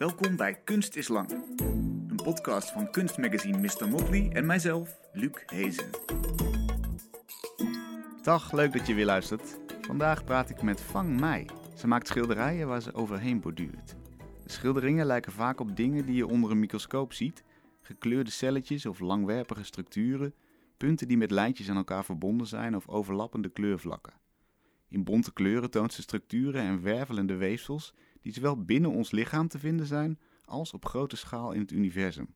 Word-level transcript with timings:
Welkom 0.00 0.36
bij 0.36 0.54
Kunst 0.54 0.96
is 0.96 1.08
Lang, 1.08 1.30
een 2.08 2.20
podcast 2.22 2.70
van 2.70 2.90
kunstmagazine 2.90 3.58
Mr. 3.58 3.88
Motley 3.88 4.30
en 4.32 4.46
mijzelf, 4.46 4.98
Luc 5.12 5.42
Hezen. 5.46 5.90
Dag, 8.22 8.52
leuk 8.52 8.72
dat 8.72 8.86
je 8.86 8.94
weer 8.94 9.04
luistert. 9.04 9.58
Vandaag 9.80 10.24
praat 10.24 10.50
ik 10.50 10.62
met 10.62 10.80
Vang 10.80 11.20
Mei. 11.20 11.46
Ze 11.76 11.86
maakt 11.86 12.06
schilderijen 12.06 12.68
waar 12.68 12.82
ze 12.82 12.94
overheen 12.94 13.40
borduurt. 13.40 13.96
De 14.44 14.50
schilderingen 14.50 15.06
lijken 15.06 15.32
vaak 15.32 15.60
op 15.60 15.76
dingen 15.76 16.06
die 16.06 16.16
je 16.16 16.26
onder 16.26 16.50
een 16.50 16.58
microscoop 16.58 17.12
ziet: 17.12 17.44
gekleurde 17.80 18.30
celletjes 18.30 18.86
of 18.86 18.98
langwerpige 18.98 19.64
structuren, 19.64 20.34
punten 20.76 21.08
die 21.08 21.16
met 21.16 21.30
lijntjes 21.30 21.70
aan 21.70 21.76
elkaar 21.76 22.04
verbonden 22.04 22.46
zijn 22.46 22.76
of 22.76 22.88
overlappende 22.88 23.48
kleurvlakken. 23.48 24.12
In 24.88 25.04
bonte 25.04 25.32
kleuren 25.32 25.70
toont 25.70 25.92
ze 25.92 26.02
structuren 26.02 26.62
en 26.62 26.82
wervelende 26.82 27.34
weefsels 27.36 27.94
die 28.20 28.32
zowel 28.32 28.64
binnen 28.64 28.90
ons 28.90 29.10
lichaam 29.10 29.48
te 29.48 29.58
vinden 29.58 29.86
zijn 29.86 30.18
als 30.44 30.72
op 30.72 30.84
grote 30.84 31.16
schaal 31.16 31.52
in 31.52 31.60
het 31.60 31.70
universum. 31.70 32.34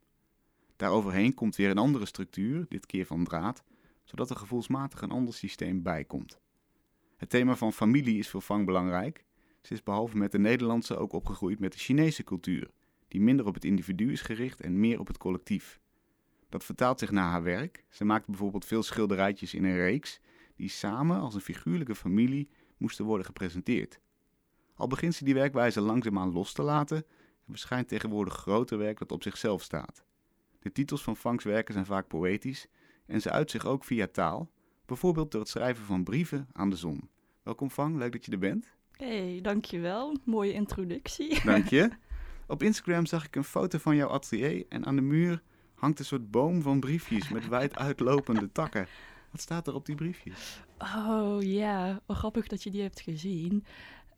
Daaroverheen 0.77 1.35
komt 1.35 1.57
weer 1.57 1.71
een 1.71 1.79
andere 1.79 2.07
structuur, 2.07 2.67
dit 2.69 2.87
keer 2.87 3.07
van 3.07 3.25
draad, 3.25 3.65
zodat 4.05 4.31
er 4.31 4.37
gevoelsmatig 4.37 5.01
een 5.01 5.11
ander 5.11 5.35
systeem 5.35 5.83
bij 5.83 6.05
komt. 6.05 6.41
Het 7.17 7.31
thema 7.31 7.57
van 7.57 7.73
familie 7.73 8.19
is 8.19 8.29
voor 8.29 8.41
Fang 8.41 8.67
belangrijk. 8.67 9.25
Ze 9.61 9.73
is 9.73 9.83
behalve 9.83 10.17
met 10.17 10.33
de 10.33 10.39
Nederlandse 10.39 10.97
ook 10.97 11.13
opgegroeid 11.13 11.59
met 11.59 11.73
de 11.73 11.79
Chinese 11.79 12.25
cultuur, 12.25 12.71
die 13.09 13.21
minder 13.21 13.47
op 13.47 13.55
het 13.55 13.65
individu 13.65 14.13
is 14.13 14.21
gericht 14.21 14.61
en 14.61 14.81
meer 14.81 15.01
op 15.01 15.07
het 15.07 15.19
collectief. 15.19 15.81
Dat 16.49 16.65
vertaalt 16.65 16.99
zich 16.99 17.11
naar 17.11 17.31
haar 17.31 17.43
werk. 17.43 17.85
Ze 17.89 18.05
maakt 18.05 18.27
bijvoorbeeld 18.27 18.65
veel 18.65 18.83
schilderijtjes 18.83 19.55
in 19.55 19.65
een 19.65 19.77
reeks 19.77 20.21
die 20.57 20.69
samen 20.69 21.21
als 21.21 21.35
een 21.35 21.41
figuurlijke 21.41 21.95
familie 21.95 22.49
moesten 22.77 23.05
worden 23.05 23.27
gepresenteerd. 23.27 24.01
Al 24.77 24.87
begint 24.87 25.15
ze 25.15 25.25
die 25.25 25.35
werkwijze 25.35 25.81
langzaamaan 25.81 26.33
los 26.33 26.53
te 26.53 26.63
laten 26.63 26.97
en 26.97 27.51
verschijnt 27.51 27.89
tegenwoordig 27.89 28.35
groter 28.35 28.79
werk 28.79 28.99
dat 28.99 29.13
op 29.13 29.23
zichzelf 29.23 29.63
staat. 29.63 30.05
De 30.59 30.73
titels 30.73 31.03
van 31.03 31.17
Fangs 31.17 31.45
werken 31.45 31.75
zijn 31.75 31.87
vaak 31.87 32.07
poëtisch 32.09 32.67
en 33.07 33.21
ze 33.21 33.31
uit 33.31 33.51
zich 33.51 33.67
ook 33.67 33.85
via 33.85 34.07
taal, 34.07 34.51
bijvoorbeeld 34.87 35.31
door 35.31 35.41
het 35.41 35.51
schrijven 35.51 35.85
van 35.85 36.05
brieven 36.05 36.49
aan 36.53 36.71
de 36.71 36.77
zon. 36.77 37.09
Welkom 37.43 37.71
Fang, 37.71 37.97
leuk 37.97 38.13
dat 38.13 38.25
je 38.25 38.33
er 38.33 38.39
bent. 38.39 38.75
Hey, 38.93 39.39
dankjewel. 39.43 40.17
Mooie 40.25 40.53
introductie. 40.53 41.45
Dank 41.45 41.69
je. 41.69 41.91
Op 42.47 42.63
Instagram 42.63 43.07
zag 43.07 43.27
ik 43.27 43.37
een 43.37 43.45
foto 43.45 43.79
van 43.79 43.97
jouw 43.97 44.09
atelier 44.09 44.67
en 44.69 44.87
aan 44.87 44.97
de 44.97 45.03
muur 45.03 45.43
hangt 45.75 45.99
een 45.99 46.05
soort 46.05 46.31
boom 46.31 46.63
van 46.63 46.81
briefjes 46.81 47.29
met 47.29 47.49
wijd 47.49 47.77
uitlopende 47.77 48.53
takken. 48.53 48.87
Wat 49.31 49.41
staat 49.41 49.67
er 49.67 49.75
op 49.75 49.87
die 49.87 49.95
briefjes? 49.95 50.63
Oh 50.79 51.37
ja, 51.41 52.01
wat 52.07 52.17
grappig 52.17 52.47
dat 52.47 52.63
je 52.63 52.71
die 52.71 52.83
hebt 52.83 53.01
gezien. 53.01 53.65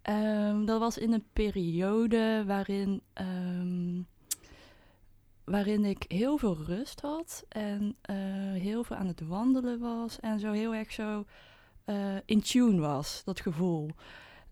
Ehm, 0.07 0.65
dat 0.65 0.81
was 0.81 0.99
in 0.99 1.13
een 1.13 1.27
periode 1.33 2.45
waarin, 2.47 3.03
ehm, 3.13 4.03
waarin 5.45 5.85
ik 5.85 6.05
heel 6.09 6.39
veel 6.39 6.57
rust 6.57 7.01
had 7.01 7.45
en 7.49 7.97
eh, 8.01 8.17
heel 8.53 8.85
veel 8.85 8.97
aan 8.97 9.07
het 9.07 9.21
wandelen 9.21 9.79
was 9.79 10.21
en 10.21 10.41
zo 10.41 10.53
heel 10.53 10.75
erg 10.75 10.93
zo 10.93 11.25
eh, 11.85 12.17
in 12.25 12.41
tune 12.41 12.81
was, 12.81 13.23
dat 13.25 13.41
gevoel. 13.41 13.91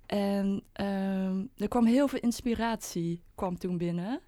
En 0.06 0.62
ehm, 0.72 1.44
er 1.56 1.68
kwam 1.68 1.86
heel 1.86 2.08
veel 2.08 2.20
inspiratie 2.20 3.22
kwam 3.34 3.58
toen 3.58 3.78
binnen. 3.78 4.20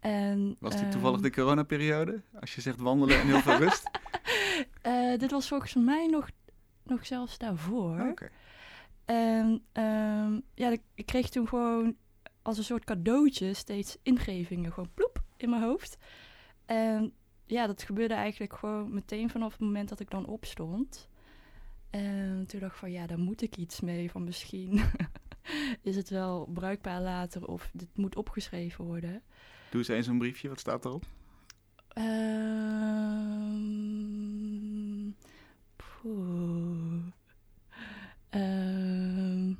En, 0.00 0.56
was 0.58 0.76
dit 0.76 0.90
toevallig 0.90 1.20
de 1.20 1.30
coronaperiode? 1.30 2.22
Als 2.40 2.54
je 2.54 2.60
zegt 2.60 2.80
wandelen 2.80 3.20
en 3.20 3.26
heel 3.26 3.40
veel 3.40 3.56
rust? 3.56 3.90
Uh, 4.86 5.18
dit 5.22 5.30
was 5.30 5.48
volgens 5.48 5.74
mij 5.74 6.06
nog, 6.06 6.30
nog 6.82 7.06
zelfs 7.06 7.38
daarvoor. 7.38 8.00
Okay. 8.00 8.30
En 9.04 9.62
um, 9.72 10.42
ja, 10.54 10.76
ik 10.94 11.06
kreeg 11.06 11.28
toen 11.28 11.48
gewoon 11.48 11.96
als 12.42 12.58
een 12.58 12.64
soort 12.64 12.84
cadeautje 12.84 13.54
steeds 13.54 13.96
ingevingen. 14.02 14.72
Gewoon 14.72 14.90
ploep 14.94 15.22
in 15.36 15.50
mijn 15.50 15.62
hoofd. 15.62 15.96
En 16.66 17.12
ja, 17.46 17.66
dat 17.66 17.82
gebeurde 17.82 18.14
eigenlijk 18.14 18.52
gewoon 18.54 18.94
meteen 18.94 19.30
vanaf 19.30 19.52
het 19.52 19.60
moment 19.60 19.88
dat 19.88 20.00
ik 20.00 20.10
dan 20.10 20.26
opstond. 20.26 21.08
En 21.90 22.44
toen 22.46 22.60
dacht 22.60 22.72
ik 22.72 22.78
van 22.78 22.90
ja, 22.90 23.06
daar 23.06 23.18
moet 23.18 23.42
ik 23.42 23.56
iets 23.56 23.80
mee. 23.80 24.10
Van 24.10 24.24
misschien 24.24 24.80
is 25.82 25.96
het 25.96 26.08
wel 26.08 26.46
bruikbaar 26.54 27.00
later 27.00 27.46
of 27.46 27.70
dit 27.72 27.96
moet 27.96 28.16
opgeschreven 28.16 28.84
worden. 28.84 29.22
Doe 29.70 29.80
eens 29.80 29.88
eens 29.88 30.06
een 30.06 30.18
briefje, 30.18 30.48
wat 30.48 30.60
staat 30.60 30.84
erop? 30.84 31.04
Um, 31.98 32.32
um, 38.34 39.58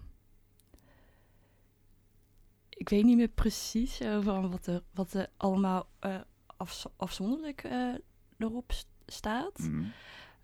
ik 2.82 2.88
weet 2.88 3.04
niet 3.04 3.16
meer 3.16 3.28
precies 3.28 4.02
over 4.02 4.48
wat 4.48 4.66
er, 4.66 4.82
wat 4.90 5.12
er 5.12 5.28
allemaal 5.36 5.88
uh, 6.00 6.20
af, 6.56 6.86
afzonderlijk 6.96 7.64
uh, 7.64 7.94
erop 8.38 8.72
staat. 9.06 9.58
Mm. 9.58 9.92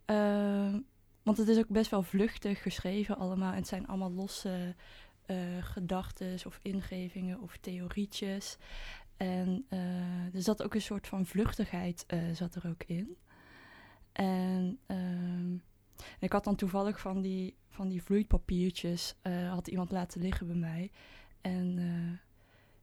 Uh, 0.06 0.74
want 1.22 1.38
het 1.38 1.48
is 1.48 1.58
ook 1.58 1.68
best 1.68 1.90
wel 1.90 2.02
vluchtig 2.02 2.62
geschreven 2.62 3.16
allemaal. 3.16 3.50
En 3.50 3.58
het 3.58 3.68
zijn 3.68 3.86
allemaal 3.86 4.12
losse 4.12 4.74
gedachten 5.60 6.38
of 6.46 6.58
ingevingen 6.62 7.40
of 7.40 7.56
theorietjes. 7.56 8.56
En 9.16 9.66
er 10.32 10.42
zat 10.42 10.62
ook 10.62 10.74
een 10.74 10.82
soort 10.82 11.06
van 11.06 11.26
vluchtigheid 11.26 12.06
zat 12.32 12.54
er 12.54 12.68
ook 12.68 12.82
in. 12.86 13.16
En 14.12 14.78
uh, 16.00 16.06
ik 16.20 16.32
had 16.32 16.44
dan 16.44 16.54
toevallig 16.56 17.00
van 17.00 17.20
die, 17.20 17.56
van 17.68 17.88
die 17.88 18.02
vloeipapiertjes, 18.02 19.14
uh, 19.22 19.50
had 19.50 19.68
iemand 19.68 19.90
laten 19.90 20.20
liggen 20.20 20.46
bij 20.46 20.56
mij. 20.56 20.90
En 21.40 21.78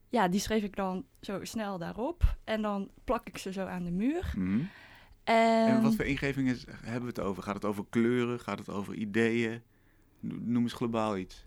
ja, 0.10 0.28
die 0.28 0.40
schreef 0.40 0.64
ik 0.64 0.76
dan 0.76 1.06
zo 1.22 1.44
snel 1.44 1.78
daarop. 1.78 2.38
En 2.44 2.62
dan 2.62 2.90
plak 3.04 3.28
ik 3.28 3.38
ze 3.38 3.52
zo 3.52 3.66
aan 3.66 3.84
de 3.84 3.92
muur. 3.92 4.34
Mm. 4.38 4.70
En, 5.24 5.68
en, 5.68 5.82
wat 5.82 5.96
voor 5.96 6.06
ingevingen 6.06 6.58
hebben 6.68 7.02
we 7.02 7.08
het 7.08 7.20
over? 7.20 7.44
Gaat 7.44 7.56
het 7.56 7.66
over 7.66 7.86
kleuren? 7.90 8.40
Gaat 8.40 8.60
het 8.60 8.70
over 8.70 8.94
ideeën? 8.94 9.62
Noem 10.20 10.64
eens 10.64 10.74
globaal 10.74 11.18
iets. 11.18 11.46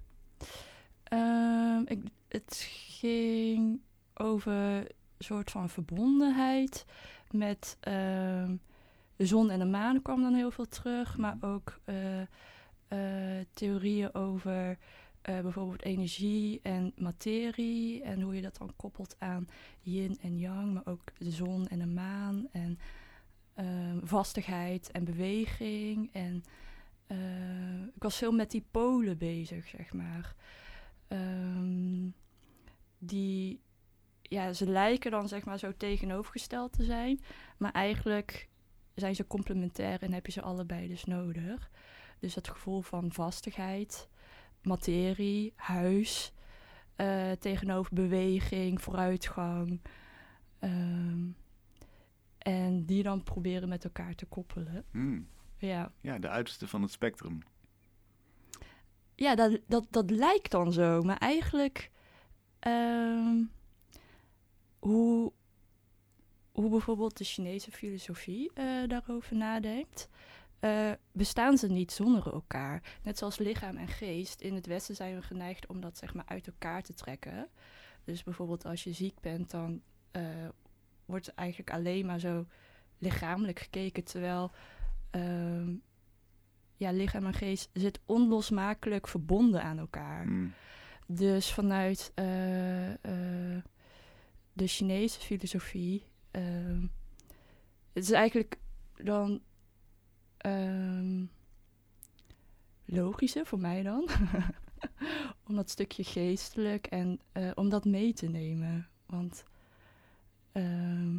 Ehm, 1.03 1.83
ik, 1.85 2.03
het 2.29 2.67
ging 2.89 3.81
over 4.15 4.53
een 4.53 4.87
soort 5.19 5.51
van 5.51 5.69
verbondenheid 5.69 6.85
met 7.31 7.77
uh, 7.89 8.51
de 9.19 9.27
zon 9.27 9.51
en 9.51 9.59
de 9.59 9.65
maan 9.65 10.03
kwam 10.03 10.23
dan 10.23 10.35
heel 10.35 10.51
veel 10.51 10.69
terug, 10.69 11.17
maar 11.17 11.37
ook 11.41 11.81
uh, 11.85 12.21
uh, 12.21 13.45
theorieën 13.53 14.15
over 14.15 14.69
uh, 14.69 15.41
bijvoorbeeld 15.41 15.83
energie 15.83 16.61
en 16.63 16.93
materie 16.97 18.03
en 18.03 18.21
hoe 18.21 18.35
je 18.35 18.43
dat 18.43 18.57
dan 18.57 18.73
koppelt 18.77 19.17
aan 19.19 19.49
yin 19.81 20.19
en 20.21 20.39
yang, 20.39 20.73
maar 20.73 20.87
ook 20.87 21.03
de 21.19 21.31
zon 21.31 21.67
en 21.67 21.79
de 21.79 21.87
maan 21.87 22.49
en 22.53 22.79
ehm, 23.55 23.99
vastigheid 24.03 24.91
en 24.91 25.05
beweging 25.05 26.11
en 26.13 26.45
ik 27.95 28.03
was 28.03 28.17
veel 28.17 28.33
met 28.33 28.51
die 28.51 28.65
polen 28.71 29.19
bezig, 29.19 29.67
zeg 29.69 29.93
maar. 29.93 30.35
Um, 31.09 32.15
die 32.99 33.61
ja, 34.23 34.53
ze 34.53 34.67
lijken 34.67 35.11
dan 35.11 35.29
zeg 35.29 35.45
maar 35.45 35.59
zo 35.59 35.73
tegenovergesteld 35.77 36.73
te 36.73 36.85
zijn. 36.85 37.21
Maar 37.57 37.73
eigenlijk 37.73 38.49
zijn 39.01 39.15
ze 39.15 39.27
complementair 39.27 40.03
en 40.03 40.13
heb 40.13 40.27
je 40.27 40.33
ze 40.33 40.43
allebei 40.43 40.89
dus 40.89 41.05
nodig. 41.05 41.71
Dus 42.19 42.35
dat 42.35 42.49
gevoel 42.49 42.81
van 42.81 43.13
vastigheid, 43.13 44.09
materie, 44.63 45.53
huis, 45.57 46.33
uh, 46.97 47.33
tegenover 47.33 47.95
beweging, 47.95 48.83
vooruitgang. 48.83 49.81
Um, 50.61 51.37
en 52.39 52.85
die 52.85 53.03
dan 53.03 53.23
proberen 53.23 53.69
met 53.69 53.85
elkaar 53.85 54.15
te 54.15 54.27
koppelen. 54.27 54.85
Hmm. 54.91 55.29
Ja. 55.57 55.93
ja, 56.01 56.19
de 56.19 56.29
uiterste 56.29 56.69
van 56.69 56.83
het 56.83 56.91
spectrum. 56.91 57.39
Ja, 59.15 59.35
dat, 59.35 59.61
dat, 59.67 59.87
dat 59.91 60.11
lijkt 60.11 60.51
dan 60.51 60.73
zo. 60.73 61.03
Maar 61.03 61.19
eigenlijk... 61.19 61.91
Um, 62.67 63.51
hoe, 64.79 65.33
hoe 66.61 66.71
bijvoorbeeld 66.71 67.19
de 67.19 67.25
Chinese 67.25 67.71
filosofie 67.71 68.51
uh, 68.55 68.89
daarover 68.89 69.37
nadenkt. 69.37 70.09
Uh, 70.61 70.91
bestaan 71.13 71.59
ze 71.59 71.67
niet 71.67 71.93
zonder 71.93 72.33
elkaar. 72.33 72.99
Net 73.03 73.19
zoals 73.19 73.39
lichaam 73.39 73.77
en 73.77 73.89
geest. 73.89 74.41
In 74.41 74.55
het 74.55 74.67
Westen 74.67 74.95
zijn 74.95 75.15
we 75.15 75.23
geneigd 75.23 75.67
om 75.67 75.81
dat 75.81 75.99
zeg 75.99 76.15
maar 76.15 76.25
uit 76.27 76.47
elkaar 76.47 76.83
te 76.83 76.95
trekken. 76.95 77.49
Dus 78.05 78.23
bijvoorbeeld 78.23 78.65
als 78.65 78.85
je 78.85 78.93
ziek 78.93 79.21
bent, 79.21 79.51
dan 79.51 79.83
uh, 80.13 80.23
wordt 81.05 81.35
eigenlijk 81.35 81.71
alleen 81.71 82.07
maar 82.07 82.21
zo 82.21 82.47
lichamelijk 82.99 83.59
gekeken. 83.59 84.05
Terwijl 84.05 84.51
uh, 85.17 85.69
ja, 86.77 86.91
lichaam 86.91 87.27
en 87.27 87.35
geest 87.35 87.71
zit 87.73 88.01
onlosmakelijk 88.07 89.09
verbonden 89.09 89.63
aan 89.63 89.79
elkaar. 89.79 90.27
Mm. 90.27 90.53
Dus 91.07 91.53
vanuit 91.53 92.13
de 94.53 94.67
Chinese 94.67 95.21
filosofie. 95.21 96.03
Uh, 96.33 96.83
het 97.93 98.03
is 98.05 98.11
eigenlijk 98.11 98.59
dan 98.97 99.41
um, 100.47 101.31
logischer 102.85 103.47
voor 103.47 103.61
mij 103.61 103.83
dan. 103.83 104.09
om 105.49 105.55
dat 105.55 105.71
stukje 105.71 106.05
geestelijk 106.05 106.87
en 106.87 107.21
uh, 107.33 107.51
om 107.55 107.69
dat 107.69 107.85
mee 107.85 108.13
te 108.13 108.27
nemen. 108.27 108.89
Want 109.07 109.45
ehm, 110.53 111.15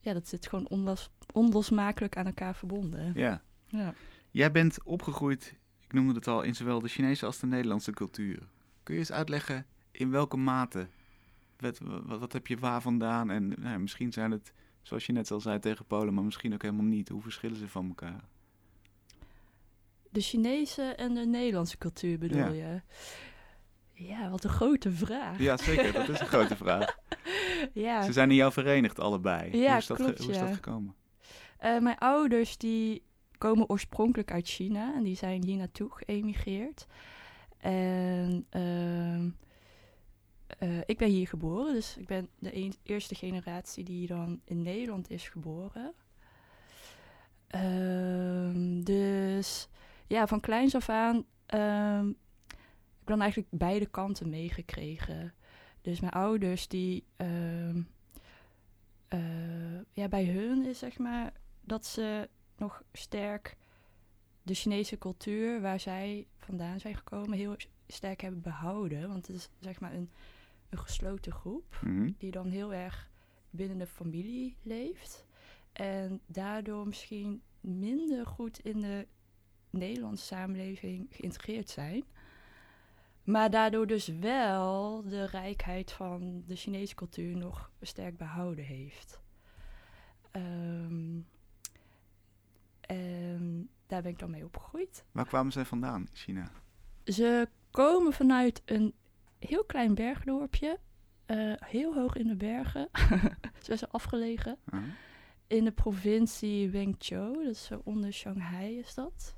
ja, 0.00 0.12
dat 0.12 0.28
zit 0.28 0.46
gewoon 0.46 0.68
onlos, 0.68 1.10
onlosmakelijk 1.32 2.16
aan 2.16 2.26
elkaar 2.26 2.54
verbonden. 2.54 3.12
Ja. 3.14 3.42
Ja. 3.66 3.94
Jij 4.30 4.52
bent 4.52 4.82
opgegroeid, 4.84 5.54
ik 5.80 5.92
noemde 5.92 6.14
het 6.14 6.26
al, 6.26 6.42
in 6.42 6.54
zowel 6.54 6.80
de 6.80 6.88
Chinese 6.88 7.26
als 7.26 7.38
de 7.38 7.46
Nederlandse 7.46 7.92
cultuur. 7.92 8.48
Kun 8.82 8.94
je 8.94 9.00
eens 9.00 9.12
uitleggen 9.12 9.66
in 9.90 10.10
welke 10.10 10.36
mate? 10.36 10.88
Wat, 11.58 11.78
wat, 12.04 12.18
wat 12.18 12.32
heb 12.32 12.46
je 12.46 12.56
waar 12.56 12.82
vandaan? 12.82 13.30
En 13.30 13.52
nou, 13.58 13.78
misschien 13.78 14.12
zijn 14.12 14.30
het, 14.30 14.52
zoals 14.82 15.06
je 15.06 15.12
net 15.12 15.30
al 15.30 15.40
zei 15.40 15.58
tegen 15.58 15.84
Polen, 15.84 16.14
maar 16.14 16.24
misschien 16.24 16.54
ook 16.54 16.62
helemaal 16.62 16.84
niet. 16.84 17.08
Hoe 17.08 17.22
verschillen 17.22 17.56
ze 17.56 17.68
van 17.68 17.88
elkaar? 17.88 18.24
De 20.10 20.20
Chinese 20.20 20.82
en 20.82 21.14
de 21.14 21.26
Nederlandse 21.26 21.78
cultuur 21.78 22.18
bedoel 22.18 22.52
Ja. 22.52 22.70
je? 22.72 22.80
Ja, 23.92 24.30
wat 24.30 24.44
een 24.44 24.50
grote 24.50 24.92
vraag. 24.92 25.38
Ja, 25.38 25.56
zeker. 25.56 25.92
Dat 25.92 26.08
is 26.08 26.20
een 26.20 26.26
grote 26.26 26.56
vraag. 26.64 26.98
Ja, 27.72 28.02
Ze 28.02 28.12
zijn 28.12 28.30
in 28.30 28.36
jou 28.36 28.52
verenigd, 28.52 28.98
allebei. 29.00 29.56
Ja, 29.58 29.68
hoe 29.68 29.76
is 29.78 29.86
dat, 29.86 29.96
klopt, 29.96 30.18
hoe 30.18 30.30
is 30.30 30.38
dat 30.38 30.54
gekomen? 30.54 30.94
Eh, 31.58 31.78
mijn 31.78 31.98
ouders 31.98 32.56
die 32.56 33.02
komen 33.38 33.68
oorspronkelijk 33.68 34.32
uit 34.32 34.48
China 34.48 34.94
en 34.94 35.02
die 35.02 35.16
zijn 35.16 35.44
hier 35.44 35.56
naartoe 35.56 35.88
geëmigreerd. 35.90 36.86
En 37.58 38.46
ehm, 38.50 39.28
eh, 40.46 40.80
ik 40.86 40.98
ben 40.98 41.08
hier 41.08 41.28
geboren, 41.28 41.72
dus 41.72 41.96
ik 41.96 42.06
ben 42.06 42.28
de 42.38 42.72
eerste 42.82 43.14
generatie 43.14 43.84
die 43.84 44.06
dan 44.06 44.40
in 44.44 44.62
Nederland 44.62 45.10
is 45.10 45.28
geboren. 45.28 45.94
Ehm, 47.46 48.82
dus 48.82 49.68
ja, 50.06 50.26
van 50.26 50.40
kleins 50.40 50.74
af 50.74 50.88
aan 50.88 51.24
ehm, 51.46 52.06
heb 52.06 53.00
ik 53.00 53.06
dan 53.06 53.20
eigenlijk 53.20 53.50
beide 53.50 53.86
kanten 53.86 54.28
meegekregen. 54.28 55.34
Dus 55.80 56.00
mijn 56.00 56.12
ouders 56.12 56.68
die 56.68 57.04
ehm, 57.16 57.82
eh, 59.08 59.80
ja, 59.92 60.08
bij 60.08 60.24
hun 60.24 60.64
is 60.64 60.78
zeg 60.78 60.98
maar 60.98 61.32
dat 61.60 61.86
ze 61.86 62.28
nog 62.56 62.82
sterk 62.92 63.56
de 64.42 64.54
Chinese 64.54 64.98
cultuur 64.98 65.60
waar 65.60 65.80
zij 65.80 66.26
vandaan 66.38 66.80
zijn 66.80 66.96
gekomen 66.96 67.38
heel 67.38 67.56
sterk 67.86 68.20
hebben 68.20 68.40
behouden. 68.40 69.08
Want 69.08 69.26
het 69.26 69.36
is 69.36 69.48
zeg 69.60 69.80
maar 69.80 69.94
een, 69.94 70.10
een 70.68 70.78
gesloten 70.78 71.32
groep 71.32 71.78
Mhm. 71.84 72.10
die 72.18 72.30
dan 72.30 72.48
heel 72.48 72.72
erg 72.72 73.10
binnen 73.50 73.78
de 73.78 73.86
familie 73.86 74.56
leeft. 74.62 75.26
En 75.72 76.20
daardoor 76.26 76.86
misschien 76.86 77.42
minder 77.60 78.26
goed 78.26 78.58
in 78.58 78.80
de 78.80 79.06
Nederlandse 79.70 80.24
samenleving 80.24 81.06
geïntegreerd 81.10 81.68
zijn. 81.70 82.04
Maar 83.24 83.50
daardoor 83.50 83.86
dus 83.86 84.06
wel 84.08 85.02
de 85.02 85.24
rijkheid 85.24 85.92
van 85.92 86.42
de 86.46 86.56
Chinese 86.56 86.94
cultuur 86.94 87.36
nog 87.36 87.70
sterk 87.80 88.16
behouden 88.16 88.64
heeft. 88.64 89.20
Ehm, 90.30 91.18
en 92.80 93.68
daar 93.86 94.02
ben 94.02 94.10
ik 94.10 94.18
dan 94.18 94.30
mee 94.30 94.44
opgegroeid. 94.44 95.04
Waar 95.12 95.26
kwamen 95.26 95.52
zij 95.52 95.64
vandaan 95.64 96.00
in 96.00 96.08
China? 96.16 96.50
Ze 97.04 97.48
komen 97.70 98.12
vanuit 98.12 98.62
een 98.64 98.94
heel 99.38 99.64
klein 99.64 99.94
bergdorpje. 99.94 100.78
eh, 101.26 101.52
heel 101.56 101.94
hoog 101.94 102.16
in 102.16 102.26
de 102.26 102.36
bergen. 102.36 102.88
Ze 103.58 103.62
zijn 103.62 103.78
zo 103.78 103.86
afgelegen. 103.90 104.56
Huh? 104.70 104.80
In 105.46 105.64
de 105.64 105.72
provincie 105.72 106.70
Wenzhou. 106.70 107.44
Dat 107.44 107.52
is 107.52 107.64
zo 107.64 107.80
onder 107.84 108.12
Shanghai 108.12 108.78
is 108.78 108.94
dat. 108.94 109.34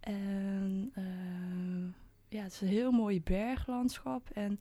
En 0.00 0.90
eh, 0.94 1.94
ja, 2.28 2.42
het 2.42 2.52
is 2.52 2.60
een 2.60 2.68
heel 2.68 2.90
mooi 2.92 3.22
berglandschap. 3.22 4.30
En 4.30 4.60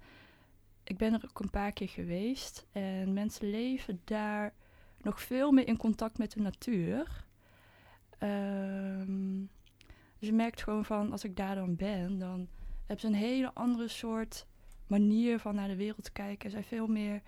ik 0.83 0.97
ben 0.97 1.13
er 1.13 1.23
ook 1.29 1.39
een 1.39 1.49
paar 1.49 1.71
keer 1.71 1.89
geweest. 1.89 2.65
En 2.71 3.13
mensen 3.13 3.49
leven 3.49 4.01
daar 4.03 4.53
nog 5.01 5.21
veel 5.21 5.51
meer 5.51 5.67
in 5.67 5.77
contact 5.77 6.17
met 6.17 6.31
de 6.31 6.41
natuur. 6.41 7.25
Ehm, 8.17 9.39
dus 10.19 10.27
je 10.29 10.33
merkt 10.33 10.63
gewoon 10.63 10.85
van, 10.85 11.11
als 11.11 11.23
ik 11.23 11.35
daar 11.35 11.55
dan 11.55 11.75
ben, 11.75 12.19
dan 12.19 12.47
hebben 12.85 12.99
ze 12.99 13.07
een 13.07 13.13
hele 13.13 13.53
andere 13.53 13.87
soort 13.87 14.45
manier 14.87 15.39
van 15.39 15.55
naar 15.55 15.67
de 15.67 15.75
wereld 15.75 16.11
kijken. 16.11 16.49
Ze 16.49 16.55
zijn 16.55 16.63
veel 16.63 16.87
meer 16.87 17.21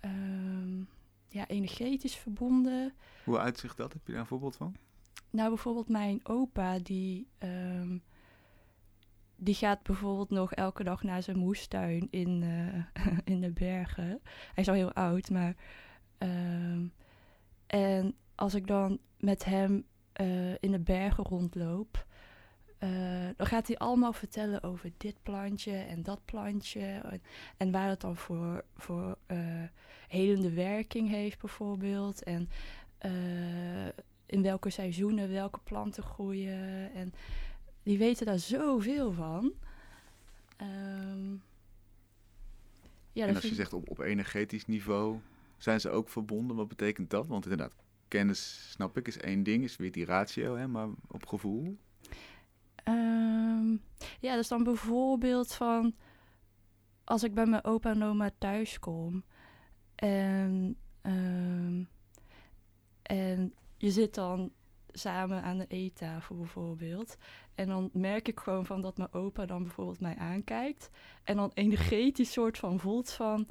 ehm, 0.00 0.78
ja, 1.28 1.46
energetisch 1.46 2.16
verbonden. 2.16 2.92
Hoe 3.24 3.38
uitzicht 3.38 3.76
dat? 3.76 3.92
Heb 3.92 4.06
je 4.06 4.12
daar 4.12 4.20
een 4.20 4.26
voorbeeld 4.26 4.56
van? 4.56 4.76
Nou, 5.30 5.48
bijvoorbeeld 5.48 5.88
mijn 5.88 6.20
opa, 6.22 6.78
die, 6.78 7.26
ehm, 7.38 7.98
die 9.36 9.54
gaat 9.54 9.82
bijvoorbeeld 9.82 10.30
nog 10.30 10.52
elke 10.52 10.84
dag 10.84 11.02
naar 11.02 11.22
zijn 11.22 11.38
moestuin 11.38 12.08
in, 12.10 12.42
eh, 12.42 13.18
in 13.34 13.40
de 13.40 13.50
bergen. 13.50 14.20
Hij 14.54 14.62
is 14.62 14.68
al 14.68 14.74
heel 14.74 14.92
oud, 14.92 15.30
maar... 15.30 15.54
ehm, 16.18 16.86
en 17.66 18.14
als 18.34 18.54
ik 18.54 18.66
dan 18.66 18.98
met 19.18 19.44
hem 19.44 19.84
eh, 20.12 20.52
in 20.52 20.70
de 20.70 20.80
bergen 20.80 21.24
rondloop... 21.24 22.06
eh, 22.80 23.28
dan 23.36 23.46
gaat 23.46 23.66
hij 23.66 23.78
allemaal 23.78 24.12
vertellen 24.12 24.62
over 24.62 24.90
dit 24.96 25.14
plantje 25.22 25.72
en 25.72 26.02
dat 26.02 26.20
plantje. 26.24 26.80
En, 26.80 27.22
en 27.56 27.70
waar 27.70 27.88
het 27.88 28.00
dan 28.00 28.16
voor, 28.16 28.64
voor 28.76 29.16
eh, 29.26 29.38
helende 30.08 30.52
werking 30.52 31.08
heeft 31.08 31.40
bijvoorbeeld. 31.40 32.22
En 32.22 32.48
eh, 32.98 33.86
in 34.26 34.42
welke 34.42 34.70
seizoenen 34.70 35.30
welke 35.32 35.58
planten 35.64 36.02
groeien. 36.02 36.92
En 36.92 37.12
die 37.82 37.98
weten 37.98 38.26
daar 38.26 38.38
zoveel 38.38 39.12
van. 39.12 39.52
Ehm, 40.56 41.32
ja, 43.12 43.26
en 43.26 43.34
als 43.34 43.44
je 43.44 43.54
zegt 43.54 43.72
op, 43.72 43.90
op 43.90 43.98
energetisch 43.98 44.66
niveau, 44.66 45.18
zijn 45.56 45.80
ze 45.80 45.90
ook 45.90 46.08
verbonden? 46.08 46.56
Wat 46.56 46.68
betekent 46.68 47.10
dat? 47.10 47.26
Want 47.26 47.44
inderdaad, 47.44 47.74
kennis, 48.08 48.70
snap 48.70 48.96
ik, 48.96 49.08
is 49.08 49.18
één 49.18 49.42
ding, 49.42 49.64
is 49.64 49.76
weer 49.76 49.92
die 49.92 50.04
ratio, 50.04 50.56
hè, 50.56 50.68
maar 50.68 50.88
op 51.06 51.26
gevoel? 51.26 51.78
Ehm, 52.84 53.76
ja, 54.20 54.36
dus 54.36 54.48
dan 54.48 54.64
bijvoorbeeld 54.64 55.54
van 55.54 55.94
als 57.04 57.22
ik 57.22 57.34
bij 57.34 57.46
mijn 57.46 57.64
opa 57.64 57.90
en 57.90 58.02
oma 58.02 58.30
thuis 58.38 58.78
kom 58.78 59.24
en, 59.94 60.76
ehm, 61.02 61.84
en 63.02 63.54
je 63.76 63.90
zit 63.90 64.14
dan 64.14 64.52
samen 64.92 65.42
aan 65.42 65.58
de 65.58 65.66
eettafel 65.68 66.36
bijvoorbeeld. 66.36 67.16
En 67.54 67.68
dan 67.68 67.90
merk 67.92 68.28
ik 68.28 68.40
gewoon 68.40 68.66
van 68.66 68.80
dat 68.80 68.96
mijn 68.96 69.12
opa 69.12 69.46
dan 69.46 69.62
bijvoorbeeld 69.62 70.00
mij 70.00 70.16
aankijkt. 70.16 70.90
En 71.24 71.36
dan 71.36 71.50
energetisch 71.54 72.32
soort 72.32 72.58
van 72.58 72.80
voelt 72.80 73.10
van... 73.10 73.48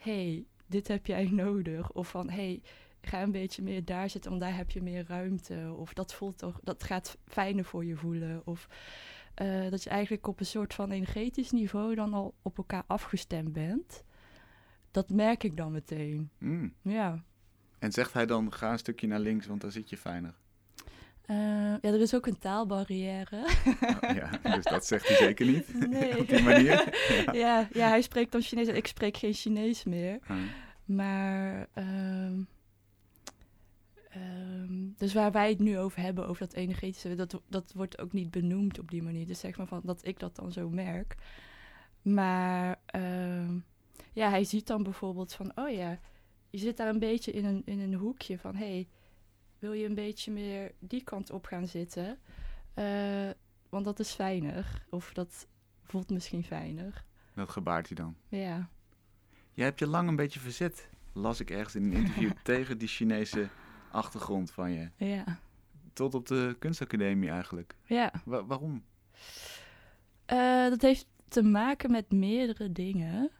hey, 0.00 0.46
dit 0.66 0.88
heb 0.88 1.06
jij 1.06 1.24
nodig. 1.44 1.92
Of 1.92 2.08
van, 2.08 2.30
hey, 2.30 2.62
ga 3.08 3.22
een 3.22 3.32
beetje 3.32 3.62
meer 3.62 3.84
daar 3.84 4.10
zitten, 4.10 4.30
want 4.30 4.42
daar 4.42 4.56
heb 4.56 4.70
je 4.70 4.82
meer 4.82 5.04
ruimte. 5.08 5.74
Of 5.76 5.92
dat 5.92 6.14
voelt 6.14 6.38
toch, 6.38 6.60
dat 6.62 6.82
gaat 6.82 7.18
fijner 7.24 7.64
voor 7.64 7.84
je 7.84 7.96
voelen. 7.96 8.42
Of 8.44 8.68
eh, 9.34 9.70
dat 9.70 9.82
je 9.82 9.90
eigenlijk 9.90 10.26
op 10.26 10.40
een 10.40 10.46
soort 10.46 10.74
van 10.74 10.90
energetisch 10.90 11.50
niveau 11.50 11.94
dan 11.94 12.14
al 12.14 12.34
op 12.42 12.56
elkaar 12.56 12.84
afgestemd 12.86 13.52
bent. 13.52 14.04
Dat 14.90 15.10
merk 15.10 15.42
ik 15.44 15.56
dan 15.56 15.72
meteen. 15.72 16.30
Mm. 16.38 16.74
Ja. 16.82 17.24
En 17.78 17.92
zegt 17.92 18.12
hij 18.12 18.26
dan, 18.26 18.52
ga 18.52 18.72
een 18.72 18.78
stukje 18.78 19.06
naar 19.06 19.20
links, 19.20 19.46
want 19.46 19.60
daar 19.60 19.70
zit 19.70 19.90
je 19.90 19.96
fijner. 19.96 20.34
Eh, 21.26 21.36
ja, 21.80 21.80
er 21.80 22.00
is 22.00 22.14
ook 22.14 22.26
een 22.26 22.38
taalbarrière. 22.38 23.44
Oh, 23.80 24.14
ja, 24.14 24.30
dus 24.54 24.64
dat 24.64 24.86
zegt 24.86 25.08
hij 25.08 25.16
zeker 25.16 25.46
niet. 25.46 25.74
Nee. 25.88 26.18
Op 26.20 26.28
die 26.28 26.42
manier. 26.42 26.92
Ja. 27.24 27.32
ja, 27.44 27.68
ja, 27.72 27.88
hij 27.88 28.02
spreekt 28.02 28.32
dan 28.32 28.40
Chinees 28.40 28.68
en 28.68 28.76
ik 28.76 28.86
spreek 28.86 29.16
geen 29.16 29.32
Chinees 29.32 29.84
meer. 29.84 30.18
Ah. 30.26 30.36
Maar, 30.84 31.68
ehm, 31.74 32.40
ehm, 34.16 34.88
dus 34.96 35.14
waar 35.14 35.32
wij 35.32 35.48
het 35.48 35.58
nu 35.58 35.78
over 35.78 36.00
hebben, 36.00 36.28
over 36.28 36.46
dat 36.46 36.56
energetische, 36.56 37.14
dat, 37.14 37.40
dat 37.48 37.72
wordt 37.72 37.98
ook 37.98 38.12
niet 38.12 38.30
benoemd 38.30 38.78
op 38.78 38.90
die 38.90 39.02
manier. 39.02 39.26
Dus 39.26 39.38
zeg 39.38 39.56
maar 39.56 39.66
van 39.66 39.80
dat 39.84 40.06
ik 40.06 40.18
dat 40.18 40.36
dan 40.36 40.52
zo 40.52 40.68
merk. 40.68 41.14
Maar 42.02 42.80
ehm, 42.86 43.58
ja, 44.12 44.28
hij 44.30 44.44
ziet 44.44 44.66
dan 44.66 44.82
bijvoorbeeld 44.82 45.32
van, 45.32 45.52
oh 45.54 45.70
ja, 45.70 45.98
je 46.50 46.58
zit 46.58 46.76
daar 46.76 46.88
een 46.88 46.98
beetje 46.98 47.32
in 47.32 47.44
een, 47.44 47.62
in 47.64 47.80
een 47.80 47.94
hoekje 47.94 48.38
van, 48.38 48.54
hey, 48.54 48.88
wil 49.58 49.72
je 49.72 49.86
een 49.86 49.94
beetje 49.94 50.32
meer 50.32 50.72
die 50.78 51.02
kant 51.02 51.30
op 51.30 51.44
gaan 51.44 51.66
zitten? 51.68 52.18
Eh, 52.74 53.30
want 53.68 53.84
dat 53.84 53.98
is 53.98 54.12
fijner. 54.12 54.86
Of 54.90 55.12
dat 55.12 55.46
voelt 55.82 56.10
misschien 56.10 56.44
fijner. 56.44 57.04
Dat 57.34 57.48
gebaart 57.48 57.86
hij 57.86 57.96
dan. 57.96 58.16
Ja. 58.28 58.68
Jij 59.52 59.64
hebt 59.64 59.78
je 59.78 59.86
lang 59.86 60.08
een 60.08 60.16
beetje 60.16 60.40
verzet, 60.40 60.88
las 61.12 61.40
ik 61.40 61.50
ergens 61.50 61.74
in 61.74 61.84
een 61.84 61.92
interview, 61.92 62.30
tegen 62.42 62.78
die 62.78 62.88
Chinese 62.88 63.48
achtergrond 63.96 64.50
van 64.50 64.70
je. 64.72 64.88
Ja. 64.96 65.24
Tot 65.92 66.14
op 66.14 66.26
de 66.26 66.56
kunstacademie 66.58 67.30
eigenlijk. 67.30 67.74
Ja. 67.84 68.12
Wa- 68.24 68.44
waarom? 68.44 68.84
Eh, 70.26 70.68
dat 70.68 70.82
heeft 70.82 71.06
te 71.28 71.42
maken 71.42 71.90
met 71.90 72.10
meerdere 72.12 72.72
dingen. 72.72 73.30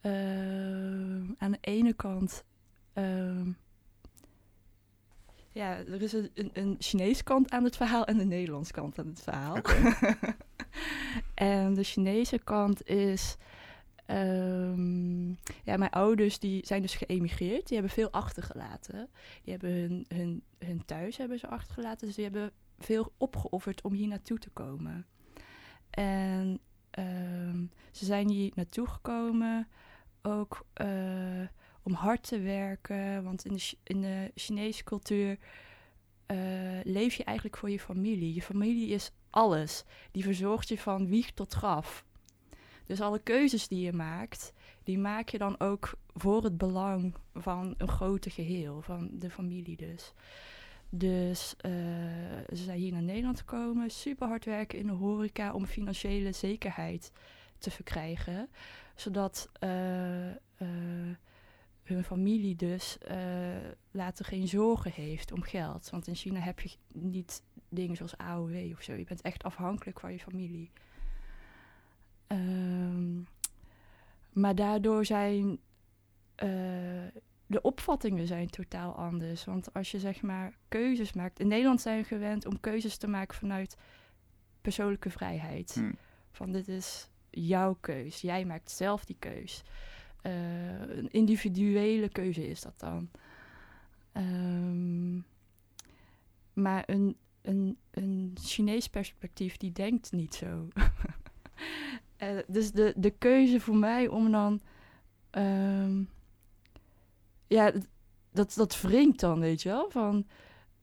Ehm, 0.00 1.24
aan 1.38 1.50
de 1.50 1.58
ene 1.60 1.92
kant. 1.92 2.44
ehm, 2.92 3.50
ja, 5.52 5.76
er 5.76 6.02
is 6.02 6.12
een, 6.12 6.30
een, 6.34 6.50
een 6.52 6.76
Chinees 6.78 7.22
kant 7.22 7.50
aan 7.50 7.64
het 7.64 7.76
verhaal 7.76 8.04
en 8.04 8.18
een 8.20 8.28
Nederlands 8.28 8.70
kant 8.70 8.98
aan 8.98 9.06
het 9.06 9.22
verhaal. 9.22 9.56
En 11.34 11.74
de 11.74 11.82
Chinese 11.92 12.38
kant 12.38 12.86
is. 12.88 13.36
Ehm, 14.06 15.28
ja, 15.64 15.76
mijn 15.76 15.90
ouders 15.90 16.38
die 16.38 16.66
zijn 16.66 16.82
dus 16.82 16.94
geëmigreerd. 16.94 17.66
Die 17.66 17.76
hebben 17.76 17.94
veel 17.94 18.10
achtergelaten. 18.10 19.08
Die 19.42 19.52
hebben 19.52 19.70
hun, 19.70 20.06
hun, 20.08 20.42
hun 20.58 20.84
thuis 20.84 21.16
hebben 21.16 21.38
ze 21.38 21.48
achtergelaten. 21.48 22.06
Dus 22.06 22.16
die 22.16 22.24
hebben 22.24 22.50
veel 22.78 23.12
opgeofferd 23.16 23.82
om 23.82 23.92
hier 23.92 24.08
naartoe 24.08 24.38
te 24.38 24.50
komen. 24.50 25.06
En 25.90 26.60
ehm, 26.90 27.64
ze 27.90 28.04
zijn 28.04 28.28
hier 28.28 28.52
naartoe 28.54 28.86
gekomen 28.86 29.68
ook 30.22 30.66
eh, 30.72 31.46
om 31.82 31.92
hard 31.92 32.22
te 32.22 32.40
werken. 32.40 33.24
Want 33.24 33.44
in 33.44 33.52
de, 33.52 33.76
in 33.82 34.00
de 34.00 34.30
Chinese 34.34 34.84
cultuur 34.84 35.38
eh, 36.26 36.36
leef 36.82 37.14
je 37.14 37.24
eigenlijk 37.24 37.56
voor 37.56 37.70
je 37.70 37.80
familie. 37.80 38.34
Je 38.34 38.42
familie 38.42 38.88
is 38.88 39.10
alles. 39.30 39.84
Die 40.10 40.22
verzorgt 40.22 40.68
je 40.68 40.78
van 40.78 41.06
wieg 41.06 41.30
tot 41.30 41.52
graf. 41.52 42.04
Dus 42.86 43.00
alle 43.00 43.18
keuzes 43.18 43.68
die 43.68 43.84
je 43.84 43.92
maakt, 43.92 44.52
die 44.84 44.98
maak 44.98 45.28
je 45.28 45.38
dan 45.38 45.60
ook 45.60 45.94
voor 46.14 46.44
het 46.44 46.58
belang 46.58 47.14
van 47.34 47.74
een 47.78 47.88
groter 47.88 48.30
geheel, 48.30 48.82
van 48.82 49.10
de 49.12 49.30
familie 49.30 49.76
dus. 49.76 50.12
Dus 50.94 51.54
eh, 51.56 51.72
ze 52.48 52.62
zijn 52.62 52.78
hier 52.78 52.92
naar 52.92 53.02
Nederland 53.02 53.38
gekomen, 53.38 53.90
super 53.90 54.28
hard 54.28 54.44
werken 54.44 54.78
in 54.78 54.86
de 54.86 54.92
horeca 54.92 55.52
om 55.52 55.66
financiële 55.66 56.32
zekerheid 56.32 57.12
te 57.58 57.70
verkrijgen. 57.70 58.48
Zodat 58.94 59.50
eh, 59.52 60.30
eh, 60.30 60.36
hun 61.82 62.04
familie 62.04 62.56
dus 62.56 62.98
later 63.90 64.24
geen 64.24 64.48
zorgen 64.48 64.92
heeft 64.92 65.32
om 65.32 65.42
geld. 65.42 65.90
Want 65.90 66.06
in 66.06 66.14
China 66.14 66.40
heb 66.40 66.60
je 66.60 66.70
niet 66.92 67.42
dingen 67.68 67.96
zoals 67.96 68.16
AOW 68.16 68.72
of 68.72 68.82
zo. 68.82 68.94
Je 68.94 69.04
bent 69.04 69.20
echt 69.20 69.42
afhankelijk 69.42 70.00
van 70.00 70.12
je 70.12 70.18
familie. 70.18 70.70
Ehm, 72.32 73.20
maar 74.32 74.54
daardoor 74.54 75.04
zijn 75.04 75.58
eh, 76.34 76.48
de 77.46 77.60
opvattingen 77.62 78.26
zijn 78.26 78.50
totaal 78.50 78.94
anders. 78.94 79.44
Want 79.44 79.74
als 79.74 79.90
je 79.90 79.98
zeg 79.98 80.22
maar 80.22 80.56
keuzes 80.68 81.12
maakt. 81.12 81.40
In 81.40 81.48
Nederland 81.48 81.80
zijn 81.80 82.00
we 82.00 82.04
gewend 82.04 82.46
om 82.46 82.60
keuzes 82.60 82.96
te 82.96 83.06
maken 83.06 83.36
vanuit 83.36 83.76
persoonlijke 84.60 85.10
vrijheid. 85.10 85.74
Hm. 85.74 85.92
Van 86.30 86.52
dit 86.52 86.68
is 86.68 87.08
jouw 87.30 87.76
keus. 87.80 88.20
Jij 88.20 88.44
maakt 88.44 88.70
zelf 88.70 89.04
die 89.04 89.16
keus. 89.18 89.62
Eh, 90.22 90.80
een 90.80 91.10
individuele 91.10 92.08
keuze 92.08 92.48
is 92.48 92.60
dat 92.60 92.78
dan. 92.80 93.10
Ehm, 94.12 95.14
maar 96.52 96.82
een, 96.86 97.16
een, 97.42 97.78
een 97.90 98.36
Chinees 98.40 98.88
perspectief 98.88 99.56
die 99.56 99.72
denkt 99.72 100.12
niet 100.12 100.34
zo. 100.34 100.68
Eh, 102.22 102.38
dus 102.46 102.72
de, 102.72 102.92
de 102.96 103.10
keuze 103.10 103.60
voor 103.60 103.76
mij 103.76 104.08
om 104.08 104.30
dan. 104.30 104.60
ehm, 105.30 106.02
ja, 107.46 107.72
dat, 108.32 108.54
dat 108.54 108.80
wringt 108.80 109.20
dan, 109.20 109.40
weet 109.40 109.62
je 109.62 109.68
wel. 109.68 109.90
Van, 109.90 110.26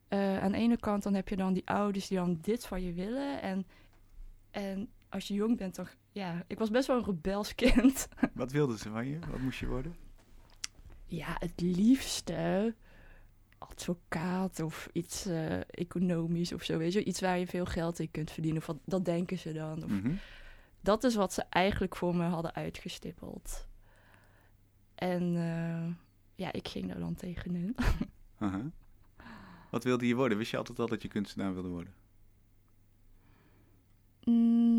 eh, 0.08 0.40
aan 0.44 0.52
de 0.52 0.58
ene 0.58 0.78
kant 0.78 1.04
dan 1.04 1.14
heb 1.14 1.28
je 1.30 1.36
dan 1.36 1.54
die 1.54 1.68
ouders 1.70 2.08
die 2.08 2.18
dan 2.18 2.38
dit 2.42 2.66
van 2.66 2.84
je 2.84 2.94
willen. 2.94 3.42
En, 3.42 3.66
en 4.52 4.90
als 5.10 5.28
je 5.28 5.34
jong 5.34 5.58
bent, 5.58 5.76
dan... 5.76 5.88
Ja, 6.12 6.44
ik 6.48 6.60
was 6.60 6.70
best 6.70 6.88
wel 6.88 6.98
een 6.98 7.06
rebels 7.06 7.56
kind. 7.74 8.08
Wat 8.34 8.52
wilden 8.52 8.78
ze 8.78 8.90
van 8.90 9.08
je? 9.08 9.20
Wat 9.32 9.40
moest 9.40 9.60
je 9.60 9.68
worden? 9.68 9.96
Ja, 11.06 11.36
het 11.40 11.62
liefste 11.62 12.76
advocaat 13.58 14.60
of 14.60 14.90
iets 14.94 15.26
eh, 15.26 15.60
economisch 15.70 16.54
of 16.54 16.64
zo, 16.64 16.78
weet 16.78 16.94
je. 16.94 17.04
Iets 17.04 17.22
waar 17.22 17.40
je 17.40 17.48
veel 17.48 17.66
geld 17.66 18.00
in 18.00 18.12
kunt 18.12 18.32
verdienen. 18.32 18.62
Of 18.62 18.68
wat, 18.68 18.78
dat 18.86 19.06
denken 19.06 19.38
ze 19.38 19.54
dan. 19.54 19.84
Of, 19.84 19.90
Mhm. 19.90 20.12
Dat 20.82 21.04
is 21.04 21.16
wat 21.16 21.34
ze 21.34 21.44
eigenlijk 21.50 21.96
voor 21.96 22.16
me 22.16 22.26
hadden 22.26 22.56
uitgestippeld. 22.56 23.68
En 24.96 25.36
eh, 25.36 25.88
ja, 26.36 26.52
ik 26.52 26.68
ging 26.68 26.88
daar 26.88 27.00
dan 27.00 27.16
tegenin. 27.16 27.76
Wat 29.72 29.84
wilde 29.84 30.08
je 30.08 30.16
worden? 30.16 30.38
Wist 30.38 30.52
je 30.52 30.58
altijd 30.58 30.80
al 30.80 30.88
dat 30.88 31.02
je 31.02 31.08
kunstenaar 31.08 31.54
wilde 31.54 31.70
worden? 31.70 31.94
Mm, 34.24 34.74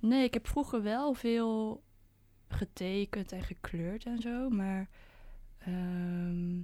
nee, 0.00 0.24
ik 0.24 0.34
heb 0.34 0.46
vroeger 0.46 0.82
wel 0.82 1.14
veel 1.14 1.82
getekend 2.48 3.32
en 3.32 3.42
gekleurd 3.42 4.04
en 4.04 4.20
zo, 4.20 4.48
maar 4.48 4.88
ehm, 5.58 6.60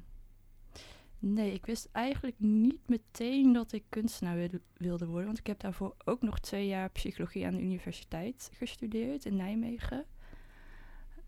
nee, 1.23 1.52
ik 1.52 1.67
wist 1.67 1.88
eigenlijk 1.93 2.37
niet 2.38 2.88
meteen 2.88 3.52
dat 3.52 3.73
ik 3.73 3.85
kunstenaar 3.88 4.49
wilde, 4.76 5.07
worden, 5.07 5.26
want 5.26 5.38
ik 5.38 5.47
heb 5.47 5.61
daarvoor 5.61 5.95
ook 6.05 6.23
nog 6.23 6.38
twee 6.38 6.67
jaar 6.67 6.91
psychologie 6.91 7.47
aan 7.47 7.55
de 7.55 7.62
universiteit 7.62 8.50
gestudeerd 8.55 9.25
in 9.25 9.37
Nijmegen. 9.37 10.05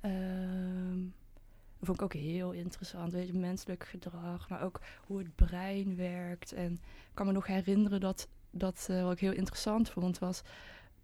Ehm, 0.01 1.01
dat 1.79 1.87
vond 1.87 1.99
ik 1.99 2.03
ook 2.03 2.13
heel 2.13 2.53
interessant, 2.53 3.13
weet 3.13 3.27
je, 3.27 3.39
menselijk 3.39 3.85
gedrag, 3.85 4.49
maar 4.49 4.63
ook 4.63 4.81
hoe 5.07 5.19
het 5.19 5.35
brein 5.35 5.97
werkt. 5.97 6.53
En 6.53 6.73
ik 6.73 7.15
kan 7.15 7.27
me 7.27 7.33
nog 7.33 7.47
herinneren 7.47 8.01
dat 8.01 8.29
dat 8.51 8.87
eh, 8.91 9.03
wat 9.03 9.13
ik 9.13 9.19
heel 9.19 9.33
interessant 9.33 9.91
vond, 9.91 10.19
was 10.19 10.43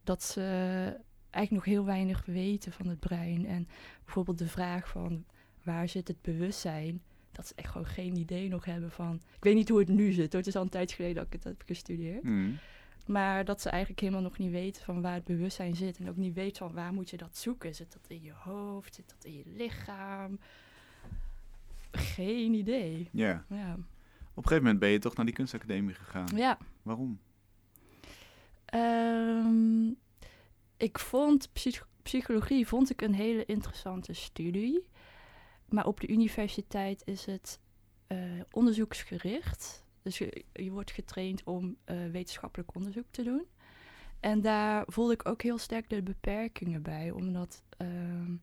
dat 0.05 0.23
ze 0.23 0.41
eigenlijk 1.31 1.67
nog 1.67 1.75
heel 1.75 1.85
weinig 1.85 2.25
weten 2.25 2.73
van 2.73 2.87
het 2.87 3.01
brein. 3.01 3.47
En 3.47 3.69
bijvoorbeeld 4.05 4.39
de 4.39 4.49
vraag 4.49 4.89
van 4.89 5.25
waar 5.63 5.89
zit 5.89 6.09
het 6.09 6.23
bewustzijn? 6.23 7.03
Dat 7.33 7.47
ze 7.47 7.53
echt 7.57 7.71
gewoon 7.71 7.87
geen 7.87 8.17
idee 8.17 8.49
nog 8.49 8.65
hebben 8.65 8.91
van. 8.91 9.15
Ik 9.37 9.45
weet 9.45 9.55
niet 9.55 9.69
hoe 9.69 9.79
het 9.79 9.89
nu 9.89 10.13
zit. 10.13 10.27
hoor. 10.33 10.39
Het 10.41 10.47
is 10.47 10.57
al 10.57 10.63
een 10.63 10.69
tijd 10.69 10.93
geleden 10.93 11.17
dat 11.17 11.27
ik 11.27 11.33
het 11.33 11.45
heb 11.45 11.63
gestudeerd. 11.67 12.23
Mhm. 12.23 12.51
Maar 13.07 13.45
dat 13.45 13.61
ze 13.61 13.69
eigenlijk 13.71 14.01
helemaal 14.01 14.23
nog 14.23 14.39
niet 14.39 14.51
weten 14.51 14.83
van 14.85 15.01
waar 15.03 15.15
het 15.15 15.25
bewustzijn 15.25 15.77
zit. 15.77 15.99
En 15.99 16.09
ook 16.09 16.17
niet 16.17 16.35
weten 16.35 16.57
van 16.67 16.73
waar 16.75 16.93
moet 16.93 17.11
je 17.11 17.17
dat 17.17 17.37
zoeken. 17.37 17.75
Zit 17.75 17.93
dat 17.93 18.03
in 18.09 18.23
je 18.23 18.33
hoofd? 18.33 18.95
Zit 18.95 19.09
dat 19.09 19.25
in 19.25 19.33
je 19.37 19.43
lichaam? 19.47 20.39
Geen 21.93 22.55
idee. 22.55 23.09
Ja. 23.13 23.45
Ja. 23.49 23.73
Op 23.73 24.37
een 24.37 24.43
gegeven 24.43 24.63
moment 24.63 24.79
ben 24.79 24.89
je 24.91 24.99
toch 24.99 25.17
naar 25.17 25.25
die 25.25 25.35
kunstacademie 25.35 25.95
gegaan. 25.95 26.29
ja. 26.37 26.59
Waarom? 26.83 27.19
Ehm, 28.65 29.89
ik 30.77 30.99
vond 30.99 31.49
psych- 31.53 31.87
psychologie 32.03 32.67
vond 32.67 32.91
ik 32.91 33.03
een 33.03 33.15
hele 33.15 33.45
interessante 33.45 34.13
studie. 34.13 34.87
Maar 35.71 35.87
op 35.87 36.01
de 36.01 36.09
universiteit 36.09 37.03
is 37.05 37.27
het 37.27 37.61
eh, 38.07 38.19
onderzoeksgericht. 38.51 39.85
Dus 40.03 40.19
je, 40.19 40.71
wordt 40.71 40.91
getraind 40.91 41.45
om 41.45 41.77
eh, 41.85 41.97
wetenschappelijk 42.11 42.75
onderzoek 42.75 43.07
te 43.11 43.23
doen. 43.23 43.47
En 44.21 44.41
daar 44.41 44.85
voelde 44.87 45.13
ik 45.13 45.29
ook 45.29 45.43
heel 45.43 45.59
sterk 45.59 45.91
de 45.91 46.03
beperkingen 46.03 46.83
bij, 46.83 47.11
omdat 47.11 47.63
ehm, 47.77 48.35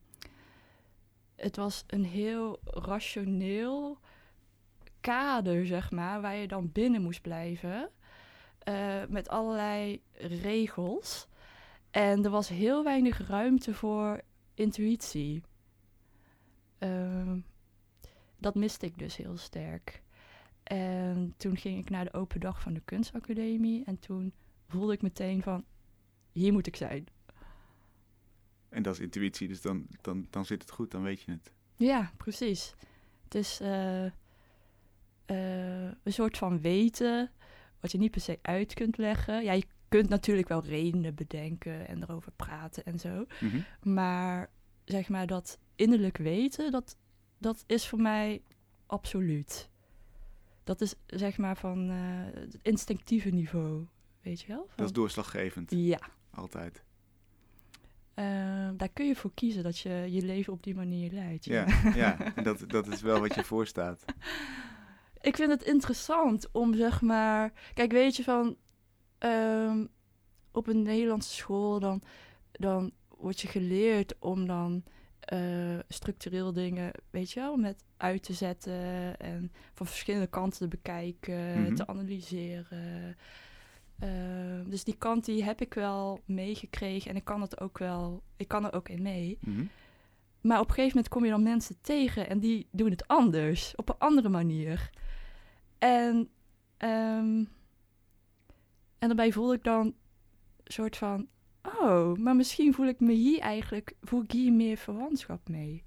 het 1.35 1.55
was 1.55 1.83
een 1.87 2.05
heel 2.05 2.59
rationeel 2.63 3.99
kader, 5.01 5.65
zeg 5.65 5.91
maar, 5.91 6.21
waar 6.21 6.35
je 6.35 6.47
dan 6.47 6.71
binnen 6.71 7.01
moest 7.01 7.21
blijven. 7.21 7.89
eh, 8.59 9.05
met 9.09 9.29
allerlei 9.29 10.01
regels. 10.17 11.27
En 11.91 12.23
er 12.25 12.29
was 12.29 12.49
heel 12.49 12.83
weinig 12.83 13.27
ruimte 13.27 13.73
voor 13.73 14.21
intuïtie. 14.53 15.43
Ehm, 16.77 17.39
dat 18.37 18.55
miste 18.55 18.85
ik 18.85 18.97
dus 18.97 19.15
heel 19.15 19.37
sterk. 19.37 20.01
En 20.63 21.33
toen 21.37 21.57
ging 21.57 21.79
ik 21.79 21.89
naar 21.89 22.05
de 22.05 22.13
open 22.13 22.39
dag 22.39 22.61
van 22.61 22.73
de 22.73 22.81
kunstacademie. 22.85 23.83
En 23.85 23.99
toen 23.99 24.33
voelde 24.67 24.93
ik 24.93 25.01
meteen 25.01 25.43
van, 25.43 25.65
hier 26.31 26.53
moet 26.53 26.67
ik 26.67 26.75
zijn. 26.75 27.07
En 28.69 28.83
dat 28.83 28.93
is 28.93 28.99
intuïtie, 28.99 29.47
dus 29.47 29.61
dan, 29.61 29.87
dan, 30.01 30.27
dan 30.29 30.45
zit 30.45 30.61
het 30.61 30.71
goed, 30.71 30.91
dan 30.91 31.01
weet 31.01 31.21
je 31.21 31.31
het. 31.31 31.51
Ja, 31.75 32.11
precies. 32.17 32.73
Het 33.23 33.35
is 33.35 33.59
eh, 33.59 34.05
eh, 34.05 35.91
een 36.03 36.13
soort 36.13 36.37
van 36.37 36.61
weten, 36.61 37.31
wat 37.79 37.91
je 37.91 37.97
niet 37.97 38.11
per 38.11 38.21
se 38.21 38.39
uit 38.41 38.73
kunt 38.73 38.97
leggen. 38.97 39.43
Ja, 39.43 39.51
je 39.53 39.65
kunt 39.87 40.09
natuurlijk 40.09 40.47
wel 40.47 40.63
redenen 40.63 41.15
bedenken 41.15 41.87
en 41.87 42.03
erover 42.03 42.31
praten 42.31 42.85
en 42.85 42.99
zo. 42.99 43.25
Mhm. 43.39 43.61
Maar 43.93 44.49
zeg 44.85 45.09
maar 45.09 45.27
dat 45.27 45.59
innerlijk 45.77 46.17
weten, 46.17 46.71
dat, 46.71 46.97
dat 47.37 47.63
is 47.67 47.87
voor 47.87 48.01
mij 48.01 48.41
absoluut. 48.85 49.69
Dat 50.63 50.81
is 50.81 50.95
zeg 51.05 51.37
maar 51.37 51.57
van 51.57 51.89
eh, 51.89 52.39
het 52.41 52.57
instinctieve 52.61 53.29
niveau, 53.29 53.85
weet 54.21 54.41
je 54.41 54.47
wel? 54.47 54.63
Van, 54.67 54.73
Dat 54.75 54.85
is 54.85 54.91
doorslaggevend, 54.93 55.71
ja, 55.71 55.99
altijd. 56.33 56.83
eh, 58.13 58.69
daar 58.77 58.89
kun 58.93 59.05
je 59.07 59.15
voor 59.15 59.31
kiezen 59.33 59.63
dat 59.63 59.79
je 59.79 60.07
je 60.09 60.21
leven 60.21 60.53
op 60.53 60.63
die 60.63 60.75
manier 60.75 61.11
leidt. 61.11 61.45
Ja, 61.45 61.65
ja. 61.95 62.33
En 62.35 62.43
dat, 62.49 62.63
dat 62.67 62.87
is 62.87 63.01
wel 63.01 63.19
wat 63.19 63.35
je 63.35 63.43
voorstaat. 63.43 64.05
Ik 65.21 65.35
vind 65.35 65.51
het 65.51 65.63
interessant 65.63 66.47
om 66.51 66.75
zeg 66.75 67.01
maar. 67.01 67.51
Kijk, 67.73 67.91
weet 67.91 68.15
je 68.15 68.23
van. 68.23 68.55
ehm, 69.17 69.85
op 70.51 70.67
een 70.67 70.81
Nederlandse 70.81 71.33
school 71.33 71.79
dan, 71.79 72.01
dan 72.51 72.91
word 73.17 73.39
je 73.41 73.47
geleerd 73.47 74.15
om 74.19 74.47
dan 74.47 74.83
eh, 75.19 75.79
structureel 75.87 76.53
dingen, 76.53 76.91
weet 77.09 77.31
je 77.31 77.39
wel, 77.39 77.57
met 77.57 77.83
uit 77.97 78.23
te 78.23 78.33
zetten 78.33 79.19
en 79.19 79.51
van 79.73 79.85
verschillende 79.85 80.27
kanten 80.27 80.59
te 80.59 80.67
bekijken, 80.67 81.61
Mhm. 81.61 81.75
te 81.75 81.87
analyseren. 81.87 83.15
Ehm, 83.99 84.69
dus 84.69 84.83
die 84.83 84.97
kant 84.97 85.25
die 85.25 85.43
heb 85.43 85.61
ik 85.61 85.73
wel 85.73 86.19
meegekregen 86.25 87.09
en 87.09 87.15
ik 87.15 87.23
kan 87.23 87.41
het 87.41 87.59
ook 87.59 87.77
wel, 87.77 88.23
ik 88.35 88.47
kan 88.47 88.65
er 88.65 88.73
ook 88.73 88.89
in 88.89 89.01
mee. 89.01 89.37
Mhm. 89.41 89.65
Maar 90.41 90.59
op 90.59 90.67
een 90.67 90.73
gegeven 90.73 90.95
moment 90.95 91.13
kom 91.13 91.23
je 91.23 91.29
dan 91.31 91.43
mensen 91.43 91.81
tegen 91.81 92.29
en 92.29 92.39
die 92.39 92.67
doen 92.71 92.89
het 92.89 93.07
anders, 93.07 93.75
op 93.75 93.89
een 93.89 93.97
andere 93.97 94.29
manier. 94.29 94.89
En, 95.77 96.29
ehm, 96.77 97.43
en 98.99 99.07
daarbij 99.07 99.31
voel 99.31 99.53
ik 99.53 99.63
dan 99.63 99.85
een 99.85 99.93
soort 100.73 100.97
van, 100.97 101.27
oh, 101.79 102.17
maar 102.17 102.35
misschien 102.35 102.73
voel 102.73 102.87
ik 102.87 102.99
me 102.99 103.11
hier 103.13 103.39
eigenlijk, 103.39 103.93
voel 104.01 104.21
ik 104.23 104.31
hier 104.31 104.53
meer 104.53 104.77
verwantschap 104.77 105.49
mee. 105.49 105.83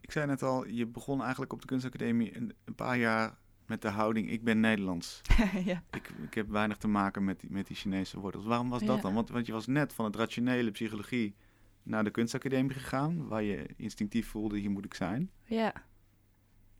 Ik 0.00 0.12
zei 0.12 0.26
net 0.26 0.42
al, 0.42 0.66
je 0.66 0.86
begon 0.86 1.20
eigenlijk 1.22 1.52
op 1.52 1.60
de 1.60 1.66
kunstacademie 1.66 2.36
een, 2.36 2.52
een 2.64 2.74
paar 2.74 2.98
jaar 2.98 3.38
met 3.66 3.82
de 3.82 3.88
houding, 3.88 4.30
ik 4.30 4.44
ben 4.44 4.60
Nederlands. 4.60 5.20
ja. 5.64 5.82
Ik, 5.90 6.10
ik 6.22 6.34
heb 6.34 6.48
weinig 6.48 6.76
te 6.76 6.88
maken 6.88 7.24
met 7.24 7.40
die, 7.40 7.50
met 7.50 7.66
die 7.66 7.76
Chinese 7.76 8.20
wortels. 8.20 8.44
Waarom 8.44 8.68
was 8.68 8.82
dat 8.84 8.96
Ja. 8.96 9.02
dan? 9.02 9.14
Want, 9.14 9.28
want 9.28 9.46
je 9.46 9.52
was 9.52 9.66
net 9.66 9.92
van 9.92 10.04
het 10.04 10.16
rationele 10.16 10.70
psychologie 10.70 11.34
naar 11.82 12.04
de 12.04 12.10
kunstacademie 12.10 12.72
gegaan, 12.72 13.26
waar 13.28 13.42
je 13.42 13.66
instinctief 13.76 14.28
voelde, 14.28 14.58
hier 14.58 14.70
moet 14.70 14.84
ik 14.84 14.94
zijn. 14.94 15.30
ja. 15.44 15.72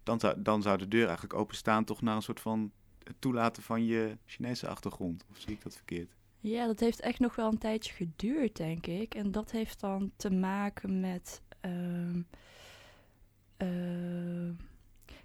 Dan 0.03 0.21
zou, 0.21 0.43
dan 0.43 0.63
zou 0.63 0.79
de 0.79 0.89
deur 0.89 1.05
eigenlijk 1.05 1.35
openstaan 1.35 1.85
toch 1.85 2.03
naar 2.03 2.17
een 2.17 2.23
soort 2.23 2.41
van 2.41 2.73
het 3.03 3.17
toelaten 3.19 3.63
van 3.63 3.85
je 3.85 4.19
Chinese 4.27 4.69
achtergrond. 4.69 5.25
Of 5.31 5.39
zie 5.39 5.53
ik 5.53 5.63
dat 5.63 5.77
verkeerd? 5.77 6.17
Ja, 6.41 6.67
dat 6.67 6.81
heeft 6.81 7.01
echt 7.01 7.19
nog 7.19 7.37
wel 7.37 7.49
een 7.51 7.59
tijdje 7.59 7.93
geduurd, 7.93 8.57
denk 8.57 8.87
ik. 8.87 9.15
En 9.15 9.31
dat 9.31 9.51
heeft 9.51 9.81
dan 9.81 10.13
te 10.17 10.31
maken 10.31 11.01
met. 11.01 11.43
ehm, 11.61 12.23
ehm, 13.57 14.53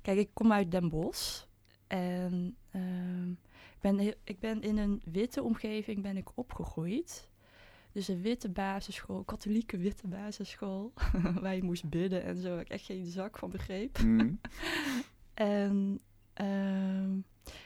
kijk, 0.02 0.18
ik 0.18 0.30
kom 0.34 0.52
uit 0.52 0.72
Den 0.72 0.90
Bosch. 0.90 1.44
En 1.88 2.56
ehm, 2.72 3.32
ik, 3.32 3.80
ben 3.82 4.00
ik 4.24 4.40
ben 4.40 4.62
in 4.62 4.78
een 4.78 5.02
witte 5.06 5.44
omgeving 5.44 6.02
ben 6.02 6.18
ik 6.18 6.38
opgegroeid. 6.38 7.30
Dus 7.92 8.08
een 8.08 8.22
witte 8.22 8.50
basisschool, 8.50 9.24
katholieke 9.24 9.78
witte 9.78 10.08
basisschool. 10.08 10.94
waar 11.42 11.56
je 11.56 11.64
moest 11.64 11.90
bidden 11.90 12.24
en 12.24 12.38
zo. 12.38 12.50
Waar 12.50 12.60
ik 12.62 12.70
echt 12.70 12.86
geen 12.86 13.06
zak 13.06 13.38
van 13.38 13.50
begreep. 13.50 14.00
Mhm. 14.00 14.34
En 15.34 16.00
ehm, 16.34 17.20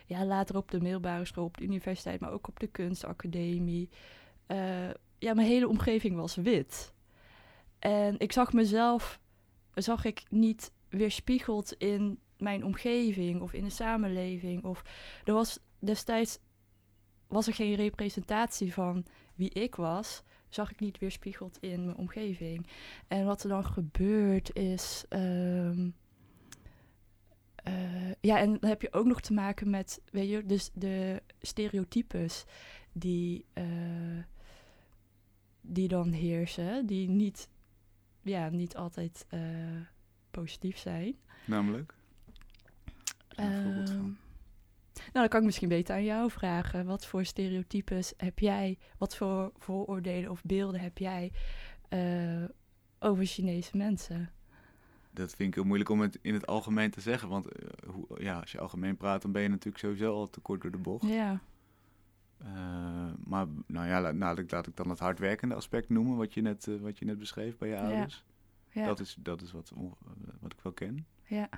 ja, 0.05 0.25
later 0.25 0.57
op 0.57 0.71
de 0.71 0.81
middelbare 0.81 1.25
school, 1.25 1.45
op 1.45 1.57
de 1.57 1.63
universiteit, 1.63 2.19
maar 2.19 2.31
ook 2.31 2.47
op 2.47 2.59
de 2.59 2.67
kunstacademie. 2.67 3.89
Eh, 4.45 4.89
ja, 5.17 5.33
mijn 5.33 5.47
hele 5.47 5.67
omgeving 5.67 6.15
was 6.15 6.35
wit. 6.35 6.93
En 7.79 8.19
ik 8.19 8.31
zag 8.31 8.53
mezelf, 8.53 9.19
zag 9.73 10.05
ik 10.05 10.23
niet 10.29 10.71
weerspiegeld 10.89 11.73
in 11.73 12.19
mijn 12.37 12.65
omgeving 12.65 13.41
of 13.41 13.53
in 13.53 13.63
de 13.63 13.69
samenleving. 13.69 14.63
Of 14.63 14.83
er 15.25 15.33
was 15.33 15.59
destijds 15.79 16.39
was 17.27 17.47
er 17.47 17.53
geen 17.53 17.75
representatie 17.75 18.73
van 18.73 19.05
wie 19.35 19.49
ik 19.49 19.75
was, 19.75 20.23
zag 20.49 20.71
ik 20.71 20.79
niet 20.79 20.97
weerspiegeld 20.97 21.57
in 21.59 21.85
mijn 21.85 21.97
omgeving. 21.97 22.67
En 23.07 23.25
wat 23.25 23.43
er 23.43 23.49
dan 23.49 23.65
gebeurt 23.65 24.55
is. 24.55 25.05
ehm, 25.09 25.89
eh, 27.67 28.13
ja, 28.21 28.39
en 28.39 28.57
dan 28.59 28.69
heb 28.69 28.81
je 28.81 28.93
ook 28.93 29.05
nog 29.05 29.21
te 29.21 29.33
maken 29.33 29.69
met, 29.69 30.01
weet 30.11 30.29
je, 30.29 30.45
dus 30.45 30.69
de 30.73 31.21
stereotypes 31.41 32.45
die, 32.91 33.45
eh, 33.53 33.65
die 35.61 35.87
dan 35.87 36.11
heersen, 36.11 36.85
die 36.85 37.09
niet, 37.09 37.49
ja, 38.21 38.49
niet 38.49 38.75
altijd 38.75 39.25
eh, 39.29 39.39
positief 40.31 40.77
zijn. 40.77 41.15
Namelijk? 41.45 41.93
Ehm, 43.27 43.85
van? 43.85 44.17
nou, 44.93 45.11
dan 45.11 45.27
kan 45.27 45.39
ik 45.39 45.45
misschien 45.45 45.69
beter 45.69 45.95
aan 45.95 46.03
jou 46.03 46.31
vragen. 46.31 46.85
Wat 46.85 47.05
voor 47.05 47.25
stereotypes 47.25 48.13
heb 48.17 48.39
jij? 48.39 48.77
Wat 48.97 49.15
voor 49.15 49.51
vooroordelen 49.57 50.31
of 50.31 50.43
beelden 50.43 50.79
heb 50.79 50.97
jij 50.97 51.31
over 52.99 53.25
Chinese 53.25 53.77
mensen? 53.77 54.31
Dat 55.17 55.35
vind 55.35 55.49
ik 55.49 55.55
heel 55.55 55.63
moeilijk 55.63 55.89
om 55.89 56.01
het 56.01 56.19
in 56.21 56.33
het 56.33 56.47
algemeen 56.47 56.91
te 56.91 57.01
zeggen. 57.01 57.29
Want 57.29 57.47
eh, 57.47 57.89
hoe, 57.89 58.05
ja, 58.17 58.39
als 58.39 58.51
je 58.51 58.59
algemeen 58.59 58.97
praat, 58.97 59.21
dan 59.21 59.31
ben 59.31 59.41
je 59.41 59.47
natuurlijk 59.47 59.77
sowieso 59.77 60.13
al 60.13 60.29
te 60.29 60.39
kort 60.39 60.61
door 60.61 60.71
de 60.71 60.77
bocht. 60.77 61.07
Ja, 61.07 61.39
Eh, 62.37 62.47
maar 63.25 63.45
nou 63.65 63.87
ja, 63.87 64.01
laat, 64.01 64.13
nou, 64.13 64.45
laat 64.49 64.67
ik 64.67 64.75
dan 64.75 64.89
het 64.89 64.99
hardwerkende 64.99 65.55
aspect 65.55 65.89
noemen, 65.89 66.17
wat 66.17 66.33
je 66.33 66.41
net, 66.41 66.67
eh, 66.67 66.75
wat 66.75 66.99
je 66.99 67.05
net 67.05 67.19
beschreef 67.19 67.57
bij 67.57 67.69
je 67.69 67.79
ouders. 67.79 68.23
ja, 68.71 68.85
Dat 68.85 68.99
is, 68.99 69.17
dat 69.19 69.41
is 69.41 69.51
wat, 69.51 69.71
wat 70.39 70.51
ik 70.53 70.59
wel 70.61 70.73
ken. 70.73 71.05
ja. 71.23 71.49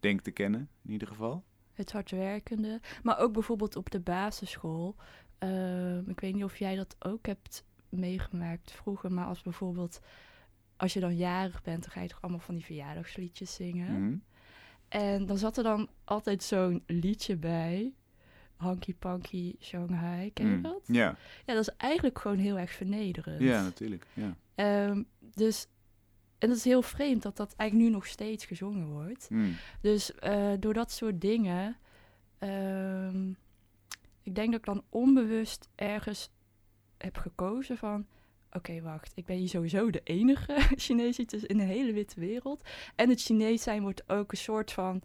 Denk 0.00 0.20
te 0.20 0.30
kennen, 0.30 0.68
in 0.82 0.90
ieder 0.90 1.08
geval. 1.08 1.44
Het 1.72 1.92
hardwerkende. 1.92 2.80
Maar 3.02 3.18
ook 3.18 3.32
bijvoorbeeld 3.32 3.76
op 3.76 3.90
de 3.90 4.00
basisschool. 4.00 4.96
Ehm, 5.38 6.10
ik 6.10 6.20
weet 6.20 6.34
niet 6.34 6.44
of 6.44 6.56
jij 6.56 6.76
dat 6.76 6.96
ook 6.98 7.26
hebt 7.26 7.64
meegemaakt 7.88 8.72
vroeger. 8.72 9.12
Maar 9.12 9.26
als 9.26 9.42
bijvoorbeeld, 9.42 10.00
als 10.76 10.92
je 10.92 11.00
dan 11.00 11.16
jarig 11.16 11.62
bent, 11.62 11.82
dan 11.82 11.90
ga 11.90 12.00
je 12.00 12.08
toch 12.08 12.20
allemaal 12.20 12.40
van 12.40 12.54
die 12.54 12.64
verjaardagsliedjes 12.64 13.54
zingen. 13.54 14.02
Mhm. 14.02 14.16
En 14.88 15.26
dan 15.26 15.38
zat 15.38 15.56
er 15.56 15.62
dan 15.62 15.88
altijd 16.04 16.42
zo'n 16.42 16.82
liedje 16.86 17.36
bij. 17.36 17.92
Hanky 18.56 18.94
Panky 18.94 19.54
Shanghai, 19.60 20.32
ken 20.32 20.46
je 20.48 20.56
Mm. 20.56 20.62
dat? 20.62 20.80
Ja. 20.86 21.16
Ja, 21.46 21.54
dat 21.54 21.68
is 21.68 21.76
eigenlijk 21.76 22.18
gewoon 22.18 22.38
heel 22.38 22.58
erg 22.58 22.70
vernederend. 22.70 23.40
ja, 23.40 23.62
natuurlijk. 23.62 24.06
Ja. 24.12 24.36
Ehm, 24.54 25.02
dus, 25.20 25.66
en 26.38 26.48
dat 26.48 26.56
is 26.56 26.64
heel 26.64 26.82
vreemd 26.82 27.22
dat 27.22 27.36
dat 27.36 27.54
eigenlijk 27.56 27.90
nu 27.90 27.94
nog 27.96 28.06
steeds 28.06 28.44
gezongen 28.44 28.86
wordt. 28.86 29.30
Mm. 29.30 29.54
Dus 29.80 30.14
eh, 30.14 30.52
door 30.58 30.74
dat 30.74 30.90
soort 30.92 31.20
dingen, 31.20 31.76
ehm, 32.38 33.28
ik 34.22 34.34
denk 34.34 34.50
dat 34.50 34.58
ik 34.60 34.64
dan 34.66 34.82
onbewust 34.88 35.68
ergens 35.74 36.30
heb 36.98 37.16
gekozen 37.16 37.76
van, 37.76 38.06
oké, 38.54 38.80
wacht, 38.82 39.12
ik 39.14 39.24
ben 39.26 39.36
hier 39.36 39.48
sowieso 39.48 39.90
de 39.90 40.00
enige 40.04 40.54
Chinees 40.76 41.18
in 41.18 41.56
de 41.56 41.62
hele 41.62 41.92
witte 41.92 42.20
wereld. 42.20 42.68
En 42.94 43.08
het 43.08 43.20
Chinees 43.22 43.62
zijn 43.62 43.82
wordt 43.82 44.08
ook 44.08 44.32
een 44.32 44.38
soort 44.38 44.72
van 44.72 45.02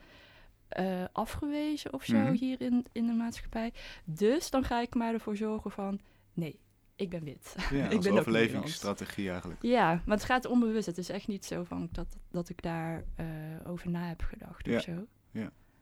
eh, 0.68 1.04
afgewezen 1.12 1.94
of 1.94 2.04
zo 2.04 2.18
Mhm. 2.18 2.32
hier 2.34 2.62
in, 2.62 2.86
in 2.92 3.06
de 3.06 3.14
maatschappij. 3.14 3.74
Dus 4.04 4.50
dan 4.50 4.64
ga 4.64 4.82
ik 4.82 4.96
maar 4.96 5.14
ervoor 5.14 5.38
zorgen 5.38 5.72
van, 5.72 6.00
nee, 6.34 6.60
ik 6.96 7.10
ben 7.10 7.24
wit. 7.24 7.56
Ja, 7.72 7.86
Ik 7.90 7.96
als 7.96 8.04
ben 8.04 8.14
ook 8.14 8.20
overlevingsstrategie 8.20 9.30
eigenlijk. 9.30 9.62
Ja, 9.62 10.02
maar 10.06 10.16
het 10.18 10.26
gaat 10.26 10.46
onbewust. 10.46 10.86
Het 10.86 10.98
is 10.98 11.10
echt 11.10 11.28
niet 11.28 11.46
zo 11.46 11.64
van 11.64 11.90
dat, 11.92 12.18
dat 12.32 12.50
ik 12.50 12.62
daar 12.62 13.04
eh, 13.16 13.26
over 13.66 13.90
na 13.90 14.08
heb 14.08 14.22
gedacht 14.22 14.66
Ja. 14.66 14.76
of 14.76 14.82
zo. 14.82 15.08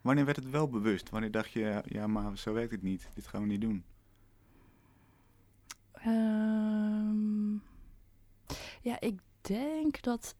Wanneer 0.01 0.25
werd 0.25 0.37
het 0.37 0.49
wel 0.49 0.69
bewust? 0.69 1.09
Wanneer 1.09 1.31
dacht 1.31 1.51
je, 1.51 1.81
ja, 1.85 2.07
maar 2.07 2.37
zo 2.37 2.53
werkt 2.53 2.71
het 2.71 2.81
niet. 2.81 3.09
Dit 3.13 3.27
gaan 3.27 3.41
we 3.41 3.47
niet 3.47 3.61
doen. 3.61 3.83
Ehm, 6.01 7.53
ja, 8.81 8.99
ik 8.99 9.19
denk 9.41 10.01
dat 10.01 10.35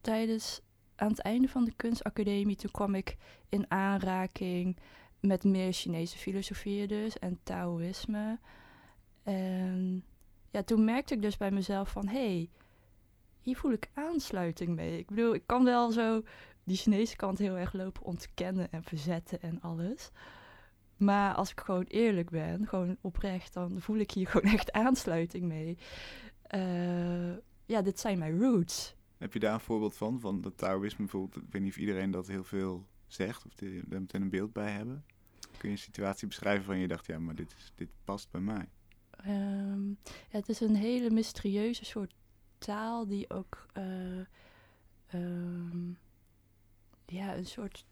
tijdens 0.00 0.60
aan 0.96 1.08
het 1.08 1.20
einde 1.20 1.48
van 1.48 1.64
de 1.64 1.72
kunstacademie 1.76 2.56
toen 2.56 2.70
kwam 2.70 2.94
ik 2.94 3.16
in 3.48 3.70
aanraking 3.70 4.76
met 5.20 5.44
meer 5.44 5.72
Chinese 5.72 6.18
filosofieën 6.18 6.88
dus 6.88 7.18
en 7.18 7.40
Taoïsme. 7.42 8.38
En 9.22 10.04
ja, 10.50 10.62
toen 10.62 10.84
merkte 10.84 11.14
ik 11.14 11.22
dus 11.22 11.36
bij 11.36 11.50
mezelf 11.50 11.90
van 11.90 12.08
hé, 12.08 12.36
hey, 12.36 12.50
hier 13.40 13.56
voel 13.56 13.72
ik 13.72 13.90
aansluiting 13.94 14.74
mee. 14.74 14.98
Ik 14.98 15.06
bedoel, 15.06 15.34
ik 15.34 15.46
kan 15.46 15.64
wel 15.64 15.90
zo 15.90 16.22
die 16.64 16.76
Chinese 16.76 17.16
kant 17.16 17.38
heel 17.38 17.58
erg 17.58 17.72
lopen 17.72 18.02
ontkennen 18.02 18.70
en 18.70 18.82
verzetten 18.82 19.40
en 19.40 19.60
alles. 19.60 20.10
Maar 21.04 21.34
als 21.34 21.50
ik 21.50 21.60
gewoon 21.60 21.84
eerlijk 21.84 22.30
ben, 22.30 22.66
gewoon 22.66 22.96
oprecht, 23.00 23.52
dan 23.52 23.80
voel 23.80 23.96
ik 23.96 24.10
hier 24.10 24.26
gewoon 24.30 24.52
echt 24.52 24.72
aansluiting 24.72 25.44
mee. 25.44 25.78
Eh, 26.42 27.32
ja, 27.64 27.82
dit 27.82 28.00
zijn 28.00 28.18
mijn 28.18 28.38
roots. 28.40 28.94
Heb 29.18 29.32
je 29.32 29.38
daar 29.38 29.54
een 29.54 29.60
voorbeeld 29.60 29.96
van? 29.96 30.20
Van 30.20 30.40
dat 30.40 30.56
Taoïsme 30.56 30.98
bijvoorbeeld. 30.98 31.44
Ik 31.44 31.52
weet 31.52 31.62
niet 31.62 31.70
of 31.70 31.78
iedereen 31.78 32.10
dat 32.10 32.26
heel 32.26 32.44
veel 32.44 32.86
zegt. 33.06 33.46
Of 33.46 33.54
die 33.54 33.80
er 33.90 34.00
meteen 34.00 34.22
een 34.22 34.30
beeld 34.30 34.52
bij 34.52 34.70
hebben. 34.70 35.04
Kun 35.58 35.68
je 35.68 35.74
een 35.74 35.82
situatie 35.82 36.28
beschrijven 36.28 36.64
van 36.64 36.78
je 36.78 36.88
dacht, 36.88 37.06
ja, 37.06 37.18
maar 37.18 37.34
dit, 37.34 37.54
is, 37.58 37.72
dit 37.74 37.88
past 38.04 38.30
bij 38.30 38.40
mij. 38.40 38.68
Ehm, 39.10 39.88
ja, 39.88 40.38
het 40.38 40.48
is 40.48 40.60
een 40.60 40.76
hele 40.76 41.10
mysterieuze 41.10 41.84
soort 41.84 42.14
taal 42.58 43.06
die 43.06 43.30
ook 43.30 43.66
eh, 43.72 44.18
ehm, 45.06 45.88
ja, 47.06 47.36
een 47.36 47.46
soort 47.46 47.84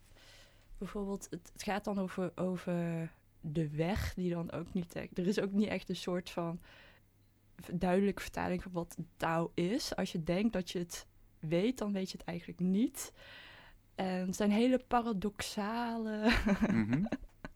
bijvoorbeeld 0.82 1.26
het, 1.30 1.50
het 1.52 1.62
gaat 1.62 1.84
dan 1.84 1.98
over, 1.98 2.32
over 2.34 3.10
de 3.40 3.68
weg 3.68 4.14
die 4.14 4.30
dan 4.30 4.52
ook 4.52 4.72
niet 4.72 4.94
echt 4.94 5.18
er 5.18 5.26
is 5.26 5.40
ook 5.40 5.52
niet 5.52 5.68
echt 5.68 5.88
een 5.88 5.96
soort 5.96 6.30
van 6.30 6.60
duidelijke 7.72 8.22
vertaling 8.22 8.62
van 8.62 8.72
wat 8.72 8.96
taal 9.16 9.50
is. 9.54 9.96
Als 9.96 10.12
je 10.12 10.22
denkt 10.22 10.52
dat 10.52 10.70
je 10.70 10.78
het 10.78 11.06
weet, 11.38 11.78
dan 11.78 11.92
weet 11.92 12.10
je 12.10 12.16
het 12.18 12.26
eigenlijk 12.26 12.60
niet. 12.60 13.12
En 13.94 14.26
het 14.26 14.36
zijn 14.36 14.50
hele 14.50 14.78
paradoxale 14.78 16.32
Mhm. 16.70 17.04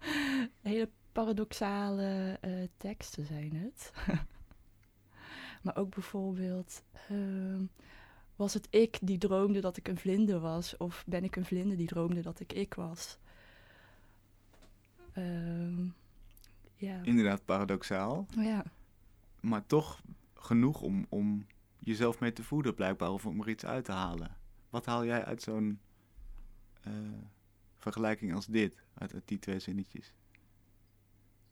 hele 0.62 0.90
paradoxale 1.12 2.38
eh, 2.40 2.52
teksten 2.76 3.26
zijn 3.26 3.54
het. 3.54 3.92
maar 5.62 5.76
ook 5.76 5.94
bijvoorbeeld, 5.94 6.82
ehm, 7.08 7.64
was 8.36 8.54
het 8.54 8.66
ik 8.70 8.98
die 9.02 9.18
droomde 9.18 9.60
dat 9.60 9.76
ik 9.76 9.88
een 9.88 9.98
vlinder 9.98 10.40
was? 10.40 10.76
Of 10.76 11.04
ben 11.06 11.24
ik 11.24 11.36
een 11.36 11.44
vlinder 11.44 11.76
die 11.76 11.86
droomde 11.86 12.20
dat 12.22 12.40
ik 12.40 12.52
ik 12.52 12.74
was? 12.74 13.18
Ehm, 15.12 15.86
Ja. 16.76 17.00
Inderdaad 17.02 17.44
paradoxaal. 17.44 18.26
ja. 18.30 18.64
Maar 19.40 19.66
toch 19.66 20.02
genoeg 20.34 20.80
om, 20.82 21.06
om 21.08 21.46
jezelf 21.78 22.20
mee 22.20 22.32
te 22.32 22.42
voeden, 22.42 22.74
blijkbaar, 22.74 23.10
of 23.10 23.26
om 23.26 23.40
er 23.40 23.48
iets 23.48 23.64
uit 23.64 23.84
te 23.84 23.92
halen. 23.92 24.36
Wat 24.70 24.86
haal 24.86 25.04
jij 25.04 25.24
uit 25.24 25.42
zo'n 25.42 25.80
eh, 26.82 26.92
vergelijking 27.76 28.34
als 28.34 28.46
dit, 28.46 28.82
uit, 28.94 29.14
uit 29.14 29.28
die 29.28 29.38
twee 29.38 29.58
zinnetjes? 29.58 30.12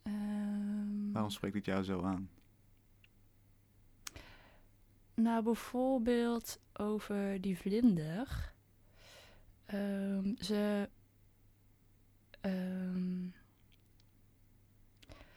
Ehm, 0.03 1.13
Waarom 1.13 1.31
spreekt 1.31 1.55
het 1.55 1.65
jou 1.65 1.83
zo 1.85 2.03
aan? 2.03 2.31
Nou, 5.15 5.43
bijvoorbeeld 5.43 6.61
over 6.73 7.41
die 7.41 7.59
vlinder. 7.59 8.53
Ehm, 9.67 10.35
ze. 10.39 10.89
ehm, 12.41 13.29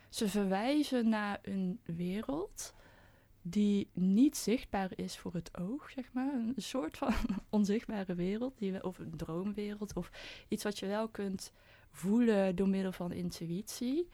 ze 0.10 0.30
verwijzen 0.30 1.10
naar 1.10 1.40
een 1.42 1.80
wereld 1.84 2.74
die 3.42 3.90
niet 3.94 4.38
zichtbaar 4.38 4.92
is 4.96 5.18
voor 5.18 5.34
het 5.34 5.58
oog, 5.58 5.90
zeg 5.90 6.13
maar. 6.13 6.34
Een 6.34 6.54
soort 6.58 6.98
van 6.98 7.13
onzichtbare 7.50 8.16
wereld, 8.16 8.58
die 8.58 8.84
of 8.84 9.00
een 9.00 9.18
droomwereld, 9.18 9.96
of 9.96 10.12
iets 10.48 10.63
wat 10.63 10.80
je 10.80 10.88
wel 10.88 11.08
kunt 11.08 11.52
voelen 11.92 12.56
door 12.56 12.70
middel 12.70 12.92
van 12.92 13.12
intuïtie. 13.12 14.10